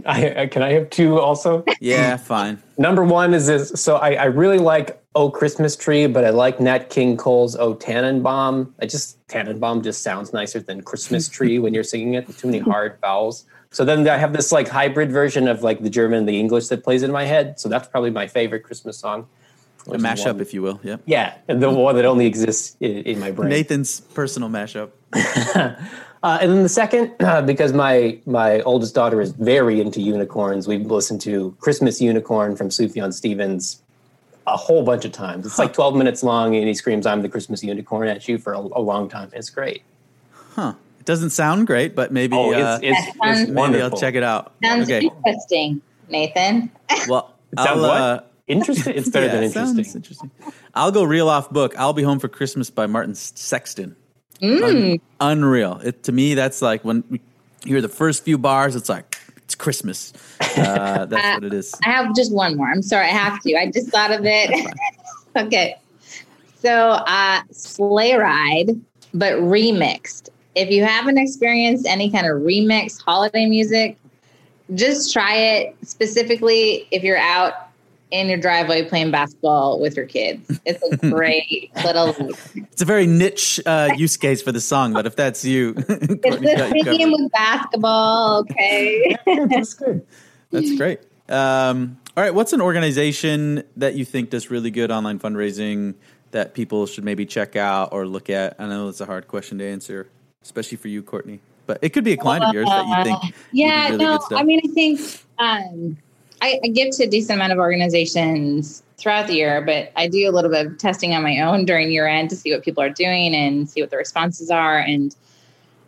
I, 0.05 0.41
I- 0.41 0.47
can 0.47 0.61
I 0.61 0.71
have 0.73 0.89
two 0.89 1.19
also? 1.19 1.63
Yeah, 1.79 2.17
fine. 2.17 2.61
Number 2.77 3.03
one 3.03 3.33
is 3.33 3.47
this. 3.47 3.69
So 3.75 3.97
I, 3.97 4.13
I 4.13 4.25
really 4.25 4.57
like 4.59 5.01
Oh 5.13 5.29
Christmas 5.29 5.75
Tree, 5.75 6.07
but 6.07 6.23
I 6.23 6.29
like 6.29 6.59
Nat 6.59 6.89
King 6.89 7.17
Cole's 7.17 7.55
Oh 7.55 7.73
Tannenbaum. 7.73 8.73
I 8.81 8.85
just 8.85 9.17
Tannenbaum 9.27 9.81
just 9.83 10.03
sounds 10.03 10.31
nicer 10.33 10.59
than 10.59 10.81
Christmas 10.81 11.27
Tree 11.35 11.59
when 11.59 11.73
you're 11.73 11.83
singing 11.83 12.13
it. 12.13 12.27
Too 12.37 12.47
many 12.47 12.59
hard 12.59 12.97
vowels. 13.01 13.45
So 13.71 13.85
then 13.85 14.07
I 14.07 14.17
have 14.17 14.33
this 14.33 14.51
like 14.51 14.67
hybrid 14.67 15.11
version 15.11 15.47
of 15.47 15.63
like 15.63 15.81
the 15.81 15.89
German 15.89 16.19
and 16.19 16.29
the 16.29 16.39
English 16.39 16.67
that 16.67 16.83
plays 16.83 17.03
in 17.03 17.11
my 17.11 17.23
head. 17.25 17.59
So 17.59 17.69
that's 17.69 17.87
probably 17.87 18.11
my 18.11 18.27
favorite 18.27 18.63
Christmas 18.63 18.97
song. 18.97 19.27
A 19.87 19.91
mashup, 19.97 20.39
if 20.41 20.53
you 20.53 20.61
will. 20.61 20.79
Yeah. 20.83 20.97
Yeah, 21.05 21.33
the 21.47 21.69
one 21.69 21.95
that 21.95 22.05
only 22.05 22.25
exists 22.27 22.77
in, 22.79 22.97
in 23.03 23.19
my 23.19 23.31
brain. 23.31 23.49
Nathan's 23.49 24.01
personal 24.01 24.49
mashup. 24.49 24.91
Uh, 26.23 26.37
and 26.41 26.51
then 26.51 26.63
the 26.63 26.69
second, 26.69 27.11
uh, 27.19 27.41
because 27.51 27.73
my 27.73 28.19
my 28.25 28.61
oldest 28.61 28.93
daughter 28.95 29.21
is 29.21 29.31
very 29.31 29.81
into 29.81 30.01
unicorns, 30.01 30.67
we've 30.67 30.85
listened 30.85 31.21
to 31.21 31.55
Christmas 31.59 31.99
Unicorn 32.01 32.55
from 32.55 32.69
Sufjan 32.69 33.13
Stevens 33.13 33.81
a 34.47 34.57
whole 34.57 34.83
bunch 34.83 35.05
of 35.05 35.11
times. 35.11 35.45
It's 35.45 35.59
like 35.59 35.73
12 35.73 35.95
minutes 35.95 36.23
long, 36.23 36.55
and 36.55 36.67
he 36.67 36.73
screams, 36.73 37.05
I'm 37.05 37.21
the 37.21 37.29
Christmas 37.29 37.63
unicorn 37.63 38.07
at 38.07 38.27
you 38.27 38.37
for 38.37 38.53
a, 38.53 38.59
a 38.59 38.81
long 38.81 39.07
time. 39.07 39.29
It's 39.33 39.49
great. 39.49 39.83
Huh. 40.55 40.73
It 40.99 41.05
doesn't 41.05 41.29
sound 41.31 41.67
great, 41.67 41.95
but 41.95 42.11
maybe, 42.11 42.35
Oh, 42.35 42.51
uh, 42.53 42.79
it's, 42.81 42.99
it's, 42.99 43.07
it's 43.23 43.39
maybe 43.41 43.51
wonderful. 43.53 43.93
I'll 43.93 43.99
check 43.99 44.15
it 44.15 44.23
out. 44.23 44.53
Sounds 44.63 44.89
okay. 44.89 45.09
interesting, 45.25 45.81
Nathan. 46.09 46.71
Well, 47.07 47.33
Sounds 47.57 47.81
what? 47.81 47.89
uh, 48.01 48.21
Interesting? 48.47 48.93
It's 48.95 49.09
better 49.09 49.25
yeah, 49.27 49.33
than 49.33 49.43
interesting. 49.45 49.85
interesting. 49.95 50.31
I'll 50.73 50.91
go 50.91 51.03
real 51.03 51.29
off 51.29 51.49
book. 51.49 51.73
I'll 51.77 51.93
be 51.93 52.03
home 52.03 52.19
for 52.19 52.27
Christmas 52.27 52.69
by 52.69 52.85
Martin 52.85 53.15
Sexton. 53.15 53.95
Mm. 54.41 54.99
Unreal. 55.19 55.79
It, 55.83 56.03
to 56.03 56.11
me, 56.11 56.33
that's 56.33 56.61
like 56.61 56.83
when 56.83 57.03
you 57.09 57.19
hear 57.63 57.81
the 57.81 57.89
first 57.89 58.23
few 58.23 58.37
bars, 58.37 58.75
it's 58.75 58.89
like 58.89 59.17
it's 59.37 59.55
Christmas. 59.55 60.13
Uh, 60.39 61.05
that's 61.09 61.35
what 61.35 61.43
it 61.43 61.53
is. 61.53 61.73
I 61.85 61.89
have 61.89 62.15
just 62.15 62.33
one 62.33 62.57
more. 62.57 62.67
I'm 62.67 62.81
sorry, 62.81 63.05
I 63.05 63.09
have 63.09 63.41
to. 63.41 63.55
I 63.55 63.69
just 63.69 63.89
thought 63.89 64.11
of 64.11 64.21
it. 64.23 64.73
okay. 65.35 65.77
So, 66.55 66.71
uh, 66.71 67.41
Sleigh 67.51 68.15
Ride, 68.15 68.79
but 69.13 69.33
remixed. 69.33 70.29
If 70.55 70.69
you 70.69 70.83
haven't 70.83 71.17
experienced 71.17 71.85
any 71.85 72.11
kind 72.11 72.27
of 72.27 72.41
remix 72.41 73.01
holiday 73.01 73.45
music, 73.45 73.97
just 74.75 75.11
try 75.11 75.35
it 75.35 75.75
specifically 75.83 76.87
if 76.91 77.03
you're 77.03 77.17
out 77.17 77.70
in 78.11 78.27
your 78.27 78.37
driveway 78.37 78.87
playing 78.87 79.09
basketball 79.09 79.79
with 79.79 79.95
your 79.95 80.05
kids. 80.05 80.59
It's 80.65 80.83
a 80.83 80.97
great 81.09 81.71
little. 81.83 82.15
It's 82.55 82.81
a 82.81 82.85
very 82.85 83.07
niche 83.07 83.59
uh, 83.65 83.89
use 83.95 84.17
case 84.17 84.41
for 84.41 84.51
the 84.51 84.61
song, 84.61 84.93
but 84.93 85.05
if 85.05 85.15
that's 85.15 85.43
you, 85.43 85.73
It's 85.87 86.75
you 86.75 86.83
theme 86.83 87.11
with 87.11 87.31
basketball. 87.31 88.39
Okay. 88.39 89.15
That's 89.25 89.73
good. 89.73 90.05
That's 90.51 90.75
great. 90.75 90.99
Um, 91.29 91.97
all 92.15 92.23
right, 92.23 92.33
what's 92.33 92.51
an 92.51 92.61
organization 92.61 93.63
that 93.77 93.95
you 93.95 94.03
think 94.03 94.29
does 94.29 94.51
really 94.51 94.69
good 94.71 94.91
online 94.91 95.19
fundraising 95.19 95.95
that 96.31 96.53
people 96.53 96.85
should 96.85 97.05
maybe 97.05 97.25
check 97.25 97.55
out 97.55 97.93
or 97.93 98.05
look 98.05 98.29
at? 98.29 98.55
I 98.59 98.67
know 98.67 98.89
it's 98.89 99.01
a 99.01 99.05
hard 99.05 99.27
question 99.27 99.57
to 99.59 99.65
answer, 99.65 100.09
especially 100.43 100.77
for 100.77 100.89
you, 100.89 101.01
Courtney. 101.01 101.39
But 101.67 101.79
it 101.81 101.89
could 101.89 102.03
be 102.03 102.11
a 102.11 102.17
client 102.17 102.43
of 102.43 102.53
yours 102.53 102.67
that 102.67 102.85
you 102.85 103.03
think. 103.03 103.35
yeah 103.53 103.89
really 103.89 104.03
no 104.03 104.19
i 104.31 104.43
mean 104.43 104.59
i 104.65 104.67
think 104.73 104.99
um, 105.37 105.97
I, 106.41 106.59
I 106.63 106.67
give 106.67 106.95
to 106.97 107.03
a 107.03 107.07
decent 107.07 107.37
amount 107.37 107.53
of 107.53 107.59
organizations 107.59 108.83
throughout 108.97 109.27
the 109.27 109.33
year 109.33 109.61
but 109.61 109.91
i 109.95 110.07
do 110.07 110.29
a 110.29 110.31
little 110.31 110.51
bit 110.51 110.65
of 110.65 110.77
testing 110.77 111.13
on 111.13 111.23
my 111.23 111.39
own 111.39 111.65
during 111.65 111.91
year 111.91 112.07
end 112.07 112.29
to 112.29 112.35
see 112.35 112.51
what 112.51 112.63
people 112.63 112.83
are 112.83 112.89
doing 112.89 113.33
and 113.33 113.69
see 113.69 113.81
what 113.81 113.89
the 113.89 113.97
responses 113.97 114.51
are. 114.51 114.77
And 114.79 115.15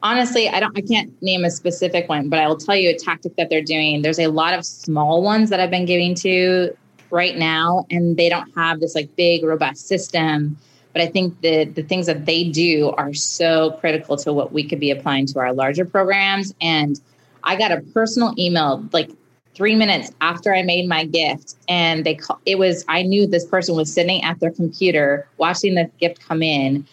honestly 0.02 0.50
i 0.50 0.60
don't 0.60 0.78
i 0.78 0.82
can't 0.82 1.12
name 1.22 1.46
a 1.46 1.52
specific 1.52 2.10
one 2.10 2.30
but 2.30 2.40
i 2.40 2.48
will 2.48 2.58
tell 2.58 2.76
you 2.76 2.90
a 2.90 2.98
tactic 2.98 3.36
that 3.36 3.50
they're 3.50 3.62
doing. 3.62 4.02
There's 4.02 4.20
a 4.20 4.28
lot 4.28 4.54
of 4.54 4.66
small 4.66 5.22
ones 5.24 5.50
that 5.50 5.60
i've 5.60 5.72
been 5.72 5.86
giving 5.86 6.16
to 6.16 6.76
right 7.14 7.38
now 7.38 7.86
and 7.92 8.18
they 8.18 8.28
don't 8.28 8.52
have 8.56 8.80
this 8.80 8.96
like 8.96 9.16
big 9.16 9.44
robust 9.44 9.88
system. 9.88 10.58
But 10.94 11.04
I 11.04 11.08
think 11.08 11.40
the 11.42 11.66
the 11.66 11.84
things 11.84 12.08
that 12.08 12.26
they 12.26 12.44
do 12.44 12.90
are 12.98 13.14
so 13.14 13.72
critical 13.80 14.18
to 14.18 14.34
what 14.34 14.52
we 14.52 14.64
could 14.68 14.80
be 14.80 14.92
applying 14.92 15.28
to 15.28 15.40
our 15.40 15.54
larger 15.54 15.86
programs. 15.86 16.54
And 16.60 17.00
I 17.44 17.56
got 17.56 17.72
a 17.72 17.82
personal 17.94 18.34
email 18.38 18.88
like 18.92 19.10
three 19.56 19.76
minutes 19.76 20.12
after 20.22 20.54
I 20.54 20.64
made 20.64 20.88
my 20.88 21.06
gift, 21.06 21.56
and 21.68 22.06
they 22.06 22.16
call, 22.16 22.40
it 22.46 22.58
was 22.58 22.86
I 22.88 23.04
knew 23.04 23.28
this 23.28 23.46
person 23.46 23.76
was 23.76 23.94
sitting 23.94 24.24
at 24.24 24.40
their 24.40 24.52
computer 24.52 25.28
watching 25.38 25.76
this 25.76 25.90
gift 26.00 26.20
come 26.22 26.42
in, 26.42 26.86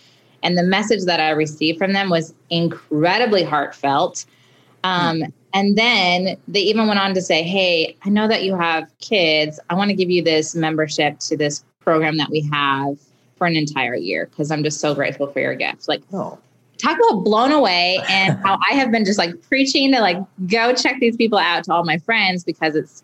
and 0.42 0.56
the 0.56 0.62
message 0.62 1.04
that 1.04 1.20
I 1.20 1.30
received 1.30 1.78
from 1.78 1.92
them 1.92 2.10
was 2.10 2.34
incredibly 2.50 3.42
heartfelt. 3.42 4.24
Um, 4.84 5.24
and 5.52 5.76
then 5.76 6.36
they 6.48 6.60
even 6.60 6.86
went 6.86 7.00
on 7.00 7.14
to 7.14 7.20
say, 7.20 7.42
"Hey, 7.42 7.96
I 8.04 8.08
know 8.08 8.28
that 8.28 8.44
you 8.44 8.56
have 8.56 8.90
kids. 9.00 9.58
I 9.68 9.74
want 9.74 9.90
to 9.90 9.96
give 9.96 10.10
you 10.10 10.22
this 10.22 10.54
membership 10.54 11.18
to 11.20 11.36
this 11.36 11.64
program 11.80 12.16
that 12.18 12.30
we 12.30 12.48
have." 12.52 12.98
for 13.40 13.46
an 13.46 13.56
entire 13.56 13.94
year 13.94 14.26
because 14.26 14.50
I'm 14.50 14.62
just 14.62 14.80
so 14.80 14.94
grateful 14.94 15.26
for 15.26 15.40
your 15.40 15.54
gift. 15.54 15.88
Like, 15.88 16.02
Oh, 16.12 16.38
talk 16.80 16.98
about 16.98 17.22
blown 17.24 17.52
away 17.52 18.00
and 18.08 18.38
how 18.38 18.58
I 18.70 18.74
have 18.74 18.90
been 18.90 19.04
just 19.04 19.18
like 19.18 19.40
preaching 19.42 19.92
to 19.92 20.00
like 20.00 20.18
go 20.46 20.74
check 20.74 20.98
these 21.00 21.16
people 21.16 21.38
out 21.38 21.64
to 21.64 21.72
all 21.72 21.84
my 21.84 21.98
friends 21.98 22.44
because 22.44 22.74
it's 22.74 23.02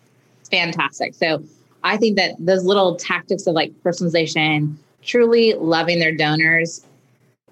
fantastic. 0.50 1.14
So 1.14 1.42
I 1.84 1.96
think 1.96 2.16
that 2.16 2.34
those 2.38 2.64
little 2.64 2.96
tactics 2.96 3.46
of 3.46 3.54
like 3.54 3.72
personalization, 3.82 4.74
truly 5.02 5.54
loving 5.54 5.98
their 5.98 6.14
donors, 6.14 6.84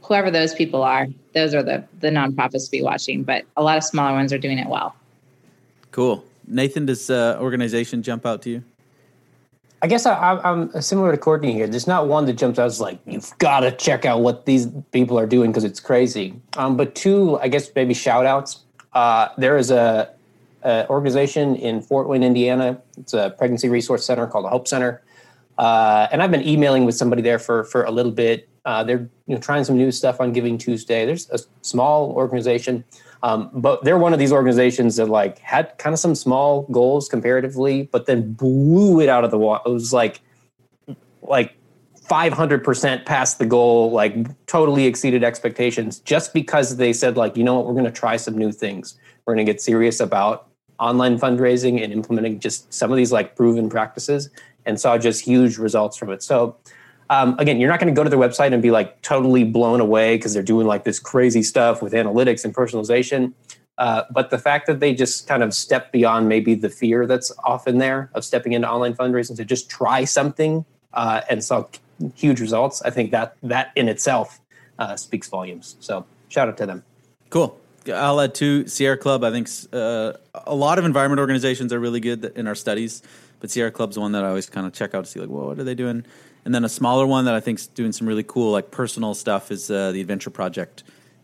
whoever 0.03 0.31
those 0.31 0.55
people 0.55 0.83
are, 0.83 1.07
those 1.35 1.55
are 1.55 1.63
the 1.63 1.85
the 2.01 2.09
nonprofits 2.09 2.67
to 2.67 2.71
be 2.71 2.83
watching. 2.83 3.23
But 3.23 3.45
a 3.57 3.63
lot 3.63 3.77
of 3.77 3.85
smaller 3.85 4.13
ones 4.13 4.33
are 4.33 4.39
doing 4.39 4.59
it 4.59 4.69
well. 4.69 4.95
Cool. 5.91 6.25
Nathan, 6.47 6.87
does 6.87 7.09
uh, 7.09 7.39
organization 7.41 8.03
jump 8.03 8.27
out 8.27 8.43
to 8.43 8.51
you? 8.51 8.65
I 9.85 9.87
guess 9.87 10.07
I, 10.07 10.41
I'm 10.43 10.81
similar 10.81 11.13
to 11.13 11.19
Courtney 11.19 11.53
here. 11.53 11.67
There's 11.67 11.87
not 11.87 12.09
one 12.09 12.25
that 12.25 12.33
jumps 12.39 12.59
out 12.59 12.65
as 12.65 12.81
like 12.81 12.99
you've 13.05 13.37
got 13.37 13.61
to 13.61 13.71
check 13.71 14.07
out 14.07 14.23
what 14.23 14.47
these 14.47 14.67
people 14.93 15.19
are 15.19 15.27
doing 15.27 15.51
because 15.51 15.63
it's 15.63 15.79
crazy. 15.79 16.41
Um, 16.57 16.79
but 16.79 16.95
two, 16.95 17.39
I 17.41 17.49
guess 17.49 17.71
maybe 17.77 17.93
shout 17.93 18.25
outs. 18.25 18.61
Uh, 18.95 19.29
there 19.37 19.59
is 19.59 19.71
a, 19.71 20.09
a 20.63 20.89
organization 20.89 21.57
in 21.57 21.83
Fort 21.83 22.09
Wayne, 22.09 22.23
Indiana. 22.23 22.81
It's 22.97 23.13
a 23.13 23.35
pregnancy 23.37 23.69
resource 23.69 24.07
center 24.07 24.27
called 24.27 24.47
the 24.47 24.49
Hope 24.49 24.67
Center, 24.67 25.03
uh, 25.59 26.09
and 26.11 26.23
I've 26.23 26.31
been 26.31 26.49
emailing 26.49 26.87
with 26.87 26.95
somebody 26.95 27.21
there 27.21 27.39
for 27.39 27.65
for 27.65 27.85
a 27.85 27.91
little 27.91 28.13
bit. 28.13 28.49
Uh, 28.65 28.85
they're 28.85 29.07
you 29.27 29.35
know 29.35 29.39
trying 29.39 29.65
some 29.65 29.77
new 29.77 29.93
stuff 29.93 30.19
on 30.19 30.33
Giving 30.33 30.57
Tuesday. 30.57 31.05
There's 31.05 31.29
a 31.29 31.39
small 31.61 32.11
organization. 32.13 32.85
Um, 33.25 33.49
but 33.55 33.83
they're 33.85 33.97
one 33.97 34.13
of 34.13 34.19
these 34.19 34.33
organizations 34.33 34.97
that 34.97 35.07
like 35.07 35.39
had 35.39 35.79
kind 35.79 35.95
of 35.95 35.99
some 35.99 36.15
small 36.15 36.65
goals 36.71 37.09
comparatively, 37.09 37.85
but 37.85 38.05
then 38.05 38.35
blew 38.35 39.01
it 39.01 39.09
out 39.09 39.25
of 39.25 39.31
the 39.31 39.39
water. 39.39 39.63
It 39.65 39.73
was 39.73 39.95
like, 39.95 40.21
like 41.23 41.57
500% 42.07 43.07
past 43.07 43.39
the 43.39 43.47
goal, 43.47 43.91
like 43.93 44.15
totally 44.47 44.85
exceeded 44.85 45.25
expectations, 45.25 46.01
just 46.01 46.35
because 46.35 46.77
they 46.77 46.93
said, 46.93 47.17
like, 47.17 47.35
you 47.35 47.45
know 47.45 47.55
what, 47.55 47.67
we're 47.67 47.73
going 47.73 47.87
to 47.87 47.91
try 47.91 48.19
some 48.19 48.37
new 48.37 48.53
things. 48.53 48.99
We're 49.25 49.35
going 49.35 49.47
to 49.47 49.51
get 49.51 49.63
serious 49.63 50.01
about 50.01 50.49
online 50.79 51.19
fundraising 51.19 51.83
and 51.83 51.95
implementing 51.95 52.41
just 52.41 52.75
some 52.75 52.91
of 52.91 52.99
these 52.99 53.11
like 53.11 53.37
proven 53.37 53.71
practices 53.71 54.29
and 54.67 54.79
saw 54.79 54.99
just 54.99 55.25
huge 55.25 55.57
results 55.57 55.97
from 55.97 56.11
it. 56.11 56.23
So, 56.23 56.57
um, 57.11 57.37
again, 57.39 57.61
you're 57.61 57.71
not 57.71 57.81
going 57.81 57.93
to 57.93 57.99
go 57.99 58.05
to 58.05 58.11
their 58.11 58.19
website 58.19 58.53
and 58.53 58.63
be 58.63 58.71
like 58.71 59.01
totally 59.03 59.45
blown 59.45 59.81
away 59.81 60.17
because 60.17 60.35
they're 60.35 60.43
doing 60.43 60.67
like 60.67 60.85
this 60.85 60.99
crazy 60.99 61.43
stuff 61.43 61.83
with 61.83 61.93
analytics 61.93 62.45
and 62.45 62.55
personalization. 62.55 63.33
Uh, 63.77 64.03
but 64.11 64.31
the 64.31 64.39
fact 64.39 64.67
that 64.67 64.81
they 64.81 64.95
just 64.95 65.27
kind 65.27 65.43
of 65.43 65.53
step 65.53 65.91
beyond 65.91 66.29
maybe 66.29 66.55
the 66.55 66.71
fear 66.71 67.07
that's 67.07 67.33
often 67.45 67.79
there 67.79 68.11
of 68.15 68.25
stepping 68.25 68.53
into 68.53 68.69
online 68.69 68.95
fundraising 68.95 69.37
to 69.37 69.45
just 69.45 69.69
try 69.69 70.05
something 70.05 70.65
uh, 70.93 71.23
and 71.29 71.43
saw 71.43 71.67
huge 72.15 72.41
results, 72.41 72.83
I 72.83 72.91
think 72.91 73.11
that 73.11 73.37
that 73.43 73.73
in 73.75 73.89
itself 73.89 74.41
uh, 74.79 74.97
speaks 74.97 75.29
volumes. 75.29 75.77
So 75.81 76.07
shout 76.29 76.49
out 76.49 76.57
to 76.59 76.67
them. 76.67 76.85
Cool. 77.31 77.59
I'll 77.93 78.21
add 78.21 78.35
to 78.37 78.67
Sierra 78.67 78.97
Club. 78.97 79.25
I 79.25 79.31
think 79.31 79.49
uh, 79.73 80.15
a 80.47 80.55
lot 80.55 80.79
of 80.79 80.85
environment 80.85 81.21
organizations 81.21 81.73
are 81.73 81.81
really 81.81 82.01
good 82.01 82.33
in 82.37 82.47
our 82.47 82.55
studies, 82.55 83.03
but 83.41 83.51
Sierra 83.51 83.71
Club's 83.71 83.99
one 83.99 84.13
that 84.13 84.25
I 84.25 84.29
always 84.29 84.49
kind 84.49 84.67
of 84.67 84.73
check 84.73 84.95
out 84.95 85.05
to 85.05 85.11
see 85.11 85.21
like, 85.21 85.29
well, 85.29 85.47
what 85.47 85.59
are 85.59 85.65
they 85.65 85.75
doing? 85.75 86.07
And 86.45 86.55
then 86.55 86.65
a 86.65 86.69
smaller 86.69 87.07
one 87.07 87.25
that 87.25 87.35
I 87.35 87.41
think 87.41 87.59
is 87.59 87.67
doing 87.67 87.93
some 87.93 88.07
really 88.07 88.23
cool 88.23 88.53
like 88.53 88.71
personal 88.71 89.15
stuff 89.15 89.51
is 89.51 89.71
uh, 89.71 89.93
the 89.93 90.01
Adventure 90.01 90.31
Project. 90.31 90.83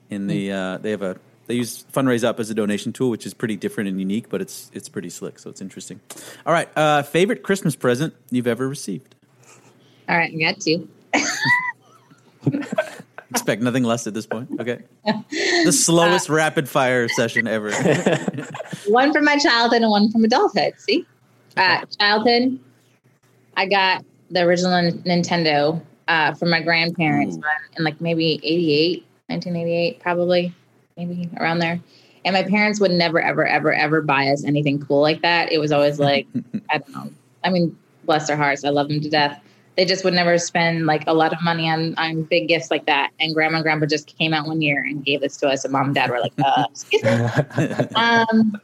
In 0.09 0.27
the 0.27 0.51
uh, 0.51 0.79
they 0.79 0.91
have 0.91 1.03
a 1.03 1.17
they 1.47 1.57
use 1.57 1.85
Fundraise 1.93 2.23
Up 2.23 2.39
as 2.39 2.49
a 2.49 2.55
donation 2.55 2.93
tool, 2.93 3.11
which 3.11 3.27
is 3.27 3.35
pretty 3.35 3.57
different 3.57 3.89
and 3.89 3.99
unique, 3.99 4.29
but 4.29 4.41
it's 4.41 4.71
it's 4.73 4.89
pretty 4.89 5.11
slick, 5.11 5.39
so 5.39 5.51
it's 5.51 5.61
interesting. 5.61 6.01
All 6.47 6.53
right, 6.53 6.69
uh, 6.77 7.03
favorite 7.03 7.43
Christmas 7.43 7.75
present 7.75 8.15
you've 8.31 8.47
ever 8.47 8.69
received? 8.69 9.15
All 10.09 10.17
right, 10.17 10.33
I 10.33 10.39
got 10.39 10.61
two. 10.61 10.89
Expect 13.31 13.63
nothing 13.63 13.83
less 13.83 14.07
at 14.07 14.15
this 14.15 14.27
point. 14.27 14.49
Okay, 14.61 14.83
the 15.05 15.73
slowest 15.73 16.31
uh, 16.31 16.35
rapid 16.35 16.69
fire 16.69 17.09
session 17.09 17.49
ever. 17.49 17.73
one 18.87 19.13
from 19.13 19.25
my 19.25 19.37
childhood 19.37 19.83
and 19.83 19.91
one 19.91 20.11
from 20.11 20.25
adulthood. 20.25 20.75
See, 20.79 21.05
uh, 21.57 21.85
childhood, 21.99 22.61
I 23.57 23.67
got 23.67 24.05
the 24.31 24.43
original 24.43 24.73
Nintendo 25.03 25.81
uh, 26.09 26.35
from 26.35 26.51
my 26.51 26.61
grandparents 26.61 27.37
Ooh. 27.37 27.43
in 27.77 27.85
like 27.85 28.01
maybe 28.01 28.41
88, 28.43 29.05
1988, 29.29 30.01
probably, 30.01 30.55
maybe 30.97 31.29
around 31.39 31.59
there. 31.59 31.81
And 32.25 32.35
my 32.35 32.43
parents 32.43 32.81
would 32.81 32.91
never, 32.91 33.21
ever, 33.21 33.47
ever, 33.47 33.73
ever 33.73 34.03
buy 34.03 34.29
us 34.29 34.45
anything 34.45 34.85
cool 34.85 35.01
like 35.01 35.23
that. 35.23 35.53
It 35.53 35.59
was 35.59 35.73
always 35.73 35.99
like, 35.99 36.27
I 36.71 36.79
don't 36.79 36.91
know. 36.91 37.11
I 37.45 37.51
mean, 37.51 37.77
bless 38.05 38.27
their 38.27 38.37
hearts. 38.37 38.65
I 38.65 38.69
love 38.69 38.89
them 38.89 39.01
to 39.01 39.09
death. 39.09 39.41
They 39.77 39.85
just 39.87 40.05
would 40.05 40.15
never 40.15 40.37
spend 40.37 40.85
like 40.85 41.05
a 41.07 41.15
lot 41.15 41.33
of 41.33 41.41
money 41.43 41.71
on, 41.71 41.95
on 41.97 42.25
big 42.25 42.49
gifts 42.49 42.71
like 42.71 42.87
that. 42.87 43.11
And 43.19 43.35
grandma 43.35 43.59
and 43.59 43.65
grandpa 43.65 43.87
just 43.87 44.15
came 44.19 44.35
out 44.35 44.47
one 44.47 44.61
year 44.61 44.83
and 44.83 45.03
gave 45.05 45.23
this 45.23 45.37
to 45.39 45.49
us. 45.49 45.65
And 45.65 45.73
mom 45.73 45.87
and 45.87 45.95
dad 45.95 46.11
were 46.11 46.21
like, 46.21 46.35
uh, 46.45 46.65
um, 48.31 48.61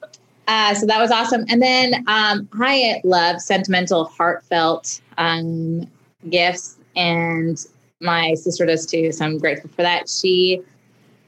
uh, 0.46 0.74
so 0.74 0.86
that 0.86 1.00
was 1.00 1.10
awesome. 1.10 1.44
And 1.48 1.60
then 1.60 2.04
um, 2.06 2.48
I 2.52 3.00
love 3.04 3.40
sentimental, 3.40 4.06
heartfelt 4.06 5.00
um, 5.18 5.90
gifts, 6.30 6.78
and 6.94 7.64
my 8.00 8.34
sister 8.34 8.66
does 8.66 8.86
too. 8.86 9.12
So 9.12 9.24
I'm 9.24 9.38
grateful 9.38 9.70
for 9.70 9.82
that. 9.82 10.08
She, 10.08 10.62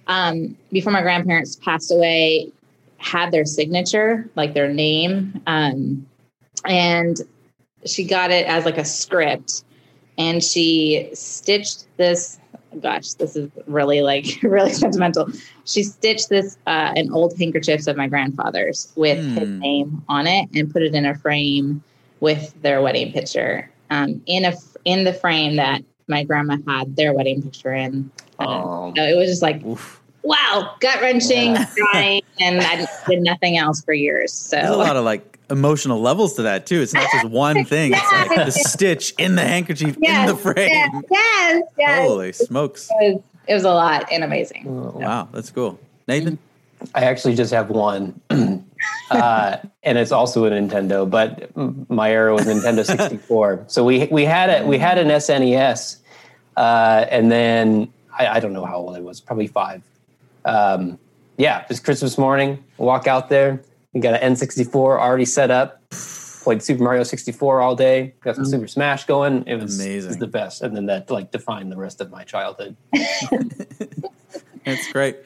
um, 0.07 0.57
before 0.71 0.93
my 0.93 1.03
grandparents 1.03 1.57
passed 1.57 1.93
away, 1.93 2.53
had 2.99 3.31
their 3.31 3.45
signature, 3.45 4.29
like 4.35 4.55
their 4.55 4.73
name, 4.73 5.41
um, 5.47 6.07
and 6.65 7.21
she 7.87 8.05
got 8.05 8.31
it 8.31 8.47
as 8.47 8.65
like 8.65 8.79
a 8.79 8.85
script, 8.85 9.65
and 10.17 10.43
she 10.43 11.09
stitched 11.15 11.87
this 11.97 12.39
gosh, 12.79 13.13
this 13.15 13.37
is 13.37 13.51
really 13.67 14.03
like 14.03 14.27
really 14.43 14.73
sentimental. 14.73 15.29
She 15.65 15.83
stitched 15.83 16.29
this 16.29 16.57
uh, 16.67 16.93
an 16.97 17.13
old 17.13 17.37
handkerchiefs 17.39 17.87
of 17.87 17.97
my 17.97 18.09
grandfather's 18.09 18.93
with 18.97 19.19
mm. 19.19 19.39
his 19.39 19.49
name 19.49 20.03
on 20.09 20.27
it 20.27 20.49
and 20.55 20.71
put 20.73 20.83
it 20.83 20.95
in 20.95 21.07
a 21.07 21.15
frame 21.15 21.83
with 22.21 22.55
their 22.63 22.83
wedding 22.83 23.13
picture. 23.13 23.71
Um, 23.91 24.21
in 24.27 24.45
a 24.45 24.55
in 24.85 25.05
the 25.05 25.13
frame 25.13 25.57
that 25.57 25.83
my 26.09 26.25
grandma 26.25 26.57
had 26.67 26.97
their 26.97 27.13
wedding 27.13 27.43
picture 27.43 27.73
in. 27.73 28.11
Oh. 28.39 28.93
So 28.97 29.03
it 29.03 29.17
was 29.17 29.29
just 29.29 29.43
like, 29.43 29.65
Oof. 29.65 30.01
wow, 30.23 30.75
gut 30.81 31.01
wrenching, 31.01 31.57
crying, 31.77 32.23
and 32.41 32.61
I 32.61 32.87
did 33.09 33.21
nothing 33.21 33.59
else 33.59 33.83
for 33.83 33.93
years. 33.93 34.33
So 34.33 34.57
There's 34.57 34.71
a 34.71 34.77
lot 34.77 34.97
of 34.97 35.05
like 35.05 35.38
emotional 35.51 36.01
levels 36.01 36.35
to 36.35 36.43
that 36.43 36.67
too. 36.67 36.81
It's 36.81 36.95
not 36.95 37.09
just 37.13 37.27
one 37.27 37.65
thing. 37.65 37.93
yes. 37.93 38.07
It's 38.13 38.37
like 38.37 38.47
the 38.47 38.53
stitch 38.53 39.15
in 39.19 39.35
the 39.35 39.43
handkerchief 39.43 39.97
yes. 40.01 40.29
in 40.29 40.37
the 40.37 40.41
frame. 40.41 40.69
Yes, 40.69 41.05
yes. 41.11 41.63
yes. 41.79 42.09
Holy 42.09 42.33
smokes! 42.33 42.89
It 43.01 43.15
was, 43.15 43.23
it 43.49 43.55
was, 43.55 43.65
a 43.65 43.71
lot 43.71 44.11
and 44.13 44.25
amazing. 44.25 44.67
Oh, 44.69 44.99
wow, 44.99 45.29
that's 45.33 45.51
cool. 45.51 45.79
Nathan, 46.07 46.39
I 46.95 47.05
actually 47.05 47.35
just 47.35 47.53
have 47.53 47.71
one, 47.71 48.21
uh, 49.11 49.57
and 49.83 49.99
it's 49.99 50.13
also 50.13 50.45
a 50.45 50.51
Nintendo, 50.51 51.09
but 51.09 51.51
my 51.91 52.11
era 52.11 52.33
was 52.35 52.47
Nintendo 52.47 52.85
64. 52.85 53.65
so 53.69 53.85
we 53.85 54.07
we 54.11 54.25
had 54.25 54.51
it. 54.51 54.67
We 54.67 54.79
had 54.79 54.99
an 54.99 55.09
SNES, 55.09 55.99
uh, 56.57 57.07
and 57.11 57.31
then 57.31 57.93
I, 58.19 58.27
I, 58.27 58.41
don't 58.41 58.53
know 58.53 58.65
how 58.65 58.77
old 58.79 58.97
I 58.97 59.01
was, 59.01 59.21
probably 59.21 59.47
five. 59.47 59.83
Um, 60.45 60.99
yeah, 61.37 61.61
it 61.61 61.69
was 61.69 61.81
Christmas 61.81 62.19
morning. 62.19 62.63
Walk 62.79 63.07
out 63.07 63.29
there 63.29 63.61
you 63.99 64.03
got 64.03 64.23
an 64.23 64.35
N64 64.35 64.75
already 64.75 65.25
set 65.25 65.51
up. 65.51 65.83
Played 65.91 66.63
Super 66.63 66.83
Mario 66.83 67.03
64 67.03 67.61
all 67.61 67.75
day. 67.75 68.15
Got 68.21 68.37
some 68.37 68.45
mm. 68.45 68.51
Super 68.51 68.67
Smash 68.69 69.05
going. 69.05 69.45
It 69.47 69.57
was 69.57 69.79
amazing. 69.79 70.09
It 70.09 70.13
was 70.13 70.17
the 70.19 70.27
best. 70.29 70.63
And 70.63 70.75
then 70.75 70.87
that 70.87 71.11
like 71.11 71.31
defined 71.31 71.71
the 71.71 71.77
rest 71.77 72.01
of 72.01 72.11
my 72.11 72.25
childhood. 72.25 72.77
That's 74.65 74.93
great. 74.93 75.17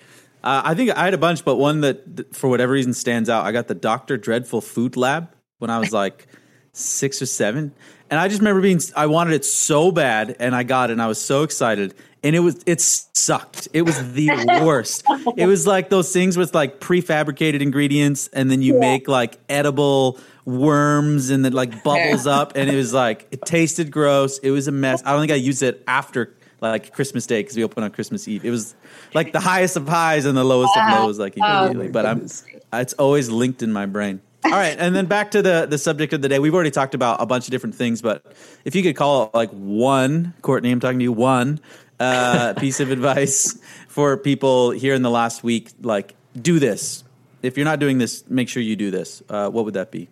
Uh, 0.43 0.63
I 0.65 0.75
think 0.75 0.91
I 0.91 1.05
had 1.05 1.15
a 1.15 1.19
bunch, 1.19 1.45
but 1.45 1.57
one 1.57 1.83
that 1.83 2.35
for 2.35 2.49
whatever 2.51 2.73
reason 2.73 2.95
stands 2.95 3.29
out. 3.29 3.45
I 3.45 3.53
got 3.53 3.69
the 3.69 3.75
Doctor 3.75 4.17
Dreadful 4.17 4.61
Food 4.61 4.97
Lab 4.97 5.29
when 5.59 5.71
I 5.71 5.79
was 5.79 5.93
like 5.93 6.27
six 6.73 7.23
or 7.23 7.27
seven, 7.27 7.73
and 8.11 8.19
I 8.19 8.27
just 8.27 8.41
remember 8.41 8.61
being 8.61 8.81
I 8.97 9.07
wanted 9.07 9.35
it 9.35 9.45
so 9.45 9.93
bad, 9.93 10.35
and 10.41 10.57
I 10.57 10.65
got 10.65 10.91
it, 10.91 10.95
and 10.95 11.03
I 11.03 11.07
was 11.07 11.21
so 11.21 11.45
excited 11.45 11.95
and 12.23 12.37
it 12.37 12.41
was 12.41 12.63
it 12.67 12.81
sucked. 12.81 13.69
It 13.73 13.83
was 13.83 13.97
the 14.13 14.29
worst. 14.65 15.05
It 15.37 15.47
was 15.47 15.67
like 15.67 15.91
those 15.91 16.13
things 16.13 16.37
with 16.37 16.55
like 16.55 16.81
prefabricated 16.81 17.61
ingredients, 17.61 18.29
and 18.33 18.51
then 18.51 18.63
you 18.63 18.75
yeah. 18.75 18.81
make 18.81 19.09
like 19.09 19.39
edible 19.49 20.19
worms, 20.45 21.31
and 21.31 21.45
then 21.45 21.53
like 21.53 21.83
bubbles 21.83 22.27
up, 22.27 22.53
and 22.57 22.71
it 22.71 22.77
was 22.77 22.93
like 22.93 23.27
it 23.31 23.43
tasted 23.43 23.91
gross. 23.91 24.39
It 24.39 24.51
was 24.51 24.69
a 24.69 24.73
mess. 24.73 25.03
I 25.05 25.13
don't 25.13 25.21
think 25.21 25.33
I 25.33 25.37
used 25.37 25.63
it 25.63 25.83
after 25.87 26.35
like 26.61 26.93
Christmas 26.93 27.27
Day 27.27 27.41
because 27.41 27.57
we 27.57 27.65
opened 27.65 27.85
on 27.85 27.91
Christmas 27.91 28.29
Eve. 28.29 28.45
It 28.45 28.51
was 28.51 28.75
like 29.15 29.33
the 29.33 29.41
highest 29.41 29.77
of 29.77 29.89
highs 29.89 30.25
and 30.25 30.37
the 30.37 30.45
lowest 30.45 30.77
of 30.77 30.91
lows, 30.93 31.19
like 31.19 31.37
immediately. 31.37 31.89
Oh, 31.89 31.93
but 31.93 32.07
I'm 32.07 32.27
it's 32.73 32.93
always 32.95 33.29
linked 33.29 33.63
in 33.63 33.73
my 33.73 33.87
brain. 33.87 34.21
All 34.45 34.51
right, 34.51 34.77
and 34.77 34.95
then 34.95 35.07
back 35.07 35.33
to 35.33 35.43
the 35.43 35.67
the 35.69 35.79
subject 35.79 36.13
of 36.13 36.23
the 36.23 36.29
day. 36.29 36.39
We've 36.39 36.55
already 36.55 36.71
talked 36.71 36.95
about 36.95 37.21
a 37.21 37.27
bunch 37.27 37.47
of 37.47 37.51
different 37.53 37.75
things, 37.75 38.03
but 38.03 38.25
if 38.65 38.75
you 38.75 38.83
could 38.83 38.97
call 38.97 39.27
it 39.27 39.35
like 39.35 39.51
one, 39.51 40.35
Courtney, 40.43 40.71
I'm 40.71 40.81
talking 40.81 40.99
to 40.99 41.03
you, 41.05 41.13
one 41.13 41.61
uh, 42.03 42.55
piece 42.55 42.81
of 42.81 42.91
advice 42.91 43.59
for 43.89 44.17
people 44.17 44.71
here 44.71 44.95
in 44.95 45.03
the 45.03 45.11
last 45.11 45.45
week? 45.45 45.71
Like, 45.81 46.15
do 46.41 46.59
this. 46.59 47.05
If 47.43 47.57
you're 47.57 47.65
not 47.65 47.79
doing 47.79 47.99
this, 47.99 48.25
make 48.29 48.49
sure 48.49 48.63
you 48.63 48.77
do 48.77 48.91
this. 48.91 49.23
Uh, 49.29 49.49
what 49.51 49.65
would 49.65 49.75
that 49.75 49.91
be? 49.91 50.09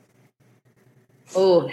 Oh, 1.36 1.70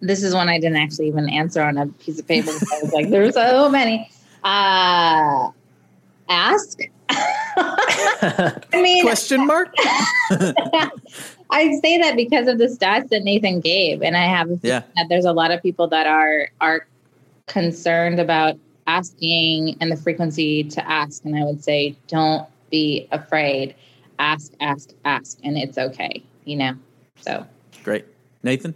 this 0.00 0.22
is 0.22 0.34
one 0.34 0.48
I 0.48 0.58
didn't 0.58 0.76
actually 0.76 1.08
even 1.08 1.28
answer 1.28 1.62
on 1.62 1.78
a 1.78 1.86
piece 1.86 2.18
of 2.18 2.26
paper. 2.26 2.50
I 2.50 2.82
was 2.82 2.92
like, 2.92 3.10
there's 3.10 3.34
so 3.34 3.68
many. 3.68 4.10
Uh, 4.42 5.50
ask. 6.28 6.80
I 7.08 8.60
mean, 8.74 9.04
question 9.04 9.46
mark. 9.46 9.72
I 11.50 11.78
say 11.80 11.98
that 11.98 12.14
because 12.16 12.48
of 12.48 12.58
the 12.58 12.66
stats 12.66 13.08
that 13.10 13.22
Nathan 13.22 13.60
gave, 13.60 14.02
and 14.02 14.16
I 14.16 14.24
have 14.24 14.50
yeah. 14.62 14.82
that 14.96 15.06
there's 15.08 15.24
a 15.24 15.32
lot 15.32 15.52
of 15.52 15.62
people 15.62 15.86
that 15.88 16.06
are 16.06 16.48
are 16.60 16.86
concerned 17.46 18.18
about 18.18 18.58
asking 18.86 19.76
and 19.80 19.90
the 19.90 19.96
frequency 19.96 20.64
to 20.64 20.90
ask. 20.90 21.24
And 21.24 21.36
I 21.36 21.44
would 21.44 21.62
say, 21.62 21.96
don't 22.08 22.48
be 22.70 23.08
afraid. 23.12 23.74
Ask, 24.18 24.52
ask, 24.60 24.90
ask, 25.04 25.38
and 25.44 25.58
it's 25.58 25.76
okay, 25.76 26.22
you 26.44 26.56
know? 26.56 26.74
So 27.20 27.46
great. 27.84 28.06
Nathan? 28.42 28.74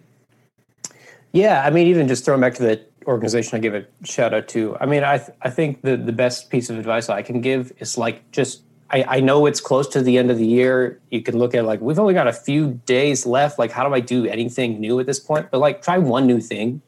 Yeah, 1.33 1.65
I 1.65 1.71
mean, 1.71 1.87
even 1.87 2.09
just 2.09 2.25
throwing 2.25 2.41
back 2.41 2.55
to 2.55 2.63
the 2.63 2.85
organization 3.07 3.57
I 3.57 3.61
give 3.61 3.75
a 3.75 3.87
shout 4.05 4.35
out 4.35 4.49
to. 4.49 4.77
I 4.81 4.87
mean, 4.87 5.05
I 5.05 5.19
th- 5.19 5.37
I 5.43 5.51
think 5.51 5.83
the 5.83 5.97
the 5.97 6.13
best 6.13 6.51
piece 6.51 6.71
of 6.71 6.79
advice 6.79 7.09
I 7.09 7.23
can 7.23 7.41
give 7.41 7.73
is 7.79 7.97
like 7.97 8.31
just 8.33 8.63
I, 8.91 9.05
I 9.09 9.21
know 9.21 9.47
it's 9.47 9.61
close 9.61 9.87
to 9.89 10.03
the 10.03 10.19
end 10.19 10.31
of 10.31 10.39
the 10.39 10.47
year. 10.47 11.01
You 11.11 11.23
can 11.23 11.39
look 11.39 11.55
at 11.55 11.65
like 11.65 11.81
we've 11.81 11.99
only 11.99 12.15
got 12.15 12.27
a 12.27 12.33
few 12.33 12.81
days 12.87 13.27
left. 13.27 13.59
Like, 13.59 13.71
how 13.71 13.89
do 13.89 13.95
I 13.95 14.01
do 14.01 14.27
anything 14.27 14.81
new 14.81 14.99
at 14.99 15.07
this 15.07 15.21
point? 15.21 15.51
But 15.51 15.59
like, 15.59 15.83
try 15.83 15.99
one 15.99 16.27
new 16.27 16.41
thing 16.41 16.83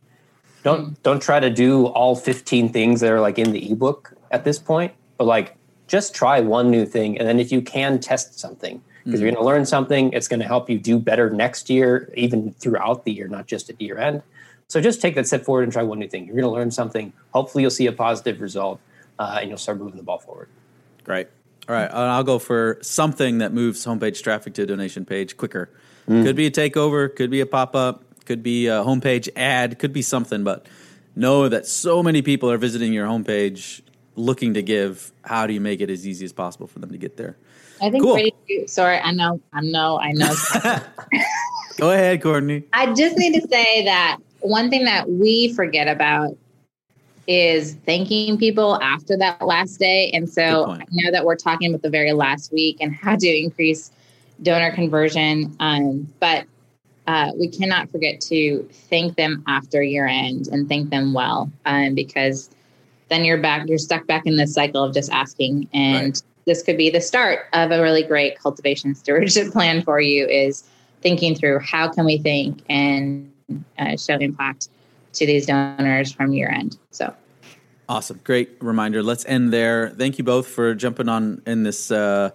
don't 0.62 1.02
don't 1.02 1.20
try 1.20 1.40
to 1.40 1.50
do 1.50 1.86
all 1.86 2.14
15 2.16 2.72
things 2.72 3.00
that 3.00 3.10
are 3.10 3.20
like 3.20 3.38
in 3.38 3.52
the 3.52 3.70
ebook 3.70 4.14
at 4.30 4.44
this 4.44 4.58
point 4.58 4.92
but 5.18 5.24
like 5.24 5.56
just 5.88 6.14
try 6.14 6.40
one 6.40 6.70
new 6.70 6.86
thing 6.86 7.18
and 7.18 7.28
then 7.28 7.38
if 7.38 7.52
you 7.52 7.60
can 7.60 7.98
test 7.98 8.38
something 8.38 8.82
because 9.04 9.20
you're 9.20 9.30
going 9.30 9.42
to 9.42 9.46
learn 9.46 9.66
something. 9.66 10.12
It's 10.12 10.28
going 10.28 10.40
to 10.40 10.46
help 10.46 10.70
you 10.70 10.78
do 10.78 10.98
better 10.98 11.30
next 11.30 11.68
year, 11.68 12.12
even 12.14 12.52
throughout 12.52 13.04
the 13.04 13.12
year, 13.12 13.28
not 13.28 13.46
just 13.46 13.70
at 13.70 13.80
year 13.80 13.98
end. 13.98 14.22
So 14.68 14.80
just 14.80 15.00
take 15.00 15.14
that 15.16 15.26
step 15.26 15.44
forward 15.44 15.64
and 15.64 15.72
try 15.72 15.82
one 15.82 15.98
new 15.98 16.08
thing. 16.08 16.26
You're 16.26 16.36
going 16.36 16.44
to 16.44 16.50
learn 16.50 16.70
something. 16.70 17.12
Hopefully, 17.32 17.62
you'll 17.62 17.70
see 17.70 17.86
a 17.86 17.92
positive 17.92 18.40
result, 18.40 18.80
uh, 19.18 19.38
and 19.40 19.48
you'll 19.48 19.58
start 19.58 19.78
moving 19.78 19.96
the 19.96 20.02
ball 20.02 20.18
forward. 20.18 20.48
Great. 21.04 21.28
All 21.68 21.74
right, 21.74 21.90
I'll 21.92 22.24
go 22.24 22.38
for 22.38 22.78
something 22.82 23.38
that 23.38 23.52
moves 23.52 23.84
homepage 23.84 24.22
traffic 24.22 24.54
to 24.54 24.62
a 24.62 24.66
donation 24.66 25.04
page 25.04 25.36
quicker. 25.36 25.70
Mm. 26.08 26.24
Could 26.24 26.36
be 26.36 26.46
a 26.46 26.50
takeover, 26.50 27.14
could 27.14 27.30
be 27.30 27.40
a 27.40 27.46
pop 27.46 27.76
up, 27.76 28.02
could 28.24 28.42
be 28.42 28.66
a 28.66 28.82
homepage 28.82 29.28
ad, 29.36 29.78
could 29.78 29.92
be 29.92 30.02
something, 30.02 30.44
but 30.44 30.66
know 31.14 31.48
that 31.48 31.66
so 31.66 32.02
many 32.02 32.22
people 32.22 32.50
are 32.50 32.58
visiting 32.58 32.92
your 32.92 33.06
homepage 33.06 33.82
looking 34.16 34.54
to 34.54 34.62
give. 34.62 35.12
How 35.24 35.46
do 35.46 35.52
you 35.52 35.60
make 35.60 35.80
it 35.80 35.90
as 35.90 36.06
easy 36.06 36.24
as 36.24 36.32
possible 36.32 36.66
for 36.66 36.78
them 36.78 36.90
to 36.90 36.98
get 36.98 37.16
there? 37.16 37.36
I 37.80 37.90
think 37.90 38.04
cool. 38.04 38.18
Sorry, 38.66 38.98
I 38.98 39.10
know, 39.12 39.40
I 39.52 39.60
know, 39.60 39.98
I 39.98 40.12
know. 40.12 40.34
Go 41.78 41.90
ahead, 41.90 42.22
Courtney. 42.22 42.64
I 42.72 42.92
just 42.94 43.16
need 43.16 43.40
to 43.40 43.48
say 43.48 43.84
that 43.84 44.18
one 44.40 44.70
thing 44.70 44.84
that 44.84 45.10
we 45.10 45.52
forget 45.54 45.88
about 45.88 46.36
is 47.26 47.74
thanking 47.86 48.36
people 48.36 48.80
after 48.82 49.16
that 49.16 49.42
last 49.42 49.78
day. 49.78 50.10
And 50.12 50.28
so 50.28 50.70
I 50.70 50.84
know 50.90 51.10
that 51.10 51.24
we're 51.24 51.36
talking 51.36 51.70
about 51.70 51.82
the 51.82 51.90
very 51.90 52.12
last 52.12 52.52
week 52.52 52.78
and 52.80 52.94
how 52.94 53.16
to 53.16 53.26
increase 53.26 53.90
donor 54.42 54.72
conversion. 54.72 55.56
Um, 55.60 56.12
but 56.20 56.46
uh, 57.06 57.32
we 57.38 57.48
cannot 57.48 57.90
forget 57.90 58.20
to 58.20 58.68
thank 58.88 59.16
them 59.16 59.42
after 59.46 59.82
year 59.82 60.06
end 60.06 60.48
and 60.48 60.68
thank 60.68 60.90
them 60.90 61.12
well 61.12 61.50
um, 61.64 61.94
because 61.94 62.50
then 63.08 63.24
you're 63.24 63.40
back, 63.40 63.68
you're 63.68 63.78
stuck 63.78 64.06
back 64.06 64.26
in 64.26 64.36
this 64.36 64.54
cycle 64.54 64.82
of 64.84 64.94
just 64.94 65.10
asking. 65.10 65.68
And 65.74 66.06
right. 66.06 66.22
this 66.46 66.62
could 66.62 66.76
be 66.76 66.90
the 66.90 67.00
start 67.00 67.46
of 67.52 67.70
a 67.70 67.82
really 67.82 68.02
great 68.02 68.38
cultivation 68.38 68.94
stewardship 68.94 69.52
plan 69.52 69.82
for 69.82 70.00
you 70.00 70.26
is 70.26 70.64
thinking 71.00 71.34
through 71.34 71.58
how 71.58 71.88
can 71.88 72.04
we 72.04 72.18
think 72.18 72.62
and 72.68 73.32
uh, 73.78 73.96
show 73.96 74.16
impact 74.16 74.68
to 75.14 75.26
these 75.26 75.46
donors 75.46 76.12
from 76.12 76.32
year 76.32 76.48
end. 76.48 76.78
So 76.90 77.14
awesome. 77.88 78.20
Great 78.24 78.56
reminder. 78.60 79.02
Let's 79.02 79.24
end 79.26 79.52
there. 79.52 79.90
Thank 79.90 80.18
you 80.18 80.24
both 80.24 80.46
for 80.46 80.74
jumping 80.74 81.08
on 81.08 81.42
in 81.46 81.64
this 81.64 81.90
uh, 81.90 82.30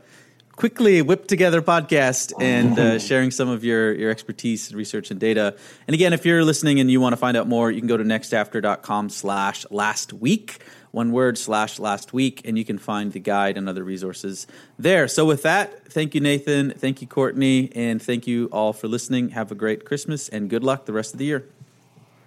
quickly 0.57 1.01
whipped 1.03 1.29
together 1.29 1.61
podcast 1.61 2.33
and 2.41 2.77
uh, 2.77 2.99
sharing 2.99 3.31
some 3.31 3.47
of 3.47 3.63
your, 3.63 3.93
your 3.93 4.11
expertise, 4.11 4.73
research, 4.75 5.11
and 5.11 5.19
data. 5.19 5.55
And 5.87 5.93
again, 5.93 6.11
if 6.11 6.25
you're 6.25 6.43
listening 6.43 6.81
and 6.81 6.91
you 6.91 6.99
want 6.99 7.13
to 7.13 7.17
find 7.17 7.37
out 7.37 7.47
more, 7.47 7.71
you 7.71 7.79
can 7.79 7.87
go 7.87 7.95
to 7.95 8.03
nextafter.com 8.03 9.09
slash 9.09 9.65
last 9.71 10.11
week 10.11 10.59
one 10.91 11.11
word 11.11 11.37
slash 11.37 11.77
last 11.77 12.11
week, 12.11 12.41
and 12.45 12.57
you 12.57 12.65
can 12.65 12.79
find 12.79 13.11
the 13.11 13.19
guide 13.19 13.55
and 13.55 13.69
other 13.69 13.83
resources 13.83 14.47
there. 14.79 15.07
So, 15.07 15.25
with 15.25 15.43
that, 15.43 15.91
thank 15.91 16.15
you, 16.15 16.21
Nathan. 16.21 16.71
Thank 16.71 17.01
you, 17.01 17.07
Courtney. 17.07 17.71
And 17.75 18.01
thank 18.01 18.25
you 18.25 18.49
all 18.51 18.73
for 18.73 18.87
listening. 18.87 19.29
Have 19.29 19.51
a 19.51 19.55
great 19.55 19.85
Christmas 19.85 20.27
and 20.27 20.49
good 20.49 20.63
luck 20.63 20.85
the 20.85 20.93
rest 20.93 21.13
of 21.13 21.19
the 21.19 21.25
year. 21.25 21.45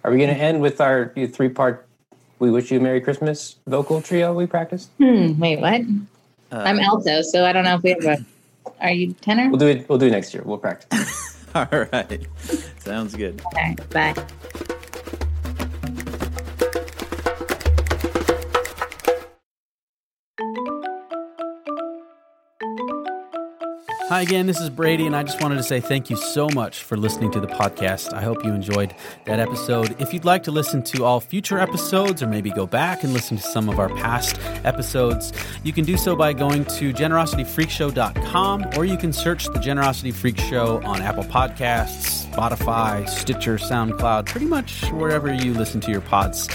Are 0.05 0.11
we 0.11 0.17
going 0.17 0.29
to 0.29 0.39
end 0.39 0.61
with 0.61 0.79
our 0.79 1.13
three 1.33 1.49
part 1.49 1.85
We 2.39 2.49
Wish 2.49 2.71
You 2.71 2.79
a 2.79 2.81
Merry 2.81 3.01
Christmas 3.01 3.57
vocal 3.67 4.01
trio 4.01 4.33
we 4.33 4.45
practiced? 4.45 4.89
Hmm, 4.99 5.37
wait, 5.37 5.59
what? 5.59 5.81
Uh, 6.51 6.57
I'm 6.57 6.79
alto, 6.79 7.21
so 7.21 7.45
I 7.45 7.53
don't 7.53 7.63
know 7.63 7.75
if 7.75 7.83
we 7.83 7.91
have 7.91 8.05
a. 8.05 8.25
Are 8.81 8.91
you 8.91 9.13
tenor? 9.13 9.49
We'll 9.49 9.59
do 9.59 9.67
it. 9.67 9.87
We'll 9.87 9.97
do 9.97 10.07
it 10.07 10.11
next 10.11 10.33
year. 10.33 10.43
We'll 10.45 10.57
practice. 10.57 11.37
all 11.55 11.67
right. 11.71 12.27
Sounds 12.79 13.15
good. 13.15 13.41
Okay. 13.53 13.75
Bye. 13.91 14.15
Hi 24.11 24.19
again, 24.23 24.45
this 24.45 24.59
is 24.59 24.69
Brady, 24.69 25.07
and 25.07 25.15
I 25.15 25.23
just 25.23 25.41
wanted 25.41 25.55
to 25.55 25.63
say 25.63 25.79
thank 25.79 26.09
you 26.09 26.17
so 26.17 26.49
much 26.49 26.83
for 26.83 26.97
listening 26.97 27.31
to 27.31 27.39
the 27.39 27.47
podcast. 27.47 28.11
I 28.11 28.21
hope 28.21 28.43
you 28.43 28.51
enjoyed 28.51 28.93
that 29.23 29.39
episode. 29.39 29.95
If 30.01 30.13
you'd 30.13 30.25
like 30.25 30.43
to 30.43 30.51
listen 30.51 30.83
to 30.83 31.05
all 31.05 31.21
future 31.21 31.57
episodes 31.59 32.21
or 32.21 32.27
maybe 32.27 32.49
go 32.49 32.67
back 32.67 33.05
and 33.05 33.13
listen 33.13 33.37
to 33.37 33.43
some 33.43 33.69
of 33.69 33.79
our 33.79 33.87
past 33.87 34.37
episodes, 34.65 35.31
you 35.63 35.71
can 35.71 35.85
do 35.85 35.95
so 35.95 36.13
by 36.13 36.33
going 36.33 36.65
to 36.65 36.91
generosityfreakshow.com 36.91 38.71
or 38.75 38.83
you 38.83 38.97
can 38.97 39.13
search 39.13 39.45
the 39.45 39.59
Generosity 39.59 40.11
Freak 40.11 40.37
Show 40.37 40.83
on 40.83 41.01
Apple 41.01 41.23
Podcasts 41.23 42.21
Spotify, 42.31 43.07
Stitcher, 43.09 43.57
SoundCloud, 43.57 44.25
pretty 44.25 44.45
much 44.45 44.89
wherever 44.91 45.33
you 45.33 45.53
listen 45.53 45.81
to 45.81 45.91
your 45.91 46.01
pods. 46.01 46.47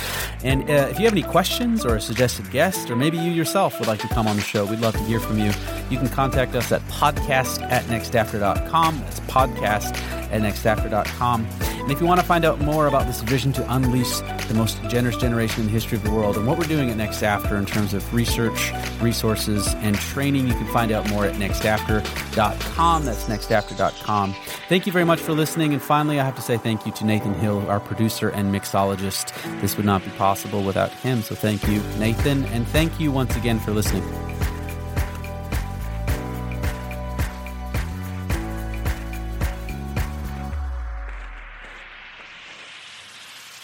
And 0.44 0.62
uh, 0.62 0.88
if 0.90 0.98
you 0.98 1.04
have 1.04 1.14
any 1.14 1.22
questions 1.22 1.84
or 1.84 1.96
a 1.96 2.00
suggested 2.00 2.50
guest, 2.50 2.90
or 2.90 2.96
maybe 2.96 3.16
you 3.16 3.30
yourself 3.30 3.78
would 3.78 3.88
like 3.88 4.00
to 4.00 4.08
come 4.08 4.26
on 4.26 4.36
the 4.36 4.42
show, 4.42 4.64
we'd 4.64 4.80
love 4.80 4.94
to 4.94 5.04
hear 5.04 5.20
from 5.20 5.38
you. 5.38 5.52
You 5.90 5.98
can 5.98 6.08
contact 6.08 6.54
us 6.54 6.70
at 6.72 6.82
podcast 6.88 7.62
at 7.62 7.84
nextafter.com. 7.84 9.00
That's 9.00 9.20
podcast 9.20 9.96
at 10.30 10.42
nextafter.com. 10.42 11.46
And 11.86 11.92
if 11.92 12.00
you 12.00 12.06
want 12.08 12.18
to 12.18 12.26
find 12.26 12.44
out 12.44 12.58
more 12.58 12.88
about 12.88 13.06
this 13.06 13.20
vision 13.20 13.52
to 13.52 13.72
unleash 13.72 14.18
the 14.48 14.54
most 14.54 14.82
generous 14.88 15.16
generation 15.16 15.60
in 15.60 15.66
the 15.66 15.72
history 15.72 15.96
of 15.96 16.02
the 16.02 16.10
world 16.10 16.36
and 16.36 16.44
what 16.44 16.58
we're 16.58 16.64
doing 16.64 16.90
at 16.90 16.96
NextAfter 16.96 17.56
in 17.56 17.64
terms 17.64 17.94
of 17.94 18.12
research, 18.12 18.72
resources, 19.00 19.72
and 19.76 19.94
training, 19.94 20.48
you 20.48 20.54
can 20.54 20.66
find 20.72 20.90
out 20.90 21.08
more 21.08 21.26
at 21.26 21.36
nextafter.com. 21.36 23.04
That's 23.04 23.24
nextafter.com. 23.26 24.34
Thank 24.68 24.86
you 24.86 24.92
very 24.92 25.04
much 25.04 25.20
for 25.20 25.32
listening. 25.32 25.74
And 25.74 25.80
finally, 25.80 26.18
I 26.18 26.24
have 26.24 26.34
to 26.34 26.42
say 26.42 26.56
thank 26.58 26.86
you 26.86 26.90
to 26.90 27.04
Nathan 27.04 27.34
Hill, 27.34 27.64
our 27.70 27.78
producer 27.78 28.30
and 28.30 28.52
mixologist. 28.52 29.32
This 29.60 29.76
would 29.76 29.86
not 29.86 30.04
be 30.04 30.10
possible 30.10 30.64
without 30.64 30.90
him. 30.90 31.22
So 31.22 31.36
thank 31.36 31.68
you, 31.68 31.80
Nathan. 32.00 32.46
And 32.46 32.66
thank 32.66 32.98
you 32.98 33.12
once 33.12 33.36
again 33.36 33.60
for 33.60 33.70
listening. 33.70 34.02